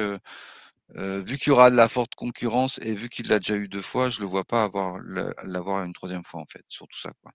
vu 0.96 1.38
qu'il 1.38 1.48
y 1.48 1.52
aura 1.52 1.70
de 1.70 1.76
la 1.76 1.90
forte 1.90 2.16
concurrence 2.16 2.80
et 2.80 2.94
vu 2.94 3.10
qu'il 3.10 3.28
l'a 3.28 3.40
déjà 3.40 3.56
eu 3.56 3.68
deux 3.68 3.82
fois, 3.82 4.10
je 4.10 4.22
le 4.22 4.26
vois 4.26 4.46
pas 4.46 4.64
avoir 4.64 5.00
l'avoir 5.44 5.84
une 5.84 5.92
troisième 5.92 6.24
fois 6.24 6.40
en 6.40 6.46
fait. 6.46 6.64
Surtout 6.70 6.98
ça 6.98 7.12
quoi 7.22 7.34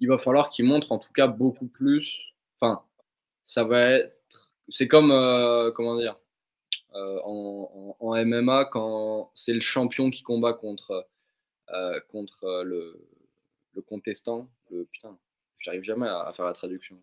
il 0.00 0.08
va 0.08 0.18
falloir 0.18 0.50
qu'il 0.50 0.66
montre 0.66 0.92
en 0.92 0.98
tout 0.98 1.12
cas 1.12 1.26
beaucoup 1.26 1.66
plus. 1.66 2.34
Enfin, 2.60 2.84
ça 3.46 3.64
va 3.64 3.90
être. 3.92 4.14
C'est 4.68 4.88
comme, 4.88 5.10
euh, 5.10 5.70
comment 5.72 5.98
dire, 5.98 6.18
euh, 6.94 7.20
en, 7.24 8.14
MMA, 8.14 8.66
quand 8.66 9.30
c'est 9.34 9.52
le 9.52 9.60
champion 9.60 10.10
qui 10.10 10.22
combat 10.22 10.54
contre, 10.54 11.06
euh, 11.70 12.00
contre 12.10 12.62
le, 12.64 13.08
le, 13.74 13.82
contestant. 13.82 14.48
Le, 14.70 14.84
putain, 14.92 15.16
j'arrive 15.58 15.82
jamais 15.82 16.08
à, 16.08 16.32
faire 16.34 16.44
la 16.44 16.52
traduction. 16.52 17.00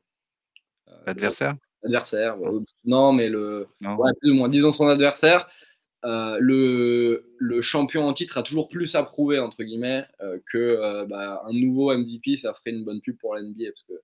L'adversaire? 1.06 1.56
Adversaire, 1.84 2.38
non, 2.86 3.12
mais 3.12 3.30
le. 3.30 3.68
Ouais, 3.82 4.12
plus 4.20 4.32
ou 4.32 4.36
moins, 4.36 4.50
disons 4.50 4.72
son 4.72 4.88
adversaire. 4.88 5.50
Euh, 6.04 6.38
le, 6.40 7.62
champion 7.62 8.08
en 8.08 8.14
titre 8.14 8.38
a 8.38 8.44
toujours 8.44 8.70
plus 8.70 8.96
à 8.96 9.04
prouver, 9.04 9.40
entre 9.40 9.64
guillemets, 9.64 10.06
euh, 10.22 10.40
que 10.52 10.58
euh, 10.58 11.06
bah, 11.06 11.44
un 11.46 11.54
nouveau 11.54 11.96
MVP, 11.96 12.38
ça 12.38 12.54
ferait 12.54 12.72
une 12.72 12.84
bonne 12.84 13.02
pub 13.02 13.18
pour 13.18 13.36
l'NBA. 13.36 13.66
Parce 13.72 13.84
que 13.84 14.04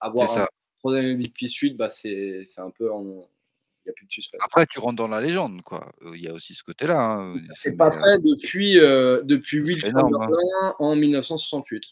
avoir 0.00 0.38
un 0.38 0.46
troisième 0.80 1.18
MVP 1.18 1.48
suite, 1.48 1.76
bah, 1.76 1.90
c'est 1.90 2.46
un 2.58 2.70
peu 2.70 2.92
en. 2.92 3.02
Il 3.04 3.90
n'y 3.90 3.90
a 3.90 3.94
plus 3.94 4.06
de 4.06 4.12
suspense. 4.12 4.40
Après, 4.44 4.66
tu 4.66 4.80
rentres 4.80 4.96
dans 4.96 5.06
la 5.06 5.20
légende, 5.20 5.62
quoi. 5.62 5.92
Il 6.12 6.20
y 6.20 6.26
a 6.26 6.34
aussi 6.34 6.54
ce 6.54 6.64
côté-là. 6.64 7.00
Hein, 7.00 7.34
c'est 7.54 7.76
pas 7.76 7.92
fait 7.92 8.20
depuis, 8.20 8.74
depuis 8.74 9.60
Will 9.60 9.92
hein. 9.94 10.74
en 10.80 10.96
1968. 10.96 11.84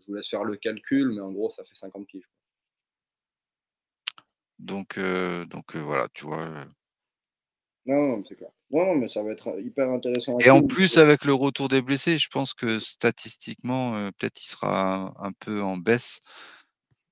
Je 0.00 0.06
vous 0.06 0.14
laisse 0.14 0.28
faire 0.28 0.44
le 0.44 0.56
calcul, 0.56 1.12
mais 1.12 1.20
en 1.20 1.32
gros, 1.32 1.50
ça 1.50 1.64
fait 1.64 1.74
50 1.74 2.06
piges. 2.06 2.28
Donc, 4.58 4.98
donc 5.48 5.76
voilà, 5.76 6.08
tu 6.14 6.26
vois. 6.26 6.66
Non, 7.88 8.22
c'est 8.28 8.36
clair. 8.36 8.50
Non, 8.70 8.96
mais 8.96 9.08
ça 9.08 9.22
va 9.22 9.32
être 9.32 9.58
hyper 9.58 9.88
intéressant. 9.88 10.38
Et 10.40 10.50
en 10.50 10.62
plus, 10.62 10.98
avec 10.98 11.24
le 11.24 11.32
retour 11.32 11.68
des 11.68 11.80
blessés, 11.80 12.18
je 12.18 12.28
pense 12.28 12.52
que 12.52 12.78
statistiquement, 12.80 13.94
euh, 13.96 14.10
peut-être 14.18 14.42
il 14.42 14.46
sera 14.46 15.14
un, 15.18 15.32
peu 15.32 15.62
en 15.62 15.78
baisse. 15.78 16.20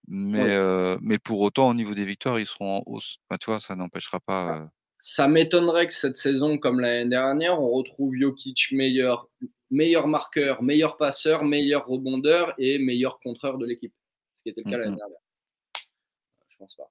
Mais, 0.07 0.55
euh, 0.55 0.99
mais 1.01 1.19
pour 1.19 1.41
autant, 1.41 1.71
au 1.71 1.75
niveau 1.75 1.95
des 1.95 2.05
victoires, 2.05 2.39
ils 2.39 2.47
seront 2.47 2.77
en 2.77 2.83
hausse. 2.85 3.17
tu 3.41 3.47
vois, 3.47 3.59
ça 3.59 3.75
n'empêchera 3.75 4.21
pas. 4.21 4.49
Ah, 4.49 4.63
euh 4.63 4.67
ça 4.99 5.29
m'étonnerait 5.29 5.87
que 5.87 5.95
cette 5.95 6.17
saison, 6.17 6.59
comme 6.59 6.81
l'année 6.81 7.09
dernière, 7.09 7.61
on 7.61 7.71
retrouve 7.71 8.15
Jokic 8.15 8.73
meilleur, 8.73 9.29
meilleur 9.71 10.07
marqueur, 10.07 10.63
meilleur 10.63 10.97
passeur, 10.97 11.45
meilleur 11.45 11.87
rebondeur 11.87 12.55
et 12.59 12.79
meilleur 12.79 13.19
contreur 13.21 13.59
de 13.59 13.67
l'équipe. 13.67 13.95
Ce 14.37 14.43
qui 14.43 14.49
était 14.51 14.63
le 14.65 14.71
cas 14.71 14.79
l'année 14.79 14.97
dernière. 14.97 15.19
Je 16.49 16.57
pense 16.57 16.75
pas. 16.75 16.91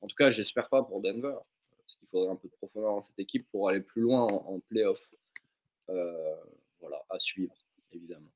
En 0.00 0.06
tout 0.06 0.16
cas, 0.16 0.30
j'espère 0.30 0.68
pas 0.68 0.82
pour 0.82 1.00
Denver 1.00 1.36
il 2.02 2.08
faudrait 2.08 2.32
un 2.32 2.36
peu 2.36 2.48
de 2.48 2.54
profondeur 2.54 2.92
dans 2.92 3.02
cette 3.02 3.18
équipe 3.18 3.46
pour 3.50 3.68
aller 3.68 3.80
plus 3.80 4.02
loin 4.02 4.26
en, 4.26 4.60
playoff. 4.60 5.00
Euh, 5.90 6.34
voilà, 6.80 7.02
à 7.10 7.18
suivre, 7.18 7.54
évidemment. 7.92 8.30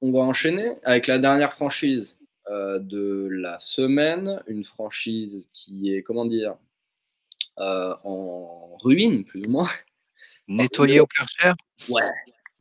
On 0.00 0.12
va 0.12 0.20
enchaîner 0.20 0.76
avec 0.84 1.06
la 1.06 1.18
dernière 1.18 1.52
franchise 1.52 2.16
euh, 2.48 2.78
de 2.78 3.28
la 3.30 3.58
semaine, 3.58 4.42
une 4.46 4.64
franchise 4.64 5.44
qui 5.52 5.92
est, 5.92 6.02
comment 6.02 6.24
dire, 6.24 6.56
euh, 7.58 7.94
en 8.04 8.76
ruine, 8.76 9.24
plus 9.24 9.42
ou 9.46 9.50
moins. 9.50 9.68
Nettoyée 10.48 11.00
au 11.00 11.06
Karcher? 11.06 11.52
Ouais, 11.88 12.02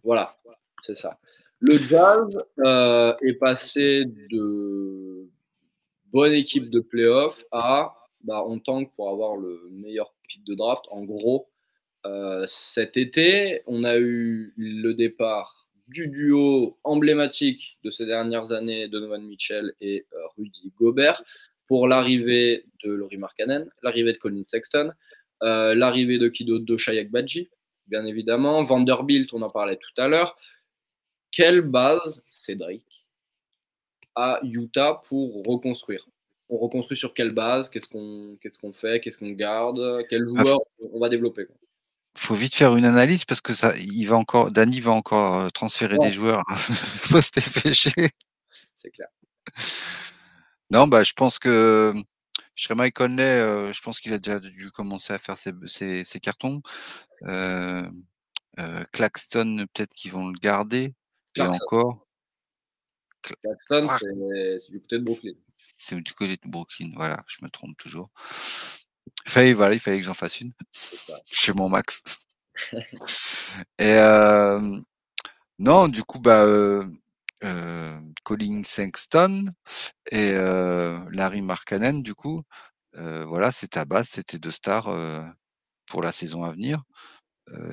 voilà, 0.03 0.37
c'est 0.83 0.95
ça. 0.95 1.17
Le 1.59 1.77
Jazz 1.77 2.37
est 3.21 3.39
passé 3.39 4.05
de 4.05 5.29
bonne 6.11 6.33
équipe 6.33 6.69
de 6.69 6.79
playoff 6.79 7.43
à 7.51 7.93
bah, 8.23 8.43
on 8.45 8.59
tank 8.59 8.91
pour 8.95 9.09
avoir 9.09 9.37
le 9.37 9.61
meilleur 9.71 10.13
pick 10.27 10.43
de 10.43 10.55
draft. 10.55 10.83
En 10.91 11.03
gros, 11.03 11.49
euh, 12.05 12.45
cet 12.47 12.97
été, 12.97 13.61
on 13.67 13.83
a 13.83 13.97
eu 13.97 14.53
le 14.57 14.93
départ 14.93 15.67
du 15.87 16.07
duo 16.07 16.77
emblématique 16.83 17.77
de 17.83 17.91
ces 17.91 18.05
dernières 18.05 18.51
années, 18.51 18.89
Donovan 18.89 19.23
Mitchell 19.23 19.73
et 19.79 20.05
euh, 20.13 20.17
Rudy 20.37 20.73
Gobert, 20.77 21.23
pour 21.67 21.87
l'arrivée 21.87 22.65
de 22.83 22.91
Laurie 22.91 23.17
Markkanen, 23.17 23.69
l'arrivée 23.81 24.13
de 24.13 24.17
Colin 24.17 24.43
Sexton, 24.45 24.91
euh, 25.43 25.75
l'arrivée 25.75 26.17
de 26.17 26.27
Kido 26.27 26.59
Doshayek 26.59 27.09
Badji, 27.11 27.49
bien 27.87 28.05
évidemment, 28.05 28.63
Vanderbilt, 28.63 29.33
on 29.33 29.41
en 29.41 29.49
parlait 29.49 29.77
tout 29.77 30.01
à 30.01 30.07
l'heure. 30.07 30.37
Quelle 31.31 31.61
base, 31.61 32.23
Cédric, 32.29 32.85
à 34.15 34.39
Utah 34.43 35.01
pour 35.07 35.43
reconstruire? 35.45 36.07
On 36.49 36.57
reconstruit 36.57 36.97
sur 36.97 37.13
quelle 37.13 37.31
base, 37.31 37.69
qu'est-ce 37.69 37.87
qu'on 37.87 38.37
qu'est-ce 38.41 38.57
qu'on 38.57 38.71
fait, 38.71 39.01
qu'est-ce 39.01 39.17
qu'on 39.17 39.31
garde, 39.31 40.05
quel 40.09 40.23
ah, 40.37 40.43
joueur 40.43 40.59
on 40.93 40.99
va 40.99 41.09
développer? 41.09 41.45
Il 42.15 42.21
faut 42.21 42.35
vite 42.35 42.55
faire 42.55 42.75
une 42.75 42.85
analyse 42.85 43.25
parce 43.25 43.41
que 43.41 43.53
ça, 43.53 43.73
il 43.77 44.05
va 44.05 44.15
encore, 44.15 44.49
Danny 44.51 44.79
va 44.79 44.91
encore 44.91 45.41
euh, 45.41 45.49
transférer 45.49 45.97
des 45.97 46.11
joueurs. 46.11 46.43
Post 47.11 47.39
C'est 47.39 48.91
clair. 48.91 49.07
Non, 50.71 50.87
bah, 50.87 51.03
je 51.03 51.13
pense 51.13 51.37
que 51.39 51.93
Mike 52.69 52.95
Conley, 52.95 53.23
euh, 53.23 53.71
je 53.71 53.81
pense 53.81 53.99
qu'il 53.99 54.13
a 54.13 54.17
déjà 54.17 54.39
dû 54.39 54.71
commencer 54.71 55.13
à 55.13 55.19
faire 55.19 55.37
ses, 55.37 56.19
cartons. 56.21 56.61
Euh, 57.23 57.89
Claxton, 58.91 59.65
peut-être 59.73 59.93
qu'ils 59.93 60.11
vont 60.11 60.27
le 60.27 60.39
garder. 60.39 60.93
Et 61.35 61.41
encore. 61.41 62.07
Claxton, 63.21 63.87
c'est 63.99 64.71
du 64.71 64.79
côté 64.81 64.97
de 64.97 65.03
Brooklyn. 65.03 65.33
C'est 65.55 66.01
du 66.01 66.13
côté 66.13 66.37
de 66.37 66.49
Brooklyn, 66.49 66.91
voilà, 66.95 67.23
je 67.27 67.37
me 67.43 67.49
trompe 67.49 67.77
toujours. 67.77 68.09
Il 69.25 69.31
fallait, 69.31 69.53
voilà, 69.53 69.75
il 69.75 69.79
fallait 69.79 69.99
que 69.99 70.05
j'en 70.05 70.13
fasse 70.13 70.41
une 70.41 70.53
chez 71.25 71.53
mon 71.53 71.69
Max. 71.69 72.01
et 73.79 73.97
euh, 73.99 74.79
non, 75.59 75.87
du 75.87 76.03
coup, 76.03 76.19
bah, 76.19 76.45
euh, 77.43 77.47
euh, 77.47 78.01
Colin 78.23 78.63
Sexton 78.63 79.45
et 80.11 80.33
Larry 80.33 81.41
Markkanen, 81.41 82.03
du 82.03 82.15
coup, 82.15 82.41
voilà, 82.93 83.51
c'était 83.51 83.79
à 83.79 83.85
base, 83.85 84.09
c'était 84.09 84.39
deux 84.39 84.51
stars 84.51 84.89
pour 85.85 86.01
la 86.01 86.11
saison 86.11 86.43
à 86.43 86.51
venir. 86.51 86.83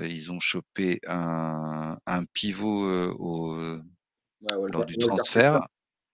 ils 0.02 0.30
ont 0.32 0.40
chopé 0.40 1.00
un, 1.06 1.98
un 2.06 2.24
pivot 2.32 2.86
au, 3.18 3.56
lors 4.40 4.84
du 4.84 4.96
transfert. 4.96 5.66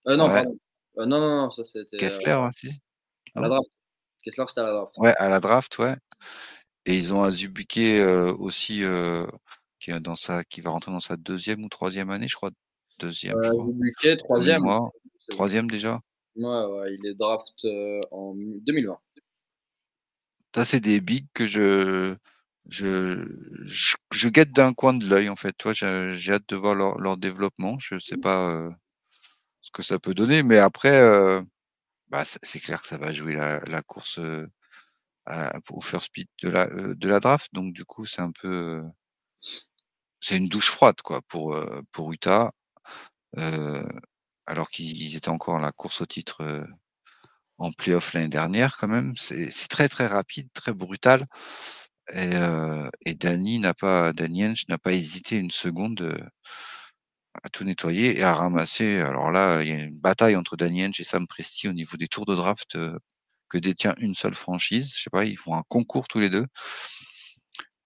non. 0.06 0.28
Euh, 0.98 1.06
non, 1.06 1.20
non, 1.20 1.42
non, 1.42 1.50
ça 1.50 1.64
c'était. 1.64 1.96
Kessler, 1.96 2.32
euh, 2.32 2.48
si. 2.52 2.78
À 3.34 3.40
la 3.40 3.48
draft. 3.48 3.70
Kessler, 4.22 4.44
c'était 4.48 4.60
à 4.60 4.64
la 4.64 4.72
draft. 4.72 4.92
Ouais, 4.98 5.14
à 5.16 5.28
la 5.28 5.40
draft, 5.40 5.78
ouais. 5.78 5.96
Et 6.84 6.96
ils 6.96 7.14
ont 7.14 7.22
Azubuike 7.22 7.78
euh, 7.78 8.34
aussi, 8.38 8.82
qui, 9.78 9.90
est 9.90 10.00
dans 10.00 10.16
sa, 10.16 10.44
qui 10.44 10.60
va 10.60 10.70
rentrer 10.70 10.92
dans 10.92 11.00
sa 11.00 11.16
deuxième 11.16 11.64
ou 11.64 11.68
troisième 11.68 12.10
année, 12.10 12.28
je 12.28 12.36
crois. 12.36 12.50
Deuxième. 13.00 13.36
Euh, 13.36 14.16
troisième. 14.18 14.64
Troisième 15.28 15.70
déjà. 15.70 16.00
Ouais, 16.36 16.44
ouais, 16.46 16.94
il 16.94 17.06
est 17.06 17.14
draft 17.14 17.66
en 18.10 18.34
2020. 18.34 18.98
Ça, 20.54 20.64
c'est 20.64 20.80
des 20.80 21.00
bigs 21.00 21.28
que 21.32 21.46
je, 21.46 22.14
je, 22.68 23.24
je, 24.10 24.28
guette 24.28 24.52
d'un 24.52 24.74
coin 24.74 24.92
de 24.92 25.08
l'œil, 25.08 25.28
en 25.28 25.36
fait. 25.36 25.52
Toi, 25.52 25.72
j'ai 25.72 26.32
hâte 26.32 26.48
de 26.48 26.56
voir 26.56 26.74
leur, 26.74 26.98
leur 26.98 27.16
développement. 27.16 27.78
Je 27.78 27.98
sais 27.98 28.16
pas 28.16 28.68
ce 29.60 29.70
que 29.70 29.82
ça 29.82 29.98
peut 29.98 30.14
donner. 30.14 30.42
Mais 30.42 30.58
après, 30.58 31.00
bah, 32.08 32.24
c'est 32.24 32.60
clair 32.60 32.80
que 32.82 32.88
ça 32.88 32.98
va 32.98 33.12
jouer 33.12 33.34
la, 33.34 33.82
course 33.82 34.20
au 35.70 35.80
first 35.80 36.12
pick 36.12 36.28
de 36.42 36.48
la, 36.48 36.66
de 36.66 37.08
la 37.08 37.20
draft. 37.20 37.48
Donc 37.52 37.72
du 37.72 37.84
coup, 37.84 38.04
c'est 38.04 38.22
un 38.22 38.32
peu 38.32 38.82
c'est 40.20 40.36
une 40.36 40.48
douche 40.48 40.70
froide 40.70 41.00
quoi 41.02 41.22
pour, 41.22 41.56
pour 41.92 42.12
Utah. 42.12 42.52
Alors 44.46 44.70
qu'ils 44.70 45.16
étaient 45.16 45.28
encore 45.28 45.56
à 45.56 45.60
la 45.60 45.72
course 45.72 46.00
au 46.00 46.06
titre 46.06 46.66
en 47.58 47.72
playoff 47.72 48.12
l'année 48.14 48.28
dernière 48.28 48.76
quand 48.78 48.88
même. 48.88 49.14
C'est 49.16 49.68
très 49.68 49.88
très 49.88 50.06
rapide, 50.06 50.48
très 50.54 50.72
brutal. 50.74 51.26
Et, 52.14 52.30
et 53.06 53.14
Danny 53.14 53.58
n'a 53.60 53.74
pas, 53.74 54.12
n'a 54.12 54.78
pas 54.78 54.92
hésité 54.92 55.36
une 55.36 55.50
seconde 55.50 56.20
à 57.42 57.48
tout 57.50 57.64
nettoyer 57.64 58.18
et 58.18 58.22
à 58.22 58.34
ramasser. 58.34 58.98
Alors 58.98 59.30
là, 59.30 59.62
il 59.62 59.68
y 59.68 59.72
a 59.72 59.74
une 59.74 60.00
bataille 60.00 60.36
entre 60.36 60.56
Danny 60.56 60.82
et 60.82 61.04
Sam 61.04 61.26
Presti 61.26 61.68
au 61.68 61.72
niveau 61.72 61.96
des 61.96 62.08
tours 62.08 62.26
de 62.26 62.34
draft 62.34 62.76
que 63.48 63.58
détient 63.58 63.94
une 63.98 64.14
seule 64.14 64.34
franchise. 64.34 64.92
Je 64.96 65.02
sais 65.02 65.10
pas, 65.10 65.24
ils 65.24 65.38
font 65.38 65.54
un 65.54 65.64
concours 65.68 66.08
tous 66.08 66.20
les 66.20 66.30
deux 66.30 66.46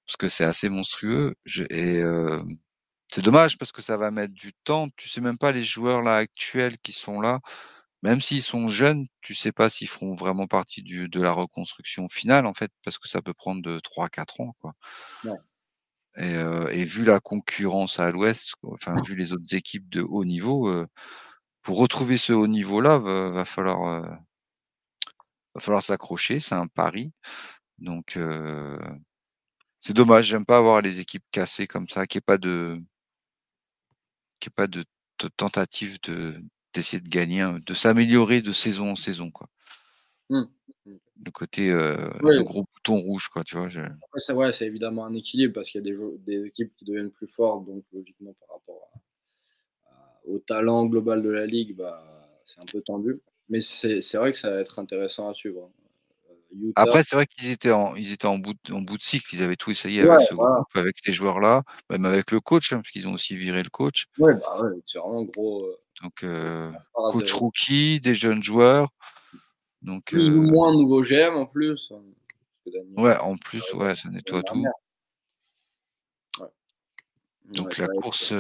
parce 0.07 0.16
que 0.16 0.28
c'est 0.28 0.45
assez 0.45 0.68
monstrueux. 0.68 1.34
C'est 3.12 3.22
dommage 3.22 3.59
parce 3.59 3.72
que 3.72 3.82
ça 3.82 3.96
va 3.96 4.11
mettre 4.11 4.34
du 4.34 4.52
temps. 4.64 4.88
Tu 4.96 5.09
sais 5.09 5.20
même 5.20 5.38
pas 5.38 5.52
les 5.52 5.64
joueurs 5.64 6.02
là 6.02 6.16
actuels 6.16 6.78
qui 6.78 6.92
sont 6.92 7.20
là, 7.20 7.40
même 8.02 8.20
s'ils 8.20 8.42
sont 8.42 8.68
jeunes, 8.68 9.07
tu 9.22 9.34
sais 9.34 9.52
pas 9.52 9.70
s'ils 9.70 9.88
feront 9.88 10.14
vraiment 10.14 10.46
partie 10.46 10.82
du, 10.82 11.09
de 11.09 11.22
la 11.22 11.32
reconstruction 11.32 12.09
finale 12.09 12.46
en 12.46 12.55
fait, 12.55 12.70
parce 12.84 12.98
que 12.98 13.09
ça 13.09 13.22
peut 13.22 13.34
prendre 13.34 13.62
de 13.62 13.78
3-4 13.80 14.42
ans 14.42 14.55
quoi. 14.61 14.74
Et, 16.16 16.84
vu 16.84 17.05
la 17.05 17.20
concurrence 17.20 17.98
à 17.98 18.11
l'Ouest, 18.11 18.55
enfin 18.64 19.00
vu 19.02 19.16
les 19.16 19.32
autres 19.32 19.55
équipes 19.55 19.88
de 19.88 20.02
haut 20.02 20.24
niveau, 20.24 20.70
pour 21.62 21.78
retrouver 21.78 22.18
ce 22.18 22.32
haut 22.32 22.46
niveau 22.46 22.80
là, 22.80 22.98
va, 22.98 23.30
va 23.30 23.44
falloir 23.44 24.02
va 25.55 25.61
falloir 25.61 25.82
s'accrocher, 25.82 26.40
c'est 26.40 26.55
un 26.55 26.66
pari. 26.66 27.12
Donc 27.78 28.18
c'est 29.80 29.94
dommage, 29.94 30.26
j'aime 30.26 30.46
pas 30.46 30.59
avoir 30.59 30.80
les 30.82 31.00
équipes 31.00 31.24
cassées 31.30 31.66
comme 31.66 31.88
ça, 31.88 32.07
qu'il 32.07 32.18
n'y 32.18 32.22
ait 32.22 32.26
pas 32.26 32.38
de 32.38 32.82
qu'il 34.41 34.51
ait 34.51 34.55
pas 34.55 34.66
de, 34.66 34.85
tentative 35.37 35.99
de 36.03 36.35
d'essayer 36.72 37.01
de 37.01 37.09
gagner, 37.09 37.49
de 37.64 37.72
s'améliorer 37.72 38.43
de 38.43 38.51
saison 38.51 38.91
en 38.91 38.97
saison 38.97 39.30
quoi. 39.30 39.49
Mmh. 40.28 40.43
Le 40.87 41.30
côté 41.30 41.70
le 41.70 42.43
gros 42.43 42.64
bouton 42.74 42.97
rouge 42.97 43.28
quoi, 43.28 43.45
tu 43.45 43.57
vois. 43.57 43.68
c'est 44.16 44.32
ouais, 44.32 44.53
c'est 44.53 44.66
évidemment 44.66 45.07
un 45.07 45.14
équilibre 45.14 45.55
parce 45.55 45.70
qu'il 45.70 45.85
y 45.85 45.89
a 45.89 45.95
des, 45.95 46.01
des 46.26 46.47
équipes 46.47 46.74
qui 46.76 46.85
deviennent 46.85 47.12
plus 47.12 47.28
fortes, 47.28 47.64
donc 47.64 47.85
logiquement 47.93 48.35
par 48.41 48.57
rapport 48.57 48.91
au 50.26 50.39
talent 50.39 50.87
global 50.87 51.22
de 51.22 51.28
la 51.28 51.47
ligue, 51.47 51.76
bah, 51.76 52.03
c'est 52.45 52.59
un 52.59 52.72
peu 52.72 52.80
tendu. 52.80 53.20
Mais 53.49 53.61
c'est 53.61 54.14
vrai 54.14 54.32
que 54.32 54.39
ça 54.39 54.51
va 54.51 54.61
être 54.61 54.78
intéressant 54.78 55.28
à 55.28 55.35
suivre. 55.35 55.70
Hein. 55.70 55.84
Après, 56.76 57.02
c'est 57.05 57.16
vrai 57.16 57.26
qu'ils 57.26 57.50
étaient 57.50 57.72
en, 57.72 57.94
ils 57.96 58.12
étaient 58.12 58.26
en 58.26 58.38
bout, 58.38 58.55
de, 58.64 58.72
en 58.72 58.80
bout 58.80 58.96
de 58.96 59.02
cycle. 59.02 59.34
Ils 59.34 59.42
avaient 59.42 59.57
tout 59.57 59.70
essayé 59.70 60.02
avec 60.02 60.26
ce 60.26 60.34
groupe, 60.34 60.66
avec 60.74 60.96
ces 60.98 61.12
joueurs-là, 61.12 61.62
même 61.90 62.05
avec 62.05 62.30
le 62.30 62.40
coach, 62.40 62.72
hein, 62.72 62.78
parce 62.78 62.90
qu'ils 62.90 63.09
ont 63.09 63.12
aussi 63.12 63.36
viré 63.36 63.62
le 63.62 63.70
coach. 63.70 64.07
Ouais, 64.18 64.34
bah 64.34 64.61
ouais, 64.61 64.70
c'est 64.84 64.98
vraiment 64.98 65.22
gros. 65.24 65.64
Euh, 65.64 65.76
donc, 66.02 66.22
euh, 66.22 66.70
coach 66.92 67.32
rookie, 67.32 68.00
des 68.00 68.14
jeunes 68.14 68.42
joueurs. 68.42 68.88
Donc, 69.82 70.05
plus 70.07 70.30
ou 70.30 70.42
euh 70.42 70.50
moins 70.50 70.72
nouveau 70.72 71.02
GM 71.02 71.36
en 71.36 71.46
plus. 71.46 71.92
Hein, 71.92 72.02
ouais, 72.96 73.16
en 73.18 73.36
plus, 73.36 73.62
ouais, 73.74 73.94
ça 73.94 74.09
nettoie 74.09 74.42
tout. 74.42 74.64
Donc 77.46 77.76
la 77.76 77.86
course, 77.88 78.32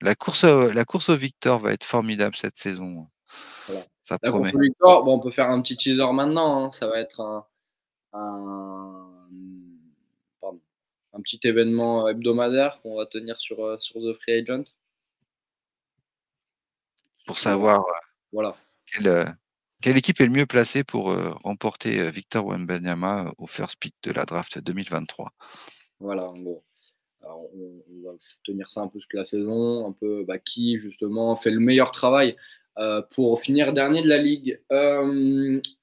la 0.00 0.14
course, 0.16 0.44
la 0.44 0.84
course 0.84 1.10
au 1.10 1.16
Victor 1.16 1.60
va 1.60 1.72
être 1.72 1.84
formidable 1.84 2.34
cette 2.34 2.58
saison. 2.58 3.06
Ça 4.02 4.18
promet. 4.18 4.50
Victor, 4.58 5.04
bon, 5.04 5.16
on 5.16 5.20
peut 5.20 5.30
faire 5.30 5.48
un 5.48 5.60
petit 5.62 5.76
teaser 5.76 6.12
maintenant. 6.12 6.64
Hein. 6.64 6.70
Ça 6.70 6.88
va 6.88 6.98
être 6.98 7.20
un, 7.20 7.46
un, 8.12 9.08
un 11.18 11.22
petit 11.22 11.40
événement 11.44 12.08
hebdomadaire 12.08 12.80
qu'on 12.82 12.96
va 12.96 13.06
tenir 13.06 13.38
sur, 13.40 13.64
euh, 13.64 13.76
sur 13.80 14.00
The 14.00 14.14
Free 14.20 14.40
Agent. 14.40 14.64
Pour 17.26 17.38
savoir 17.38 17.80
euh, 17.80 17.92
voilà. 18.32 18.56
Euh, 19.04 19.24
quelle, 19.82 19.98
équipe 19.98 20.20
est 20.20 20.26
le 20.26 20.32
mieux 20.32 20.46
placée 20.46 20.82
pour 20.82 21.14
remporter 21.44 22.10
Victor 22.10 22.46
Wembanyama 22.46 23.32
au 23.36 23.46
first 23.46 23.76
pick 23.78 23.94
de 24.02 24.12
la 24.12 24.24
draft 24.24 24.58
2023. 24.58 25.30
Voilà, 26.00 26.26
bon. 26.34 26.62
on, 27.22 27.82
va 28.04 28.12
tenir 28.44 28.70
ça 28.70 28.80
un 28.80 28.88
peu 28.88 28.98
toute 28.98 29.12
la 29.12 29.26
saison, 29.26 29.86
un 29.86 29.92
peu 29.92 30.24
bah, 30.24 30.38
qui 30.38 30.78
justement 30.78 31.36
fait 31.36 31.50
le 31.50 31.60
meilleur 31.60 31.90
travail 31.90 32.36
pour 33.14 33.42
finir 33.42 33.74
dernier 33.74 34.02
de 34.02 34.08
la 34.08 34.18
ligue 34.18 34.58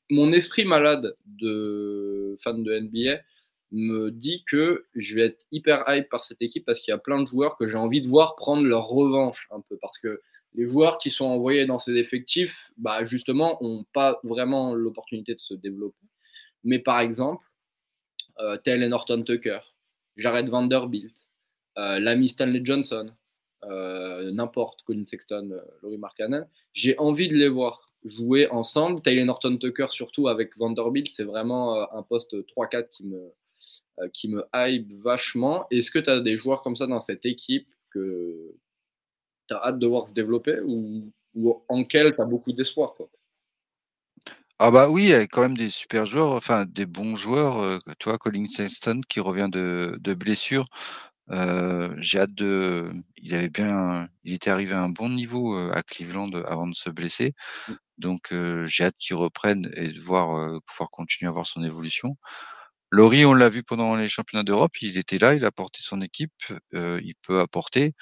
mon 0.10 0.32
esprit 0.32 0.66
malade 0.66 1.16
de 1.26 2.38
fan 2.42 2.64
de 2.64 2.80
NBA 2.80 3.22
me 3.72 4.10
dit 4.12 4.44
que 4.50 4.86
je 4.96 5.16
vais 5.16 5.26
être 5.28 5.46
hyper 5.52 5.84
hype 5.88 6.10
par 6.10 6.24
cette 6.24 6.42
équipe 6.42 6.66
parce 6.66 6.80
qu'il 6.80 6.92
y 6.92 6.96
a 6.96 6.98
plein 6.98 7.22
de 7.22 7.28
joueurs 7.28 7.58
que 7.58 7.68
j'ai 7.68 7.78
envie 7.78 8.02
de 8.02 8.08
voir 8.08 8.36
prendre 8.36 8.64
leur 8.64 8.88
revanche 8.88 9.48
un 9.52 9.62
peu 9.62 9.78
parce 9.78 9.98
que 9.98 10.22
les 10.54 10.68
joueurs 10.68 10.98
qui 10.98 11.12
sont 11.12 11.26
envoyés 11.26 11.66
dans 11.66 11.80
ces 11.80 11.96
effectifs, 11.96 12.72
bah 12.78 13.04
justement, 13.06 13.58
n'ont 13.62 13.86
pas 13.94 14.20
vraiment 14.24 14.74
l'opportunité 14.74 15.34
de 15.34 15.40
se 15.40 15.54
développer. 15.54 16.08
Mais 16.64 16.80
par 16.80 17.00
exemple, 17.00 17.46
euh, 18.40 18.58
Norton 18.88 19.24
Tucker, 19.24 19.60
Jared 20.18 20.48
Vanderbilt, 20.48 21.26
euh, 21.78 22.00
l'ami 22.00 22.30
Stanley 22.30 22.62
Johnson, 22.64 23.12
euh, 23.64 24.32
n'importe, 24.32 24.84
Colin 24.84 25.06
Sexton, 25.06 25.50
euh, 25.52 25.62
Laurie 25.82 25.98
Markkanen, 25.98 26.48
j'ai 26.74 26.98
envie 27.00 27.28
de 27.28 27.36
les 27.36 27.50
voir 27.50 27.85
jouer 28.06 28.50
ensemble. 28.52 29.02
Taylor 29.02 29.26
Norton 29.26 29.58
Tucker, 29.58 29.88
surtout 29.90 30.28
avec 30.28 30.58
Vanderbilt, 30.58 31.12
c'est 31.12 31.24
vraiment 31.24 31.76
euh, 31.76 31.86
un 31.92 32.04
poste 32.04 32.36
3-4 32.56 32.90
qui 32.92 33.04
me, 33.06 33.34
euh, 34.00 34.10
qui 34.14 34.30
me 34.30 34.46
hype 34.54 34.92
vachement. 35.02 35.68
Est-ce 35.72 35.92
que 35.92 36.00
tu 36.00 36.10
as 36.10 36.22
des 36.22 36.38
joueurs 36.38 36.62
comme 36.62 36.76
ça 36.76 36.88
dans 36.88 37.00
cette 37.00 37.26
équipe 37.26 37.68
que 37.90 38.54
tu 39.48 39.54
as 39.54 39.64
hâte 39.64 39.80
de 39.80 39.88
voir 39.88 40.08
se 40.08 40.14
développer 40.14 40.60
ou, 40.62 41.12
en 41.68 41.84
quel 41.84 42.16
tu 42.16 42.22
as 42.22 42.26
beaucoup 42.26 42.54
d'espoir 42.54 42.96
ah 44.58 44.72
bah 44.72 44.90
oui, 44.90 45.04
il 45.04 45.10
y 45.10 45.14
a 45.14 45.28
quand 45.28 45.42
même 45.42 45.58
des 45.58 45.70
super 45.70 46.06
joueurs, 46.06 46.32
enfin 46.32 46.64
des 46.66 46.86
bons 46.86 47.18
joueurs. 47.18 47.60
Euh, 47.60 47.78
tu 48.00 48.08
vois, 48.08 48.18
Colin 48.18 48.48
Sexton 48.48 49.02
qui 49.10 49.20
revient 49.20 49.50
de, 49.52 49.98
de 50.00 50.14
blessure. 50.14 50.66
J'ai 51.30 52.20
hâte 52.20 52.34
de. 52.34 52.92
Il 53.18 53.34
avait 53.36 53.50
bien, 53.50 54.10
il 54.24 54.34
était 54.34 54.50
arrivé 54.50 54.74
à 54.74 54.82
un 54.82 54.90
bon 54.90 55.10
niveau 55.10 55.58
à 55.58 55.82
Cleveland 55.84 56.32
avant 56.46 56.68
de 56.68 56.76
se 56.76 56.90
blesser. 56.90 57.34
Mmh. 57.68 57.74
Donc 57.98 58.34
j'ai 58.68 58.84
hâte 58.84 58.98
qu'il 58.98 59.16
reprenne 59.16 59.72
et 59.76 59.92
de 59.92 60.02
voir 60.02 60.60
pouvoir 60.66 60.90
continuer 60.92 61.30
à 61.30 61.32
voir 61.32 61.48
son 61.48 61.64
évolution. 61.64 62.18
Laurie, 62.92 63.26
on 63.26 63.34
l'a 63.34 63.50
vu 63.50 63.64
pendant 63.64 63.96
les 63.96 64.08
championnats 64.08 64.44
d'Europe, 64.44 64.82
il 64.82 64.98
était 64.98 65.18
là, 65.18 65.34
il 65.34 65.44
a 65.44 65.52
porté 65.52 65.80
son 65.82 66.02
équipe, 66.02 66.32
il 66.74 67.14
peut 67.24 67.40
apporter. 67.40 67.94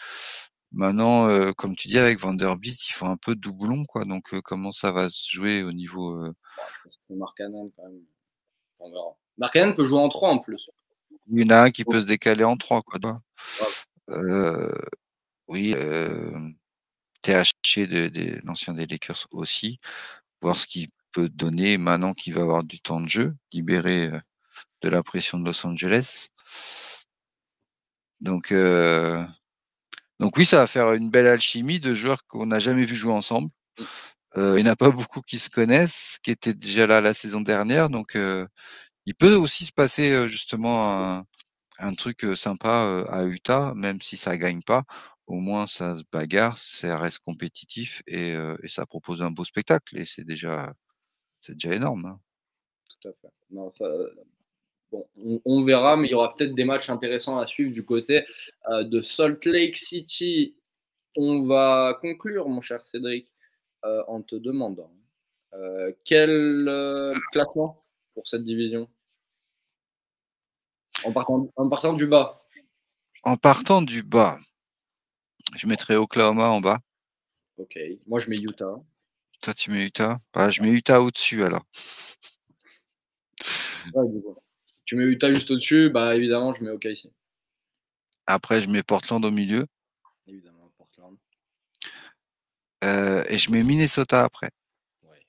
Maintenant, 0.71 1.53
comme 1.53 1.75
tu 1.75 1.87
dis 1.87 1.99
avec 1.99 2.19
Vanderbilt, 2.19 2.89
il 2.89 2.93
faut 2.93 3.05
un 3.05 3.17
peu 3.17 3.35
de 3.35 3.39
doublon, 3.39 3.85
quoi. 3.85 4.05
Donc 4.05 4.29
comment 4.41 4.71
ça 4.71 4.91
va 4.91 5.07
se 5.09 5.29
jouer 5.31 5.63
au 5.63 5.71
niveau 5.71 6.19
bah, 6.23 6.33
que 7.07 7.13
Markkanen 7.13 7.71
quand 7.75 7.83
même. 7.83 8.01
On 8.79 8.91
verra. 8.91 9.15
Markkanen 9.37 9.75
peut 9.75 9.83
jouer 9.83 9.99
en 9.99 10.09
3 10.09 10.29
en 10.29 10.39
plus. 10.39 10.69
Il 11.31 11.41
y 11.41 11.43
en 11.45 11.49
a 11.49 11.63
un 11.63 11.71
qui 11.71 11.85
peut 11.85 12.01
se 12.01 12.05
décaler 12.05 12.43
en 12.43 12.57
3, 12.57 12.81
quoi. 12.81 12.99
oui, 15.47 15.75
THC 17.23 17.87
de, 17.87 18.41
l'ancien 18.43 18.73
des 18.73 18.85
Lakers 18.85 19.27
aussi, 19.31 19.79
voir 20.41 20.57
ce 20.57 20.67
qu'il 20.67 20.89
peut 21.11 21.29
donner 21.29 21.77
maintenant 21.77 22.13
qu'il 22.13 22.33
va 22.33 22.41
avoir 22.41 22.63
du 22.63 22.79
temps 22.81 23.01
de 23.01 23.07
jeu, 23.07 23.35
libéré 23.51 24.07
euh, 24.07 24.19
de 24.81 24.89
la 24.89 25.01
pression 25.03 25.39
de 25.39 25.45
Los 25.45 25.65
Angeles. 25.65 26.27
Donc, 28.19 28.51
euh, 28.51 29.23
donc 30.19 30.37
oui, 30.37 30.45
ça 30.45 30.57
va 30.57 30.67
faire 30.67 30.93
une 30.93 31.09
belle 31.09 31.27
alchimie 31.27 31.79
de 31.79 31.93
joueurs 31.93 32.25
qu'on 32.27 32.47
n'a 32.47 32.59
jamais 32.59 32.85
vu 32.85 32.95
jouer 32.95 33.13
ensemble. 33.13 33.49
Euh, 34.37 34.55
il 34.57 34.63
n'y 34.63 34.69
en 34.69 34.73
a 34.73 34.75
pas 34.75 34.91
beaucoup 34.91 35.21
qui 35.21 35.39
se 35.39 35.49
connaissent, 35.49 36.17
qui 36.23 36.31
étaient 36.31 36.53
déjà 36.53 36.87
là 36.87 37.01
la 37.01 37.13
saison 37.13 37.41
dernière. 37.41 37.89
Donc, 37.89 38.17
il 39.05 39.15
peut 39.15 39.35
aussi 39.35 39.65
se 39.65 39.71
passer 39.71 40.27
justement 40.27 41.25
un, 41.79 41.93
truc 41.95 42.25
sympa 42.35 43.05
à 43.09 43.25
Utah, 43.25 43.73
même 43.75 44.01
si 44.01 44.17
ça 44.17 44.37
gagne 44.37 44.61
pas 44.61 44.83
au 45.27 45.35
moins 45.35 45.67
ça 45.67 45.95
se 45.95 46.03
bagarre, 46.11 46.57
ça 46.57 46.97
reste 46.97 47.19
compétitif 47.19 48.01
et, 48.07 48.35
ça 48.67 48.85
propose 48.85 49.21
un 49.21 49.31
beau 49.31 49.45
spectacle 49.45 49.97
et 49.97 50.05
c'est 50.05 50.23
déjà, 50.23 50.73
énorme. 51.63 52.05
Hein. 52.05 52.19
Tout 53.01 53.09
à 53.09 53.13
fait. 53.13 53.33
Bon, 54.91 55.07
on, 55.45 55.63
verra, 55.63 55.97
mais 55.97 56.07
il 56.07 56.11
y 56.11 56.13
aura 56.13 56.35
peut-être 56.35 56.53
des 56.53 56.65
matchs 56.65 56.89
intéressants 56.89 57.39
à 57.39 57.47
suivre 57.47 57.73
du 57.73 57.83
côté 57.83 58.25
de 58.69 59.01
Salt 59.01 59.45
Lake 59.45 59.77
City. 59.77 60.55
On 61.15 61.45
va 61.47 61.97
conclure, 61.99 62.47
mon 62.47 62.61
cher 62.61 62.83
Cédric, 62.85 63.33
en 63.83 64.21
te 64.21 64.35
demandant 64.35 64.91
quel 66.05 67.13
classement 67.31 67.83
pour 68.13 68.27
cette 68.27 68.43
division? 68.43 68.87
En 71.05 71.11
partant, 71.11 71.49
en 71.55 71.69
partant 71.69 71.93
du 71.93 72.07
bas. 72.07 72.45
En 73.23 73.37
partant 73.37 73.81
du 73.81 74.03
bas, 74.03 74.39
je 75.55 75.67
mettrais 75.67 75.95
Oklahoma 75.95 76.49
en 76.49 76.61
bas. 76.61 76.79
Ok. 77.57 77.77
Moi, 78.07 78.19
je 78.19 78.29
mets 78.29 78.37
Utah. 78.37 78.75
Toi, 79.41 79.53
tu 79.53 79.71
mets 79.71 79.85
Utah? 79.85 80.19
Bah, 80.33 80.49
Je 80.49 80.61
mets 80.61 80.71
Utah 80.71 81.01
au-dessus 81.01 81.43
alors. 81.43 81.65
Tu 84.85 84.95
mets 84.95 85.03
Utah 85.03 85.33
juste 85.33 85.51
au-dessus, 85.51 85.89
bah 85.89 86.15
évidemment, 86.15 86.53
je 86.53 86.63
mets 86.63 86.69
OKC. 86.69 87.09
Après, 88.25 88.61
je 88.61 88.69
mets 88.69 88.83
Portland 88.83 89.23
au 89.25 89.31
milieu. 89.31 89.65
Évidemment, 90.27 90.71
Portland. 90.77 91.17
Euh, 92.83 93.23
et 93.27 93.37
je 93.37 93.51
mets 93.51 93.63
Minnesota 93.63 94.23
après. 94.23 94.49
Ouais. 95.03 95.25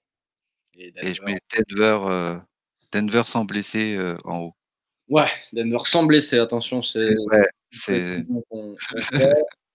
Et, 0.76 1.14
je 1.14 1.22
mets 1.22 1.38
Denver, 1.52 1.98
euh, 2.08 2.38
Denver 2.92 3.22
sans 3.26 3.44
blessé 3.44 3.96
euh, 3.96 4.16
en 4.24 4.38
haut. 4.38 4.54
Ouais, 5.08 5.28
Denver 5.52 5.78
sans 5.84 6.04
blessé, 6.04 6.38
attention, 6.38 6.82
c'est. 6.82 7.16
Ouais, 7.16 7.46
c'est. 7.70 8.24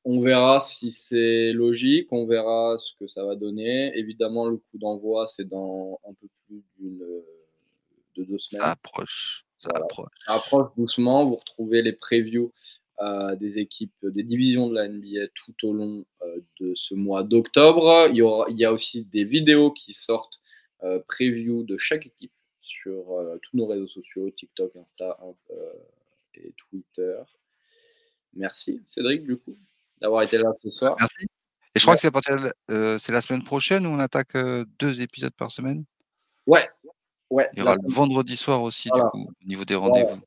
On, 0.06 0.22
verra 0.22 0.60
si 0.62 0.92
c'est 0.92 1.52
logique, 1.52 2.08
on 2.12 2.26
verra 2.26 2.78
ce 2.80 2.94
que 3.00 3.08
ça 3.08 3.24
va 3.24 3.36
donner. 3.36 3.96
Évidemment, 3.96 4.46
le 4.46 4.58
coup 4.58 4.78
d'envoi, 4.80 5.28
c'est 5.28 5.48
dans 5.48 6.00
un 6.10 6.14
peu 6.14 6.28
plus 6.48 6.64
d'une 6.80 7.04
de 8.16 8.24
deux 8.24 8.40
semaines. 8.40 8.62
Ça 8.62 8.72
approche. 8.72 9.46
Ça 9.58 9.70
approche. 9.76 10.12
Ça 10.26 10.34
approche 10.36 10.70
doucement. 10.78 11.26
Vous 11.26 11.36
retrouvez 11.36 11.82
les 11.82 11.94
previews 11.94 12.52
euh, 13.02 13.36
des 13.36 13.60
équipes, 13.60 13.94
des 14.04 14.24
divisions 14.24 14.68
de 14.68 14.76
la 14.76 14.88
NBA 14.88 15.28
tout 15.36 15.68
au 15.68 15.74
long 15.74 16.06
euh, 16.22 16.40
de 16.60 16.74
ce 16.76 16.96
mois 16.96 17.24
d'octobre. 17.24 18.08
Il, 18.10 18.18
y 18.18 18.22
aura, 18.22 18.48
il 18.50 18.58
y 18.58 18.66
a 18.66 18.74
aussi 18.74 19.06
des 19.06 19.24
vidéos 19.24 19.72
qui 19.72 19.94
sortent 19.94 20.42
euh, 20.84 21.00
preview 21.08 21.64
de 21.64 21.78
chaque 21.78 22.06
équipe 22.06 22.32
sur 22.70 23.40
tous 23.42 23.58
nos 23.58 23.68
réseaux 23.68 23.88
sociaux, 23.88 24.30
TikTok, 24.32 24.76
Insta 24.76 25.18
et 26.36 26.54
Twitter. 26.56 27.18
Merci 28.34 28.82
Cédric 28.88 29.24
du 29.24 29.38
coup 29.38 29.58
d'avoir 30.00 30.22
été 30.22 30.38
là 30.38 30.54
ce 30.54 30.70
soir. 30.70 30.96
Merci. 31.00 31.26
Et 31.76 31.80
je 31.80 31.82
crois 31.82 31.96
que 31.96 32.98
c'est 33.00 33.12
la 33.12 33.22
semaine 33.22 33.44
prochaine 33.44 33.86
où 33.86 33.90
on 33.90 34.00
attaque 34.00 34.38
deux 34.80 35.02
épisodes 35.02 35.34
par 35.36 35.52
semaine. 35.52 35.84
Ouais, 36.48 36.70
Ouais, 37.30 37.48
Il 37.54 37.60
y 37.60 37.62
aura 37.62 37.76
le 37.76 37.94
vendredi 37.94 38.36
soir 38.36 38.64
aussi, 38.64 38.90
du 38.90 39.02
coup, 39.02 39.22
au 39.22 39.48
niveau 39.48 39.64
des 39.64 39.76
rendez-vous. 39.76 40.20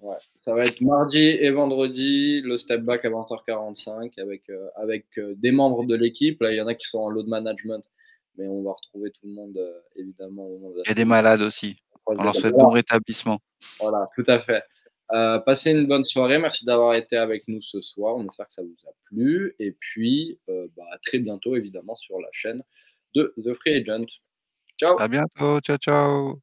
Ouais. 0.00 0.16
Ça 0.44 0.54
va 0.54 0.64
être 0.64 0.80
mardi 0.82 1.18
et 1.18 1.50
vendredi, 1.50 2.42
le 2.42 2.58
step 2.58 2.82
back 2.82 3.04
à 3.04 3.08
20h45 3.08 4.20
avec, 4.20 4.48
euh, 4.50 4.68
avec 4.76 5.06
euh, 5.18 5.34
des 5.36 5.50
membres 5.50 5.84
de 5.84 5.94
l'équipe. 5.94 6.40
Là, 6.42 6.52
il 6.52 6.56
y 6.56 6.60
en 6.60 6.66
a 6.66 6.74
qui 6.74 6.86
sont 6.86 6.98
en 6.98 7.08
load 7.08 7.26
management, 7.26 7.82
mais 8.36 8.46
on 8.46 8.62
va 8.62 8.72
retrouver 8.72 9.10
tout 9.10 9.26
le 9.26 9.32
monde, 9.32 9.56
euh, 9.56 9.80
évidemment. 9.96 10.46
Au 10.46 10.74
il 10.84 10.88
y 10.88 10.90
a 10.90 10.94
des 10.94 11.04
malades 11.04 11.42
aussi. 11.42 11.76
On 12.06 12.22
leur 12.22 12.34
souhaite 12.34 12.54
bon 12.54 12.68
rétablissement. 12.68 13.38
Voilà, 13.80 14.08
tout 14.14 14.24
à 14.26 14.38
fait. 14.38 14.62
passez 15.08 15.70
une 15.70 15.86
bonne 15.86 16.04
soirée. 16.04 16.38
Merci 16.38 16.66
d'avoir 16.66 16.94
été 16.94 17.16
avec 17.16 17.48
nous 17.48 17.62
ce 17.62 17.80
soir. 17.80 18.16
On 18.16 18.26
espère 18.26 18.46
que 18.46 18.52
ça 18.52 18.62
vous 18.62 18.76
a 18.86 18.92
plu. 19.06 19.54
Et 19.58 19.72
puis, 19.72 20.38
bah, 20.48 20.84
à 20.92 20.98
très 20.98 21.18
bientôt, 21.18 21.56
évidemment, 21.56 21.96
sur 21.96 22.20
la 22.20 22.28
chaîne 22.32 22.62
de 23.14 23.32
The 23.42 23.54
Free 23.54 23.80
Agent. 23.80 24.06
Ciao. 24.78 25.00
À 25.00 25.08
bientôt. 25.08 25.60
Ciao, 25.60 25.78
ciao. 25.78 26.40